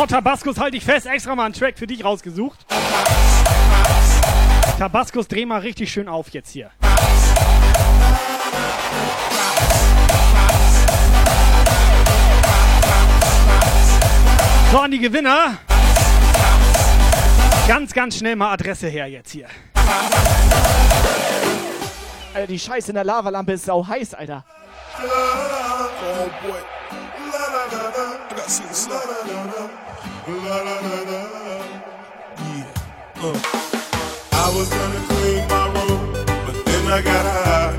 So, 0.00 0.06
Tabaskus, 0.06 0.58
halt 0.58 0.72
dich 0.72 0.82
fest. 0.82 1.04
Extra 1.04 1.34
mal 1.34 1.44
einen 1.44 1.52
Track 1.52 1.78
für 1.78 1.86
dich 1.86 2.02
rausgesucht. 2.02 2.58
Tabaskus, 4.78 5.28
dreh 5.28 5.44
mal 5.44 5.60
richtig 5.60 5.92
schön 5.92 6.08
auf 6.08 6.30
jetzt 6.30 6.52
hier. 6.52 6.70
So, 14.72 14.78
an 14.78 14.90
die 14.90 15.00
Gewinner. 15.00 15.58
Ganz, 17.68 17.92
ganz 17.92 18.16
schnell 18.16 18.36
mal 18.36 18.54
Adresse 18.54 18.88
her 18.88 19.06
jetzt 19.06 19.32
hier. 19.32 19.48
Alter, 22.32 22.46
die 22.46 22.58
Scheiße 22.58 22.88
in 22.88 22.94
der 22.94 23.04
Lavalampe 23.04 23.52
ist 23.52 23.66
sau 23.66 23.86
heiß, 23.86 24.14
Alter. 24.14 24.46
Oh 24.98 26.30
boy. 26.42 26.58
I 27.72 29.68
got 29.68 29.89
sing 30.30 30.40
slow. 30.42 30.44
Yeah. 32.38 33.22
Uh. 33.22 33.38
I 34.32 34.34
was 34.56 34.68
gonna 34.70 35.00
clean 35.08 35.48
my 35.48 35.66
room, 35.74 36.12
but 36.46 36.56
then 36.66 36.86
I 36.86 37.02
got 37.02 37.24
high. 37.26 37.74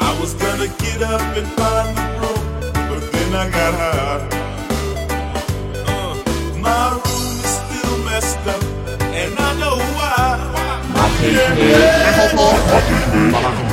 I 0.00 0.20
was 0.20 0.34
gonna 0.34 0.68
get 0.78 1.02
up 1.02 1.20
and 1.36 1.46
find 1.58 1.96
the 1.96 2.02
room, 2.20 2.44
but 2.90 3.02
then 3.12 3.34
I 3.34 3.36
got 3.50 3.74
high. 3.82 4.28
Uh. 5.86 6.14
My 6.60 6.90
room 6.90 7.44
is 7.44 7.54
still 7.60 7.96
messed 8.04 8.46
up, 8.46 8.62
and 9.00 9.34
I 9.38 9.40
know 9.60 9.76
why. 9.96 10.20
Yeah, 11.22 11.56
yeah. 11.56 13.71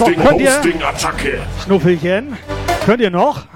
Hosting, 0.00 0.18
So, 0.22 0.28
könnt 0.28 0.40
ihr- 0.40 0.50
Hosting, 0.56 0.82
Attacke. 0.82 1.38
Schnuffelchen. 1.64 2.36
Könnt 2.86 3.00
ihr 3.02 3.10
noch? 3.10 3.46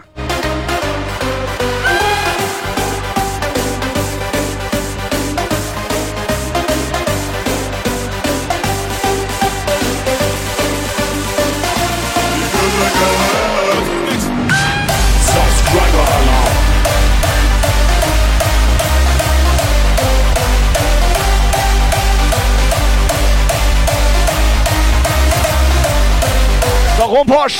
Posch. 27.22 27.58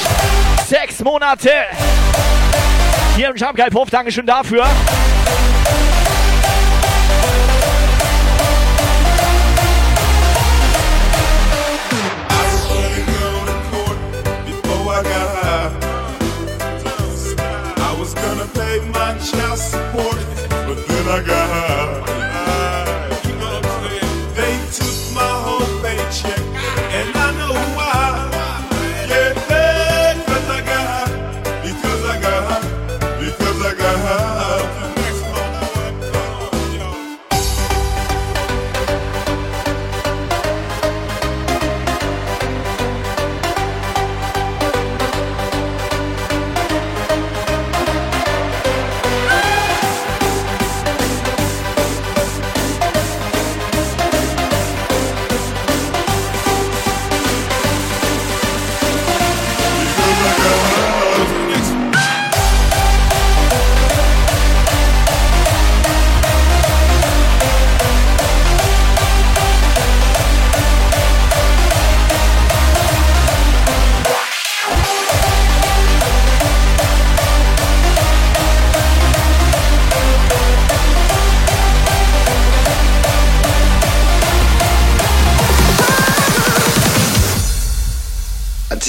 Sechs 0.67 0.99
Monate. 1.05 1.51
Hier 3.15 3.29
im 3.29 3.37
Schamkalpuff. 3.37 3.91
Dankeschön 3.91 4.27
dafür. 4.27 4.65
I 17.77 17.97
was 17.99 18.15
gonna 18.15 18.47
pay 18.55 18.81
my 18.91 19.17
child 19.19 19.59
support, 19.59 20.17
but 20.67 20.87
then 20.89 21.09
I 21.09 21.23
got 21.25 21.49
high. 21.51 21.84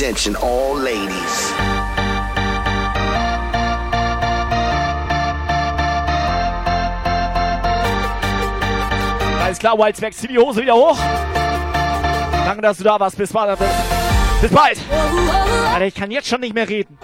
Attention, 0.06 0.36
all 0.36 0.78
ladies. 0.78 1.52
Alles 9.42 9.58
klar, 9.58 9.76
Whitesback, 9.80 10.14
zieh 10.14 10.28
die 10.28 10.38
Hose 10.38 10.62
wieder 10.62 10.76
hoch. 10.76 11.00
Danke, 12.46 12.62
dass 12.62 12.78
du 12.78 12.84
da 12.84 13.00
warst. 13.00 13.18
Bis 13.18 13.34
bald. 13.34 13.58
Bis 14.42 14.52
bald. 14.52 14.78
Alter, 15.74 15.86
ich 15.88 15.96
kann 15.96 16.12
jetzt 16.12 16.28
schon 16.28 16.42
nicht 16.42 16.54
mehr 16.54 16.70
reden. 16.70 17.00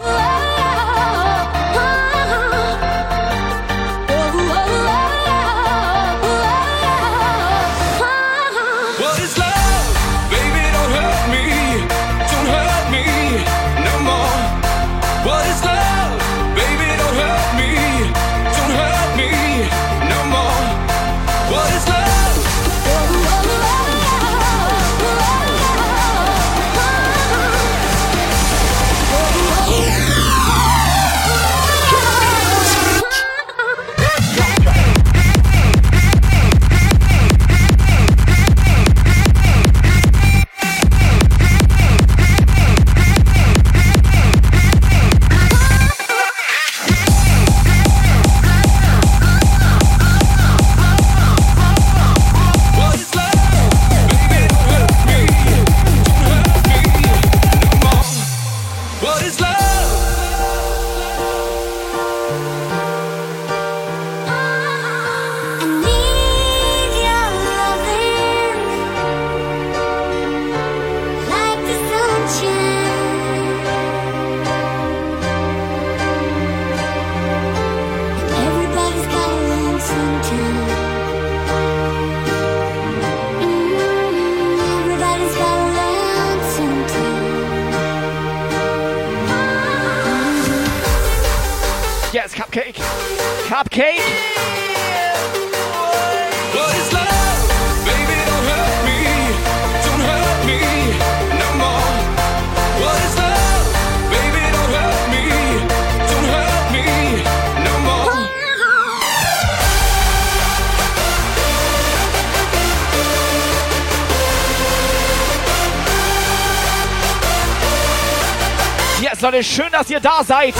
Schön, 119.43 119.71
dass 119.71 119.89
ihr 119.89 119.99
da 119.99 120.23
seid. 120.23 120.53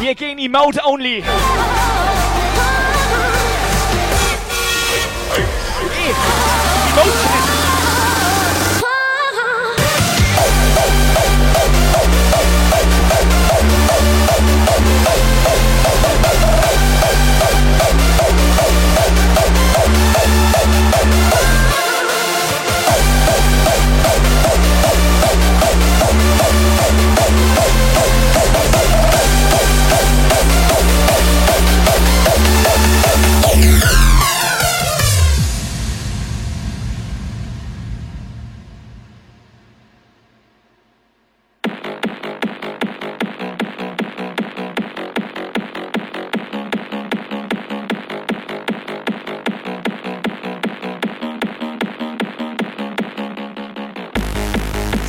Wir 0.00 0.14
gehen 0.14 0.38
Emote 0.38 0.80
only. 0.84 1.22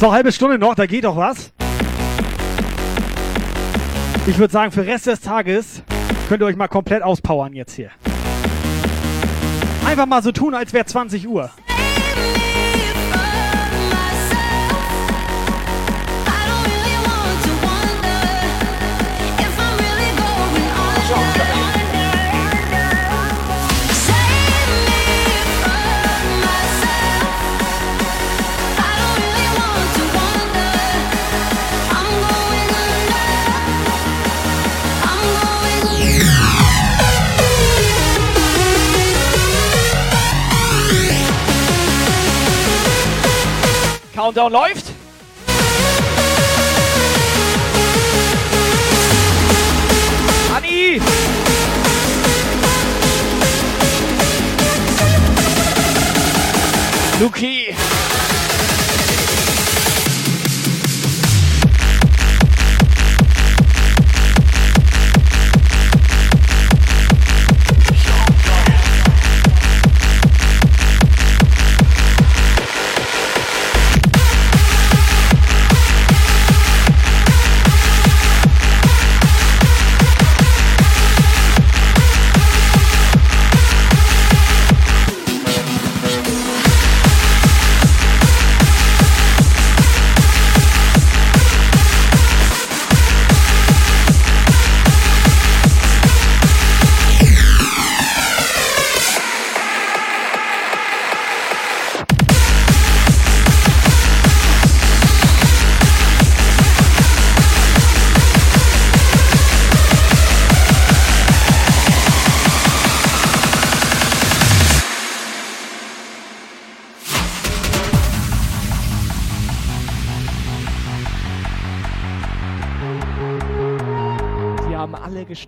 So, 0.07 0.13
halbe 0.13 0.31
Stunde 0.31 0.57
noch, 0.57 0.73
da 0.73 0.85
geht 0.85 1.03
doch 1.03 1.17
was. 1.17 1.51
Ich 4.25 4.37
würde 4.37 4.53
sagen, 4.53 4.71
für 4.71 4.83
den 4.83 4.89
Rest 4.89 5.05
des 5.05 5.19
Tages 5.19 5.83
könnt 6.29 6.41
ihr 6.41 6.45
euch 6.45 6.55
mal 6.55 6.69
komplett 6.69 7.03
auspowern 7.03 7.51
jetzt 7.51 7.73
hier. 7.73 7.89
Einfach 9.85 10.05
mal 10.05 10.23
so 10.23 10.31
tun, 10.31 10.55
als 10.55 10.71
wäre 10.71 10.85
20 10.85 11.27
Uhr. 11.27 11.51
Countdown 44.27 44.51
läuft. 44.51 44.91
Anni! 50.53 51.01
Luki! 57.21 57.56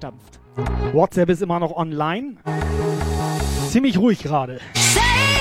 Alle 0.04 0.14
gestampft. 0.14 0.40
WhatsApp 0.94 1.30
ist 1.30 1.42
immer 1.42 1.60
noch 1.60 1.76
online. 1.76 2.36
Ziemlich 3.70 3.98
ruhig 3.98 4.20
gerade. 4.24 4.60
Get 4.74 5.39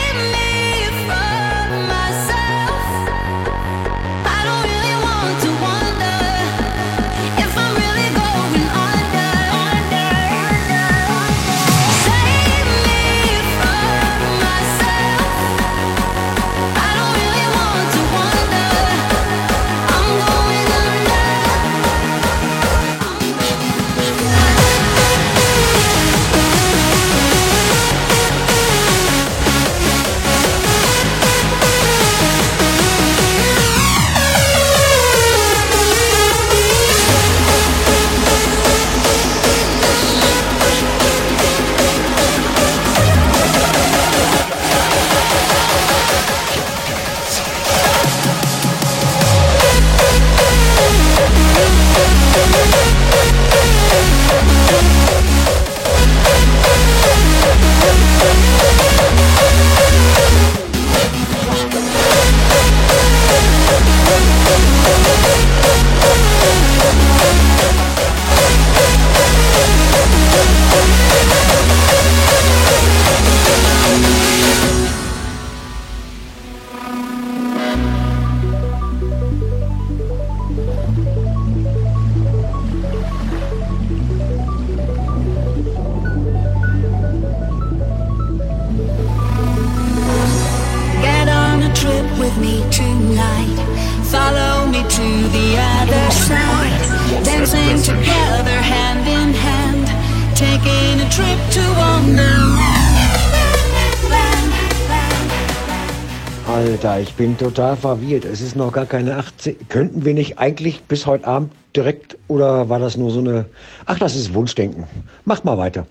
Alter, 106.89 107.03
ich 107.03 107.15
bin 107.15 107.37
total 107.37 107.77
verwirrt. 107.77 108.25
Es 108.25 108.41
ist 108.41 108.57
noch 108.57 108.73
gar 108.73 108.87
keine 108.87 109.17
18. 109.17 109.69
Könnten 109.69 110.07
wir 110.07 110.15
nicht 110.15 110.39
eigentlich 110.39 110.83
bis 110.85 111.07
heute 111.07 111.27
Abend 111.27 111.53
direkt 111.77 112.17
oder 112.29 112.71
war 112.71 112.79
das 112.79 112.97
nur 112.97 113.11
so 113.11 113.21
eine. 113.21 113.45
Ach, 113.85 113.99
das 113.99 114.17
ist 114.17 114.33
Wunschdenken. 114.33 114.85
Macht 115.27 115.45
mal 115.45 115.59
weiter. 115.59 115.87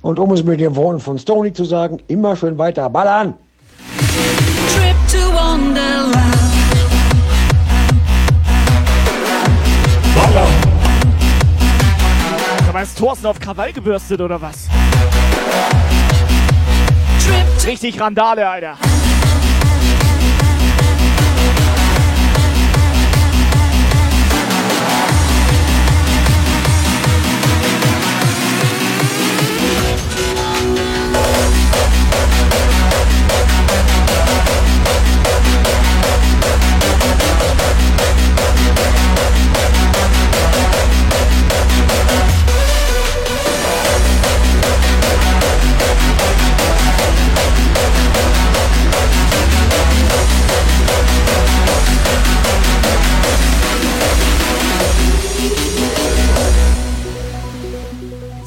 Und 0.00 0.18
um 0.18 0.32
es 0.32 0.42
mit 0.42 0.58
den 0.58 0.74
Worten 0.74 1.00
von 1.00 1.18
Stony 1.18 1.52
zu 1.52 1.64
sagen, 1.64 1.98
immer 2.08 2.34
schön 2.34 2.56
weiter 2.56 2.88
ballern. 2.88 3.34
Trip 4.08 4.96
to 5.12 5.18
Wonderland. 5.34 6.16
Sag 12.64 12.72
mal, 12.72 12.82
ist 12.82 12.96
Thorsten 12.96 13.26
auf 13.26 13.38
Krawall 13.38 13.72
gebürstet 13.74 14.20
oder 14.22 14.40
was? 14.40 14.68
Richtig 17.66 18.00
Randale, 18.00 18.48
Alter. 18.48 18.78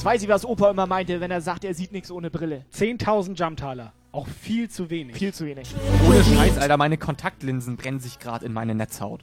Jetzt 0.03 0.11
weiß 0.11 0.23
ich, 0.23 0.27
was 0.27 0.45
Opa 0.45 0.69
immer 0.69 0.85
meinte, 0.85 1.21
wenn 1.21 1.31
er 1.31 1.39
sagt, 1.39 1.63
er 1.63 1.73
sieht 1.73 1.93
nichts 1.93 2.11
ohne 2.11 2.29
Brille. 2.29 2.65
10.000 2.75 3.35
Jumptaler. 3.35 3.93
Auch 4.11 4.27
viel 4.27 4.69
zu 4.69 4.89
wenig. 4.89 5.15
Viel 5.15 5.33
zu 5.33 5.45
wenig. 5.45 5.73
Ohne 6.05 6.21
Scheiß, 6.21 6.57
Alter, 6.57 6.75
meine 6.75 6.97
Kontaktlinsen 6.97 7.77
brennen 7.77 8.01
sich 8.01 8.19
gerade 8.19 8.45
in 8.45 8.51
meine 8.51 8.75
Netzhaut. 8.75 9.21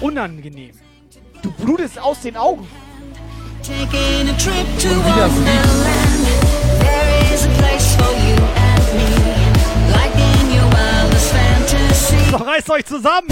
Unangenehm. 0.00 0.70
Du 1.42 1.50
blutest 1.50 2.00
aus 2.00 2.20
den 2.20 2.36
Augen. 2.36 2.68
Taking 3.64 4.28
a 4.28 4.32
trip 4.38 4.78
to 4.78 4.90
wieder 4.90 5.28
Wonderland. 5.28 6.28
There 6.78 7.34
is 7.34 7.44
a 7.44 7.50
place 7.58 7.96
for 7.96 8.12
you 8.12 8.36
and 8.54 8.94
me. 8.94 9.10
Like 9.90 10.14
in 10.14 10.56
your 10.56 10.70
wildest 10.70 11.32
fantasy. 11.32 12.30
So, 12.30 12.36
reißt 12.36 12.70
euch 12.70 12.86
zusammen 12.86 13.26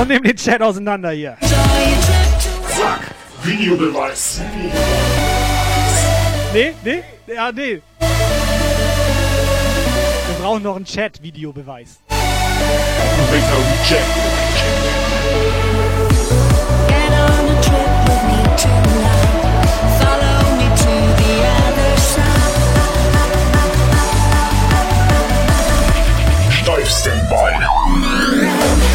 und 0.00 0.08
nehmt 0.08 0.26
den 0.26 0.36
Chat 0.36 0.62
auseinander 0.62 1.10
hier. 1.10 1.36
joy 1.42 3.17
Videobeweis. 3.48 4.40
Nee, 6.52 6.74
nee, 6.84 7.02
ja, 7.26 7.50
nee. 7.50 7.80
brauchen 10.38 10.62
noch 10.62 10.76
einen 10.76 10.84
Chat-Videobeweis. 10.84 11.98
Get 12.08 12.18
on 27.52 28.87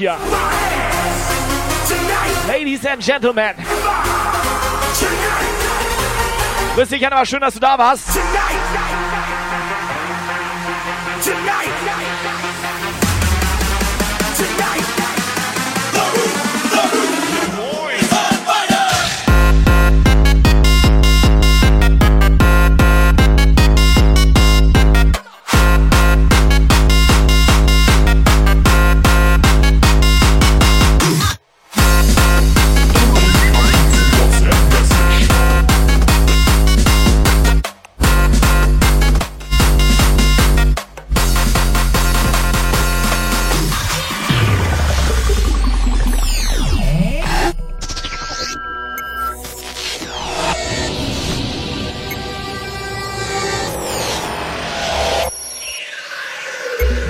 hier. 0.00 0.16
Ladies 2.48 2.86
and 2.86 3.04
Gentlemen. 3.04 3.54
Grüß 6.74 6.88
dich, 6.88 7.06
Anna, 7.06 7.26
schön, 7.26 7.40
dass 7.40 7.54
du 7.54 7.60
da 7.60 7.76
warst. 7.76 8.08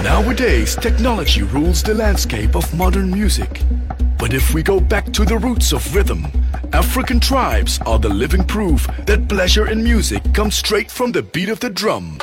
Nowadays, 0.02 0.76
technology 0.76 1.42
rules 1.42 1.82
the 1.82 1.92
landscape 1.92 2.56
of 2.56 2.74
modern 2.74 3.10
music. 3.10 3.60
But 4.18 4.32
if 4.32 4.54
we 4.54 4.62
go 4.62 4.80
back 4.80 5.12
to 5.12 5.26
the 5.26 5.36
roots 5.36 5.74
of 5.74 5.94
rhythm, 5.94 6.26
African 6.72 7.20
tribes 7.20 7.78
are 7.84 7.98
the 7.98 8.08
living 8.08 8.42
proof 8.42 8.88
that 9.04 9.28
pleasure 9.28 9.68
in 9.68 9.84
music 9.84 10.22
comes 10.32 10.54
straight 10.54 10.90
from 10.90 11.12
the 11.12 11.22
beat 11.22 11.50
of 11.50 11.60
the 11.60 11.68
drum. 11.68 12.16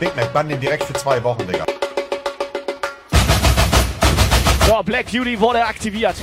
Big 0.00 0.16
Mac, 0.16 0.32
bann 0.32 0.48
den 0.48 0.60
direkt 0.60 0.84
für 0.84 0.94
zwei 0.94 1.22
Wochen, 1.22 1.46
Digga. 1.46 1.66
So, 4.66 4.82
Black 4.82 5.10
Beauty 5.10 5.38
wurde 5.38 5.62
aktiviert. 5.62 6.16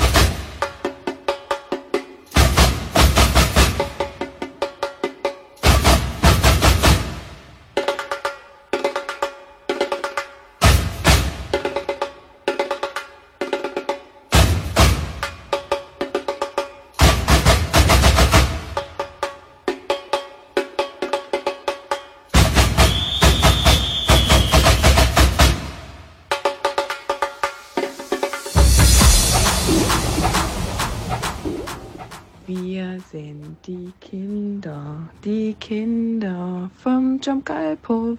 Vom 37.19 37.33
Jumpgeil-Puff. 37.33 38.17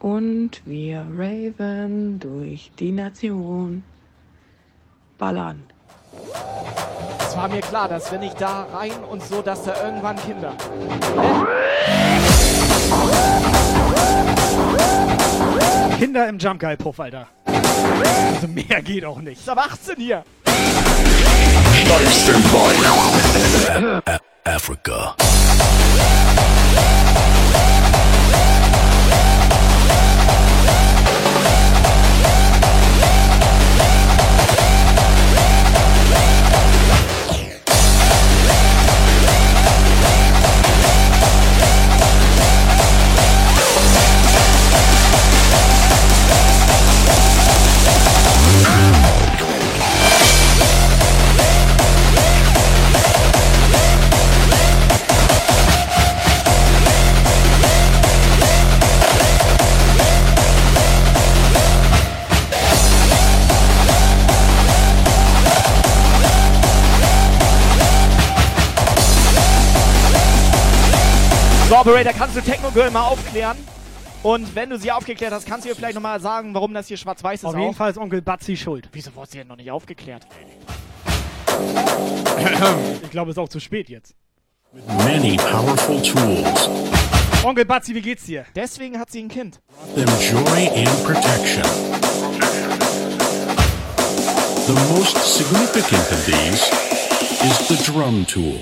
Und 0.00 0.50
wir 0.66 1.06
raven 1.16 2.18
durch 2.20 2.70
die 2.78 2.92
Nation. 2.92 3.82
Ballern. 5.16 5.62
Es 7.20 7.34
war 7.36 7.48
mir 7.48 7.60
klar, 7.60 7.88
dass 7.88 8.12
wenn 8.12 8.22
ich 8.22 8.34
da 8.34 8.64
rein 8.72 8.92
und 9.10 9.22
so, 9.22 9.40
dass 9.42 9.64
da 9.64 9.74
irgendwann 9.84 10.16
Kinder. 10.16 10.54
Kinder 15.98 16.28
im 16.28 16.38
Jump 16.38 16.60
Guy 16.60 16.76
Puff, 16.76 17.00
Alter. 17.00 17.26
Also 17.46 18.46
mehr 18.48 18.82
geht 18.82 19.04
auch 19.04 19.20
nicht. 19.20 19.40
Ist 19.40 19.48
ab 19.48 19.58
18 19.58 19.96
hier. 19.96 20.24
A- 24.04 24.18
Africa. 24.44 25.14
Operator, 71.88 72.12
kannst 72.12 72.36
du 72.36 72.42
Techno 72.42 72.70
Girl 72.70 72.90
mal 72.90 73.00
aufklären? 73.00 73.56
Und 74.22 74.54
wenn 74.54 74.68
du 74.68 74.78
sie 74.78 74.92
aufgeklärt 74.92 75.32
hast, 75.32 75.46
kannst 75.46 75.64
du 75.64 75.70
ihr 75.70 75.74
vielleicht 75.74 75.94
nochmal 75.94 76.20
sagen, 76.20 76.52
warum 76.52 76.74
das 76.74 76.86
hier 76.86 76.98
schwarz-weiß 76.98 77.40
ist 77.40 77.44
Auf 77.46 77.54
auch? 77.54 77.58
jeden 77.58 77.72
Fall 77.74 77.90
ist 77.90 77.96
Onkel 77.96 78.20
Batzi 78.20 78.58
schuld. 78.58 78.90
Wieso 78.92 79.14
wurde 79.14 79.30
sie 79.30 79.38
denn 79.38 79.46
noch 79.48 79.56
nicht 79.56 79.70
aufgeklärt? 79.70 80.26
Ich 83.02 83.10
glaube, 83.10 83.30
es 83.30 83.36
ist 83.38 83.42
auch 83.42 83.48
zu 83.48 83.58
spät 83.58 83.88
jetzt. 83.88 84.14
Many 84.98 85.38
powerful 85.38 86.00
tools. 86.02 86.68
Onkel 87.42 87.64
Batzi, 87.64 87.94
wie 87.94 88.02
geht's 88.02 88.26
dir? 88.26 88.44
Deswegen 88.54 88.98
hat 88.98 89.10
sie 89.10 89.22
ein 89.22 89.28
Kind. 89.28 89.60
Them 89.94 90.06
joy 90.20 90.68
and 90.76 91.04
protection. 91.04 91.62
The 94.66 94.74
most 94.92 95.16
significant 95.16 96.12
of 96.12 96.26
these 96.26 96.70
is 97.44 97.68
the 97.68 97.90
drum 97.90 98.26
tool. 98.26 98.60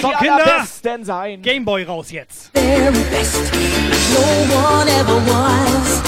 So, 0.00 0.08
die 0.10 0.16
Kinder. 0.16 0.44
allerbesten 0.44 1.04
sein. 1.04 1.42
Gameboy 1.42 1.84
raus 1.84 2.10
jetzt. 2.10 2.50
very 2.76 3.04
best. 3.10 3.52
No 4.14 4.26
one 4.54 4.88
ever 4.88 5.16
was. 5.16 6.02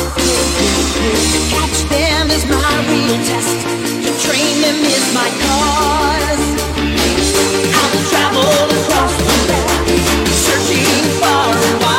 To 1.33 1.41
catch 1.55 1.79
them 1.89 2.31
is 2.31 2.45
my 2.47 2.73
real 2.89 3.19
test. 3.27 3.59
To 4.05 4.11
train 4.27 4.61
them 4.63 4.79
is 4.85 5.07
my 5.15 5.29
cause. 5.45 6.47
I 7.75 7.85
will 7.93 8.05
travel 8.11 8.45
across 8.79 9.15
the 9.17 9.37
land, 9.51 10.29
searching 10.29 11.05
far 11.21 11.55
and 11.55 11.83
wide. 11.83 11.98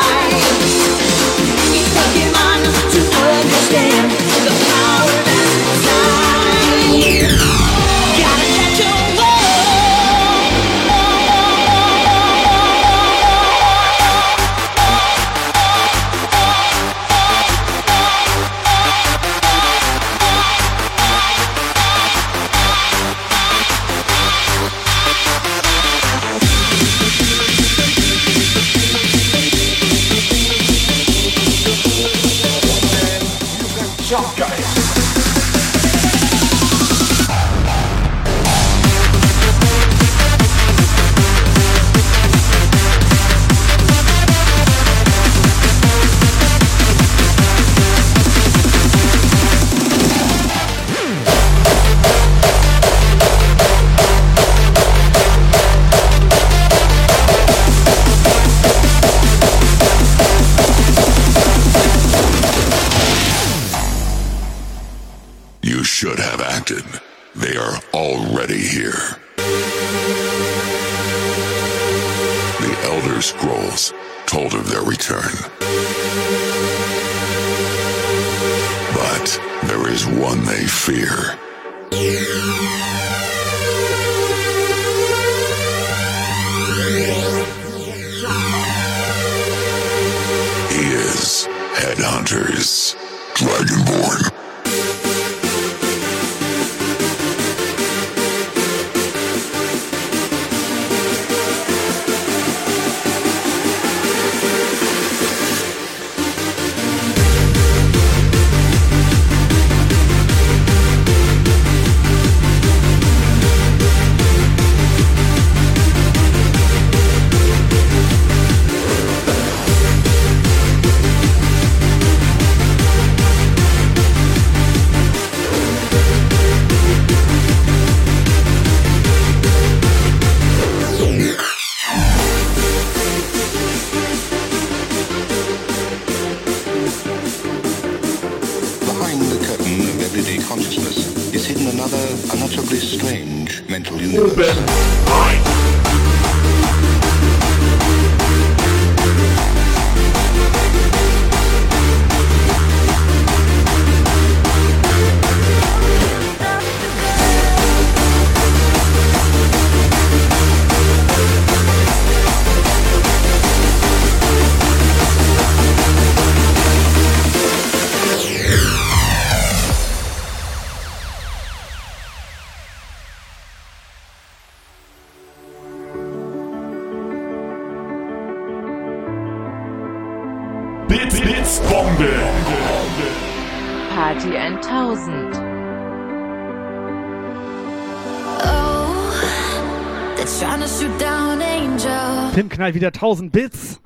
Knallt 192.69 192.75
wieder 192.75 192.87
1000 192.87 193.31
Bits. 193.31 193.79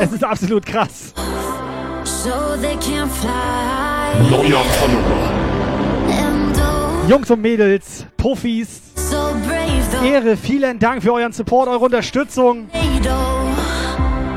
Es 0.00 0.12
ist 0.12 0.24
absolut 0.24 0.64
krass. 0.64 1.14
so 2.04 2.30
they 2.60 2.76
can 2.76 3.08
fly. 3.08 3.30
Neuer 4.30 4.62
Follower. 4.64 5.30
And 6.08 6.56
oh, 6.58 7.08
Jungs 7.08 7.30
und 7.30 7.40
Mädels, 7.40 8.06
Puffis, 8.16 8.80
so 8.94 9.16
brave 9.46 9.82
though. 9.92 10.04
Ehre, 10.04 10.36
vielen 10.36 10.78
Dank 10.78 11.02
für 11.02 11.12
euren 11.12 11.32
Support, 11.32 11.68
eure 11.68 11.84
Unterstützung. 11.84 12.68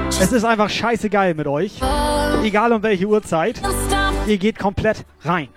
Es 0.10 0.32
ist 0.32 0.45
einfach 0.45 0.70
scheißegeil 0.70 1.34
mit 1.34 1.48
euch. 1.48 1.82
Egal 2.44 2.72
um 2.72 2.84
welche 2.84 3.06
Uhrzeit. 3.06 3.61
Ihr 4.28 4.38
geht 4.38 4.57
komplett 4.57 5.06
rein. 5.24 5.49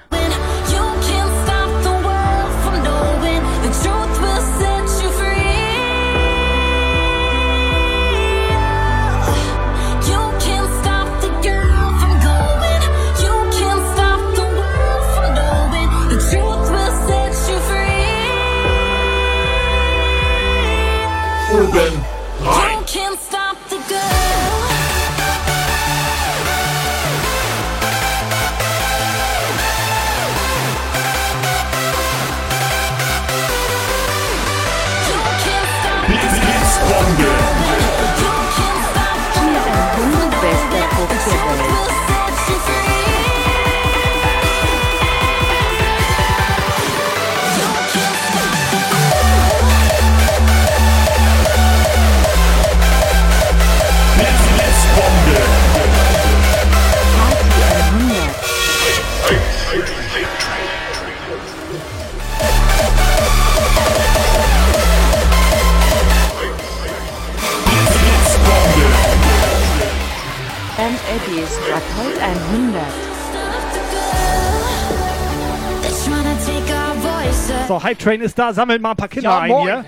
Train 78.06 78.20
ist 78.20 78.38
da, 78.38 78.54
sammelt 78.54 78.80
mal 78.80 78.92
ein 78.92 78.96
paar 78.96 79.08
Kinder 79.08 79.30
Ja, 79.30 79.38
ein 79.40 79.50
moin. 79.50 79.62
hier. 79.64 79.84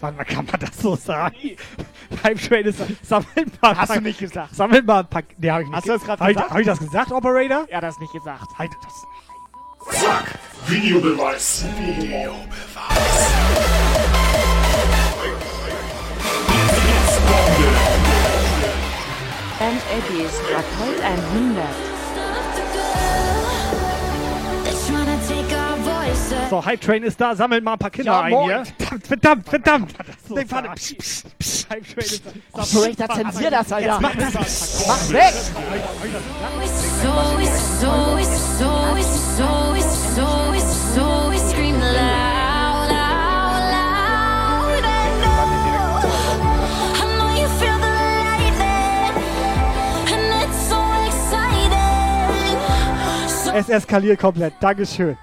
Warte 0.00 0.16
mal, 0.16 0.24
kann 0.24 0.46
man 0.46 0.60
das 0.60 0.78
so 0.80 0.96
sagen? 0.96 1.36
Hype 2.22 2.40
Train 2.40 2.64
ist 2.64 2.80
da, 2.80 2.86
sammelt 3.02 3.60
mal 3.60 3.68
ein 3.72 3.78
Hast 3.78 3.88
paar, 3.88 3.96
du 3.98 4.02
nicht 4.02 4.18
gesagt. 4.18 4.54
Sammelt 4.54 4.86
mal 4.86 5.00
ein 5.00 5.06
paar. 5.10 5.22
Nee, 5.36 5.50
hab 5.50 5.60
ich 5.60 5.66
nicht 5.66 5.76
Hast 5.76 5.86
du 5.86 5.92
das 5.92 6.04
gerade 6.04 6.22
hab 6.22 6.30
ich, 6.30 6.36
gesagt? 6.36 6.50
hab 6.52 6.60
ich 6.60 6.66
das 6.66 6.78
gesagt, 6.78 7.12
Operator? 7.12 7.66
Er 7.68 7.76
hat 7.76 7.84
das 7.84 7.98
nicht 8.00 8.14
gesagt. 8.14 8.46
Halt 8.56 8.70
das. 8.82 10.00
Zack, 10.00 10.38
Videobeweis. 10.68 11.66
And 19.60 19.80
Eddie 19.92 20.22
ist 20.22 20.40
Rapport 20.50 21.00
100. 21.02 21.93
So, 26.50 26.64
Hype 26.64 26.80
Train 26.80 27.02
ist 27.02 27.20
da, 27.20 27.34
sammelt 27.34 27.64
mal 27.64 27.72
ein 27.72 27.78
paar 27.78 27.90
Kinder 27.90 28.12
Ja, 28.12 28.20
ein 28.22 28.42
hier. 28.44 28.62
Verdammt, 29.02 29.48
verdammt, 29.48 29.92
verdammt. 29.92 29.94
so 30.28 30.34
Nee, 30.34 30.44
warte. 30.48 30.68
Psst, 30.74 30.98
psst, 30.98 31.38
psst. 31.38 31.70
Hype 31.70 31.94
Train 31.94 32.04
ist 32.04 32.22
da. 32.26 32.60
Operator, 32.60 33.16
zensier 33.16 33.50
das, 33.50 33.72
Alter. 33.72 33.88
Jetzt 33.88 34.00
mach 34.00 34.14
das. 34.32 34.86
Mach 34.86 35.12
weg! 35.12 35.34
Es 53.56 53.68
eskaliert 53.68 54.18
komplett. 54.18 54.54
Dankeschön. 54.58 55.16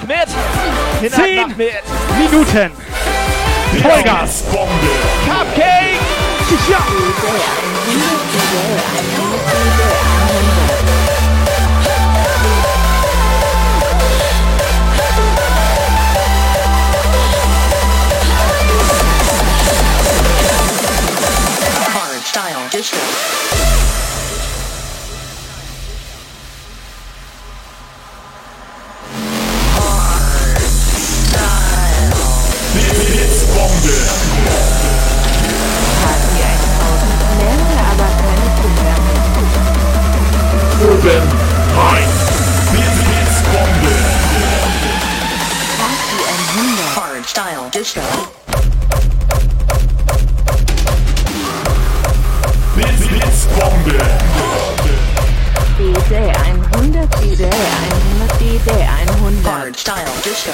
Mach 0.00 0.06
mit! 0.06 0.28
Hinhalt, 1.00 1.24
Zehn 1.24 1.48
mach 1.48 1.56
mit! 1.56 1.82
Minuten. 2.18 2.72
Vollgas. 3.82 4.44
Cupcake! 5.26 5.98
Ja. 6.68 6.78
Style 22.22 22.68
disco. 22.72 23.29
Oben, 41.00 41.22
rein. 41.76 42.08
Party 45.78 46.18
100. 46.52 46.92
Hard 46.94 47.24
style 47.24 47.70
disco. 47.70 48.02
Blitzbombe. 52.74 53.98
DD 55.78 56.12
100, 56.36 57.08
DD 57.16 57.48
100, 57.48 58.38
DD 58.38 58.68
100. 58.68 59.42
Hard 59.42 59.76
style 59.76 60.14
disco. 60.22 60.52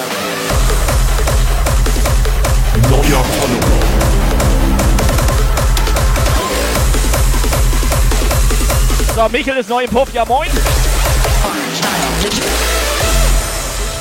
Michel 9.29 9.57
ist 9.57 9.69
neu 9.69 9.85
im 9.85 9.91
Puff, 9.91 10.13
ja 10.13 10.25
moin! 10.25 10.49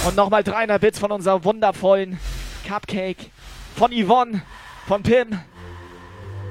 Und 0.06 0.16
nochmal 0.16 0.44
300 0.44 0.80
Bits 0.80 1.00
von 1.00 1.12
unserer 1.12 1.44
wundervollen 1.44 2.20
Cupcake. 2.68 3.32
Von 3.76 3.92
Yvonne, 3.92 4.42
von 4.88 5.04
Pim. 5.04 5.40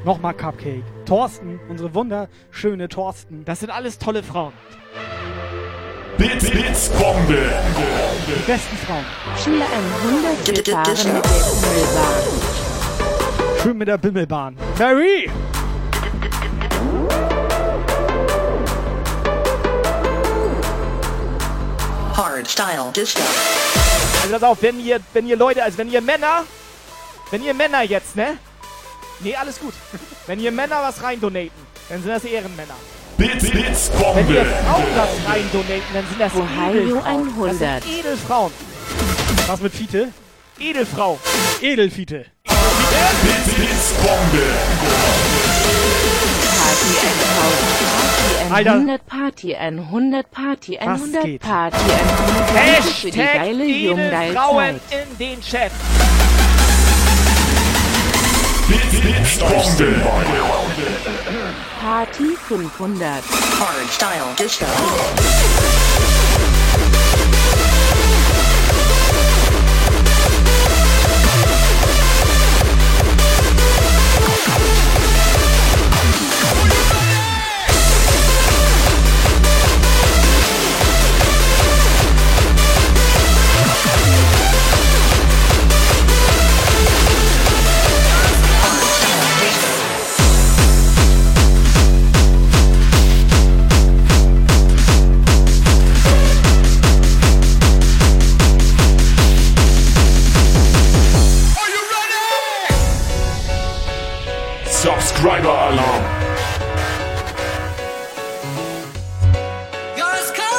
Nochmal 0.05 0.34
Cupcake. 0.34 0.82
Thorsten, 1.06 1.60
unsere 1.68 1.94
wunderschöne 1.94 2.88
Thorsten. 2.88 3.44
Das 3.44 3.60
sind 3.60 3.70
alles 3.70 3.98
tolle 3.98 4.22
Frauen. 4.22 4.52
Blitz, 6.16 6.51
Blitzbombe. 6.51 7.52
Die 8.26 8.51
besten 8.51 8.76
Frauen. 8.78 9.05
Schüler 9.42 9.66
100 10.05 10.66
wir 10.66 10.72
fahren 10.72 10.86
mit 10.88 11.05
der 11.05 11.22
Bimmelbahn. 11.62 12.22
Schön 13.62 13.78
mit 13.78 13.88
der 13.88 13.98
Bimmelbahn. 13.98 14.56
Mary! 14.78 15.30
Hard 22.16 22.49
style 22.49 22.93
disco. 22.95 23.20
Also 24.23 24.32
pass 24.32 24.43
auf, 24.43 24.62
wenn 24.62 24.78
ihr, 24.78 25.01
wenn 25.12 25.27
ihr 25.27 25.36
Leute, 25.36 25.62
also 25.62 25.78
wenn 25.78 25.91
ihr 25.91 26.01
Männer, 26.01 26.45
wenn 27.31 27.43
ihr 27.43 27.55
Männer 27.55 27.82
jetzt, 27.82 28.15
ne? 28.16 28.39
Nee, 29.20 29.35
alles 29.36 29.59
gut. 29.59 29.74
Wenn 30.27 30.41
ihr 30.41 30.53
Männer 30.53 30.81
was 30.82 31.03
rein 31.03 31.20
donaten, 31.20 31.51
dann 31.89 32.03
sind 32.03 32.11
das 32.11 32.24
Ehrenmänner. 32.24 32.74
Blitz, 33.16 33.43
Wenn 33.45 34.35
ihr. 34.35 34.45
Frauen 34.45 34.86
was 34.97 35.28
rein 35.28 35.49
donaten, 35.53 35.82
dann 35.93 36.07
sind 36.09 36.20
das 36.20 36.35
Ohio 36.35 36.70
Edelfrauen. 36.73 37.03
Das 37.05 37.61
100. 37.61 37.82
sind 37.82 37.99
Edelfrauen. 37.99 38.53
Was 39.47 39.61
mit 39.61 39.74
Fiete? 39.74 40.09
Edelfrau. 40.59 41.19
Edelfiete. 41.61 42.27
Blitz, 42.45 43.55
Blitzbombe. 43.55 44.43
Party 46.59 48.03
1000. 48.55 48.55
Party 48.55 48.55
Alter. 48.55 48.74
100, 48.76 49.06
Party 49.06 49.56
100, 49.56 50.31
Party 50.31 50.78
Was 50.81 51.01
100, 51.01 51.24
geht? 51.24 51.40
Party 51.43 51.76
100. 51.76 52.55
Danke 52.55 52.82
für 52.82 53.10
die 53.10 53.18
geile 53.18 53.64
Junggeil 53.64 54.35
Zeit. 54.35 54.81
in 54.90 55.18
den 55.18 55.43
Blitzbombe. 58.90 60.02
Party 61.81 62.36
500. 62.48 63.22
Hard 63.60 63.90
style 63.90 64.35
disco. 64.39 64.66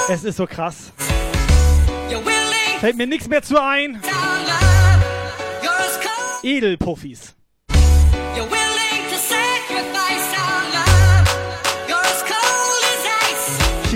Es 0.07 0.23
ist 0.23 0.37
so 0.37 0.45
krass. 0.45 0.91
Fällt 2.79 2.97
mir 2.97 3.07
nichts 3.07 3.27
mehr 3.27 3.41
zu 3.41 3.61
ein. 3.61 4.01
Edelpuffis. 6.43 7.33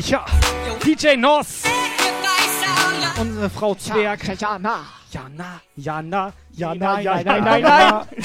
Tja, 0.01 0.25
DJ 0.83 1.17
Noss. 1.17 1.63
Unsere 3.17 3.49
Frau 3.49 3.75
Zwerg. 3.75 4.39
Jana. 4.39 4.85
Jana, 5.11 5.61
Jana, 5.75 6.33
Jana, 6.53 6.93
Nein, 6.93 7.03
Jana, 7.03 7.23
nein, 7.23 7.43
nein, 7.43 7.43
nein, 7.43 7.61
nein. 7.61 8.23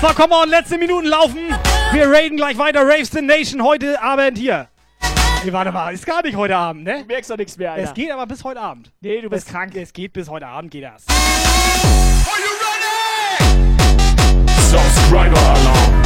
So, 0.00 0.08
come 0.14 0.32
on, 0.32 0.48
letzte 0.48 0.78
Minuten 0.78 1.06
laufen. 1.06 1.54
Wir 1.92 2.08
raiden 2.10 2.38
gleich 2.38 2.56
weiter. 2.56 2.86
Raves 2.86 3.10
the 3.10 3.20
Nation 3.20 3.62
heute 3.62 4.00
Abend 4.00 4.38
hier. 4.38 4.68
Nee, 5.44 5.52
warte 5.52 5.72
mal, 5.72 5.92
ist 5.92 6.06
gar 6.06 6.22
nicht 6.22 6.36
heute 6.36 6.56
Abend, 6.56 6.84
ne? 6.84 7.00
Du 7.00 7.04
merkst 7.04 7.30
doch 7.30 7.36
nichts 7.36 7.58
mehr, 7.58 7.72
Alter. 7.72 7.84
Es 7.84 7.94
geht 7.94 8.10
aber 8.10 8.26
bis 8.26 8.42
heute 8.44 8.60
Abend. 8.60 8.90
Nee, 9.00 9.20
du 9.20 9.28
bist 9.28 9.46
es, 9.46 9.52
krank. 9.52 9.74
Es 9.74 9.92
geht 9.92 10.14
bis 10.14 10.28
heute 10.30 10.46
Abend, 10.46 10.70
geht 10.70 10.84
das. 10.84 11.04
Subscriber 14.70 15.38
Alarm. 15.38 16.02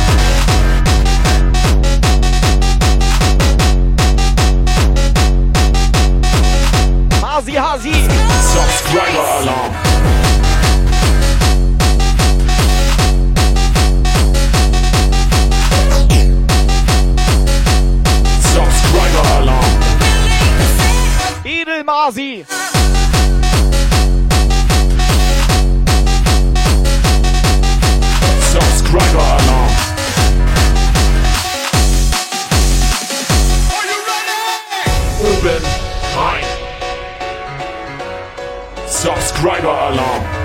Hasi, 7.22 7.52
Hasi. 7.52 7.92
Subscriber 7.92 9.28
Alarm. 9.38 9.85
Subscriber 18.86 19.24
Alarm. 19.40 19.80
Edelmasi. 21.44 22.46
Subscriber 28.52 29.26
Alarm. 29.38 29.72
Oben 35.20 35.62
rein. 36.16 36.46
Subscriber 38.86 39.80
Alarm. 39.80 40.35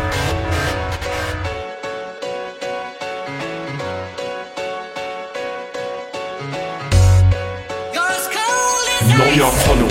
Neuer 9.31 9.49
Follower. 9.49 9.87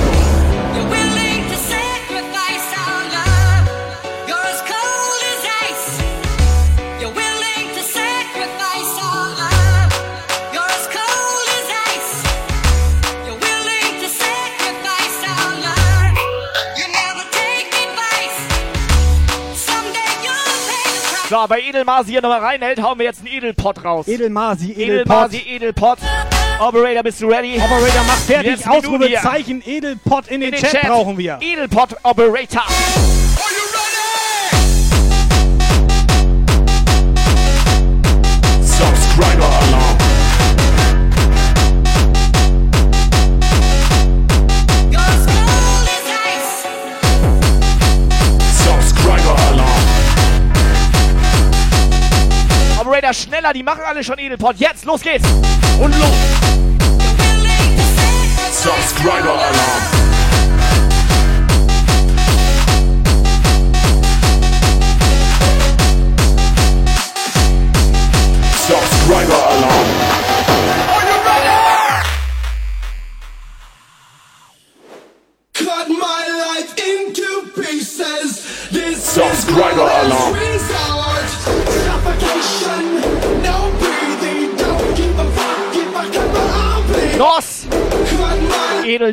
So, 21.31 21.47
bei 21.47 21.61
Edelmasi 21.61 22.11
hier 22.11 22.21
nochmal 22.21 22.41
reinhält, 22.41 22.83
hauen 22.83 22.99
wir 22.99 23.07
jetzt 23.07 23.21
einen 23.21 23.29
Edelpot 23.29 23.85
raus. 23.85 24.09
Edelmasi, 24.09 24.73
Edelmasi, 24.73 25.39
Edelpot. 25.39 25.99
Operator, 26.61 27.03
bist 27.03 27.23
du 27.23 27.29
ready? 27.29 27.57
Operator, 27.57 28.05
mach 28.07 28.19
fertig. 28.19 28.51
Jetzt. 28.51 28.69
Ausrufezeichen 28.69 29.63
Edelpot 29.65 30.29
in, 30.29 30.43
In 30.43 30.51
den, 30.51 30.61
Chat, 30.61 30.83
brauchen 30.83 31.17
wir. 31.17 31.39
Edelpot 31.41 31.97
Operator. 32.03 32.65
Subscriber 38.61 39.47
Alarm. 39.47 39.97
Subscriber 48.53 49.37
Alarm. 49.49 49.71
Operator, 52.81 53.15
schneller, 53.15 53.55
die 53.55 53.63
machen 53.63 53.83
alle 53.87 54.05
schon 54.05 54.19
Edelpot. 54.19 54.57
Jetzt, 54.57 54.85
los 54.85 55.01
geht's. 55.01 55.27
Und 55.81 55.99
los. 55.99 56.40
Subscriber 58.61 60.00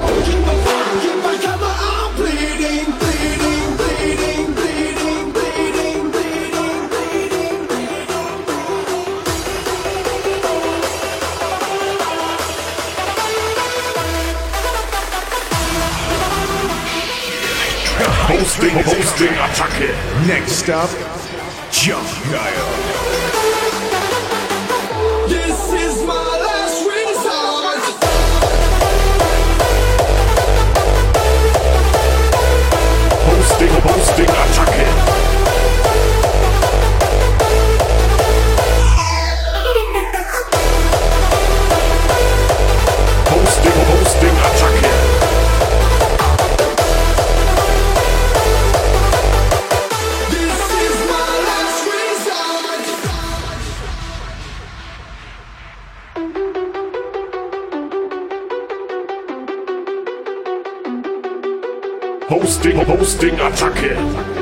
Hosting, 18.28 18.84
Hosting, 18.84 19.34
Attacke. 19.38 19.94
Next 20.26 20.68
up, 20.68 20.90
Jump. 21.80 22.08
This 25.28 25.72
is 25.74 26.04
my 26.04 26.12
last 26.12 26.84
resort. 26.84 27.82
Hosting, 33.24 33.68
Hosting, 33.68 34.26
Attacke. 34.26 34.97
Hosting, 63.20 64.37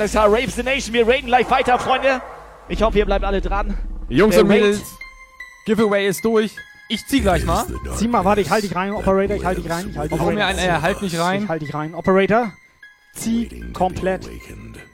Ja 0.00 0.24
Raves 0.24 0.54
the 0.54 0.62
Nation. 0.62 0.94
Wir 0.94 1.06
raiden 1.06 1.26
gleich 1.26 1.50
weiter, 1.50 1.78
Freunde. 1.78 2.22
Ich 2.68 2.82
hoffe, 2.82 2.98
ihr 2.98 3.04
bleibt 3.04 3.24
alle 3.24 3.40
dran. 3.40 3.76
Jungs 4.08 4.34
Wer 4.34 4.42
und? 4.42 4.48
Mädels, 4.48 4.80
Giveaway 5.66 6.08
ist 6.08 6.24
durch. 6.24 6.56
Ich 6.88 7.06
zieh 7.06 7.20
gleich 7.20 7.44
mal. 7.44 7.66
Zieh 7.96 8.08
mal, 8.08 8.24
warte, 8.24 8.40
ich 8.40 8.50
halte 8.50 8.68
dich 8.68 8.76
rein, 8.76 8.92
Operator, 8.92 9.36
ich 9.36 9.44
halte 9.44 9.60
dich 9.60 9.70
rein. 9.70 9.88
Ich 9.90 9.96
halte 9.96 10.14
dich 10.14 10.26
rein. 10.26 10.34
mir 10.34 10.46
einen, 10.46 10.58
äh, 10.58 10.78
halt 10.80 11.02
mich 11.02 11.18
rein. 11.18 11.42
Ich 11.44 11.48
halte 11.48 11.64
dich 11.64 11.74
rein. 11.74 11.94
Operator, 11.94 12.52
zieh 13.14 13.72
komplett. 13.72 14.28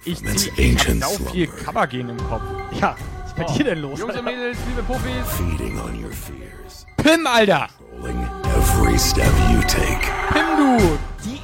Ich 0.05 0.25
zieh, 0.25 0.51
ich 0.57 0.89
hab 0.89 0.97
sau 0.97 1.31
viel 1.31 1.47
Covergen 1.47 2.09
im 2.11 2.17
Kopf. 2.29 2.43
Ja, 2.81 2.97
was 3.23 3.31
ist 3.31 3.37
bei 3.37 3.45
dir 3.55 3.65
denn 3.65 3.79
los? 3.83 3.99
Jungs 3.99 4.17
und 4.17 4.25
Mädels, 4.25 4.59
liebe 4.69 4.83
Puffis. 4.83 5.27
Feeding 5.37 5.79
on 5.81 6.05
your 6.05 6.13
fears. 6.13 6.87
Pim, 6.97 7.27
Alter! 7.27 7.69
Every 8.05 8.99
step 8.99 9.33
you 9.51 9.61
take. 9.63 10.07
Pim, 10.33 10.57
du! 10.57 10.99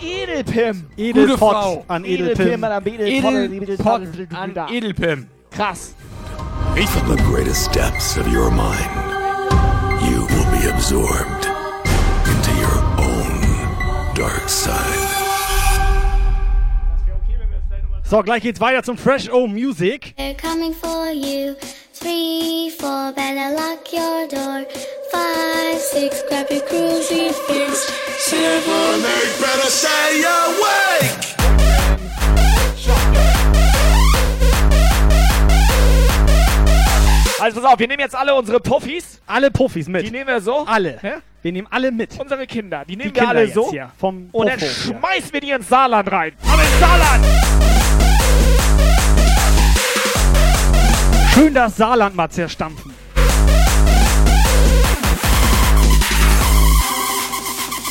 Edelpim. 0.05 0.85
Edelpot 0.97 1.39
Frau. 1.39 1.85
an 1.89 2.05
Edelpim. 2.05 2.63
an 2.65 2.85
Edelpim. 2.85 3.61
Edelpot 3.61 4.03
an 4.31 4.55
Edelpim. 4.69 5.27
Krass. 5.51 5.95
From 6.75 7.09
the 7.09 7.23
greatest 7.23 7.73
depths 7.73 8.17
of 8.17 8.27
your 8.29 8.51
mind, 8.51 8.91
you 10.05 10.21
will 10.23 10.51
be 10.59 10.67
absorbed 10.69 11.47
into 12.27 12.51
your 12.59 12.79
own 12.99 14.15
dark 14.15 14.49
side. 14.49 15.11
So, 18.03 18.23
gleich 18.23 18.43
geht's 18.43 18.61
weiter 18.61 18.83
zum 18.85 18.99
Fresh 18.99 19.31
O 19.31 19.47
Music. 19.47 20.15
They're 20.17 20.35
coming 20.35 20.75
for 20.75 21.11
you. 21.11 21.57
Three, 22.05 22.69
four, 22.79 23.13
better 23.13 23.55
lock 23.57 23.91
your 23.91 24.29
door. 24.29 24.67
Five, 25.11 25.79
six, 25.81 26.23
grab 26.29 26.51
your 26.51 26.61
crucifix. 26.61 27.89
Seven, 28.19 29.05
eight, 29.15 29.41
better 29.41 29.71
stay 29.71 30.23
awake. 30.23 31.21
Also 37.41 37.61
pass 37.61 37.73
auf, 37.73 37.79
wir 37.79 37.89
nehmen 37.89 38.01
jetzt 38.01 38.15
alle 38.17 38.35
unsere 38.35 38.61
Puffis. 38.61 39.21
Alle 39.27 39.51
Puffis 39.51 39.89
mit. 39.89 40.07
Die 40.07 40.11
nehmen 40.11 40.29
wir 40.29 40.41
so. 40.41 40.65
Alle. 40.67 40.99
Ja? 41.03 41.15
Wir 41.43 41.53
nehmen 41.53 41.69
alle 41.71 41.91
mit. 41.91 42.19
Unsere 42.19 42.47
Kinder. 42.47 42.85
Die 42.87 42.97
nehmen 42.97 43.11
Die 43.11 43.15
wir 43.15 43.23
Kinder 43.23 43.29
alle 43.31 43.45
jetzt 43.45 43.55
so. 43.55 43.71
hier 43.71 43.91
vom 43.99 44.29
und 44.33 44.47
dann 44.47 44.59
Puffo 44.59 44.73
hier. 44.85 44.97
schmeißen 44.99 45.33
wir 45.33 45.41
die 45.41 45.51
ins 45.51 45.69
Saarland 45.69 46.11
rein. 46.11 46.33
Aber 46.51 46.63
ins 46.63 46.81
Saarland! 46.81 47.25
Schön 51.35 51.53
das 51.53 51.77
Saarland 51.77 52.15
mal 52.15 52.31
zerstampfen. 52.31 52.95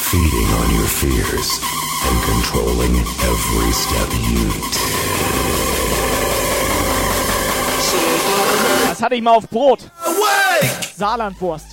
Feeding 0.01 0.47
on 0.61 0.79
your 0.79 0.87
fears 0.87 1.59
and 2.07 2.23
controlling 2.23 2.95
every 3.01 3.73
step 3.73 4.13
you 4.31 4.49
Das 8.87 9.01
hatte 9.01 9.15
ich 9.15 9.21
mal 9.21 9.31
auf 9.31 9.49
Brot. 9.49 9.91
Saarlandwurst. 10.95 11.72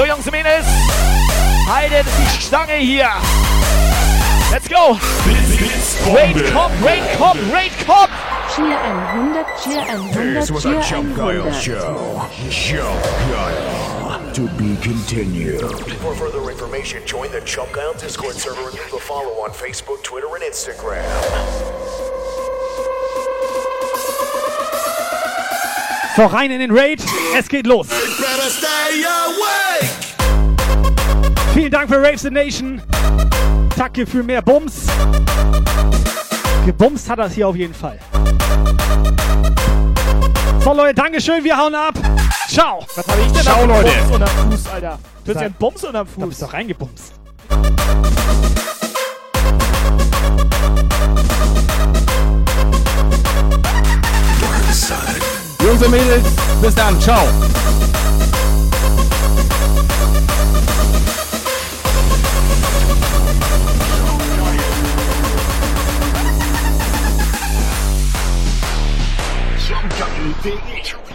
So, 0.00 0.06
Jungs 0.06 0.24
und 0.24 0.32
Mädels, 0.32 0.64
haltet 1.68 2.06
die 2.06 2.42
Stange 2.42 2.76
hier. 2.76 3.10
Let's 4.50 4.66
go. 4.66 4.96
Raid 6.14 6.36
Cop, 6.54 6.70
Raid 6.82 7.02
Cop, 7.18 7.36
Raid 7.52 7.72
Cop. 7.84 8.08
Cheer 8.56 8.78
100, 8.78 9.46
Cheer 9.62 9.98
100, 9.98 10.34
This 10.36 10.50
was 10.50 10.64
a 10.64 10.72
Cheer 10.72 11.02
Jump 11.02 11.14
Guile 11.14 11.52
show. 11.52 12.26
Jump 12.48 13.02
Guile. 13.28 14.32
To 14.32 14.48
be 14.56 14.74
continued. 14.76 15.60
For 15.60 16.14
further 16.14 16.50
information, 16.50 17.04
join 17.04 17.30
the 17.30 17.42
Chump 17.42 17.70
Guile 17.72 17.92
Discord 17.92 18.36
server 18.36 18.70
and 18.70 18.78
leave 18.78 18.94
a 18.94 18.98
follow 19.00 19.44
on 19.44 19.50
Facebook, 19.50 20.02
Twitter, 20.02 20.34
and 20.34 20.42
Instagram. 20.42 21.04
So, 26.20 26.26
rein 26.26 26.50
in 26.50 26.58
den 26.60 26.70
Raid. 26.70 27.02
Es 27.34 27.48
geht 27.48 27.66
los. 27.66 27.86
Vielen 31.54 31.70
Dank 31.70 31.88
für 31.88 31.96
Raves 31.96 32.20
the 32.20 32.30
Nation. 32.30 32.82
Danke 33.74 34.06
für 34.06 34.22
mehr 34.22 34.42
Bums. 34.42 34.82
Gebumst 36.66 37.08
hat 37.08 37.20
das 37.20 37.32
hier 37.32 37.48
auf 37.48 37.56
jeden 37.56 37.72
Fall. 37.72 37.98
So 40.62 40.74
Leute, 40.74 40.92
Dankeschön, 40.92 41.42
wir 41.42 41.56
hauen 41.56 41.74
ab. 41.74 41.94
Ciao. 42.50 42.84
Was 42.96 43.08
habe 43.08 43.20
ich 43.22 43.32
denn 43.32 43.42
Ciao, 43.42 43.66
da 43.66 43.78
Leute. 43.78 43.90
Bums 43.90 44.12
unterm 44.12 44.50
Fuß, 44.50 44.66
Alter? 44.74 44.98
Du 45.24 45.30
hast 45.30 45.40
ja 45.40 45.46
einen 45.46 45.54
Bums 45.54 45.84
unterm 45.84 46.06
Da 46.06 46.12
Fuß. 46.20 46.28
bist 46.28 46.42
doch 46.42 46.52
reingebumst. 46.52 47.14
Side. 55.70 55.80
Jungs 55.80 55.82
und 55.82 55.90
Mädels, 55.90 56.26
bis 56.60 56.74
dann. 56.74 57.00
Ciao. 57.00 57.28
Jump 69.68 69.92
Guile 69.96 71.09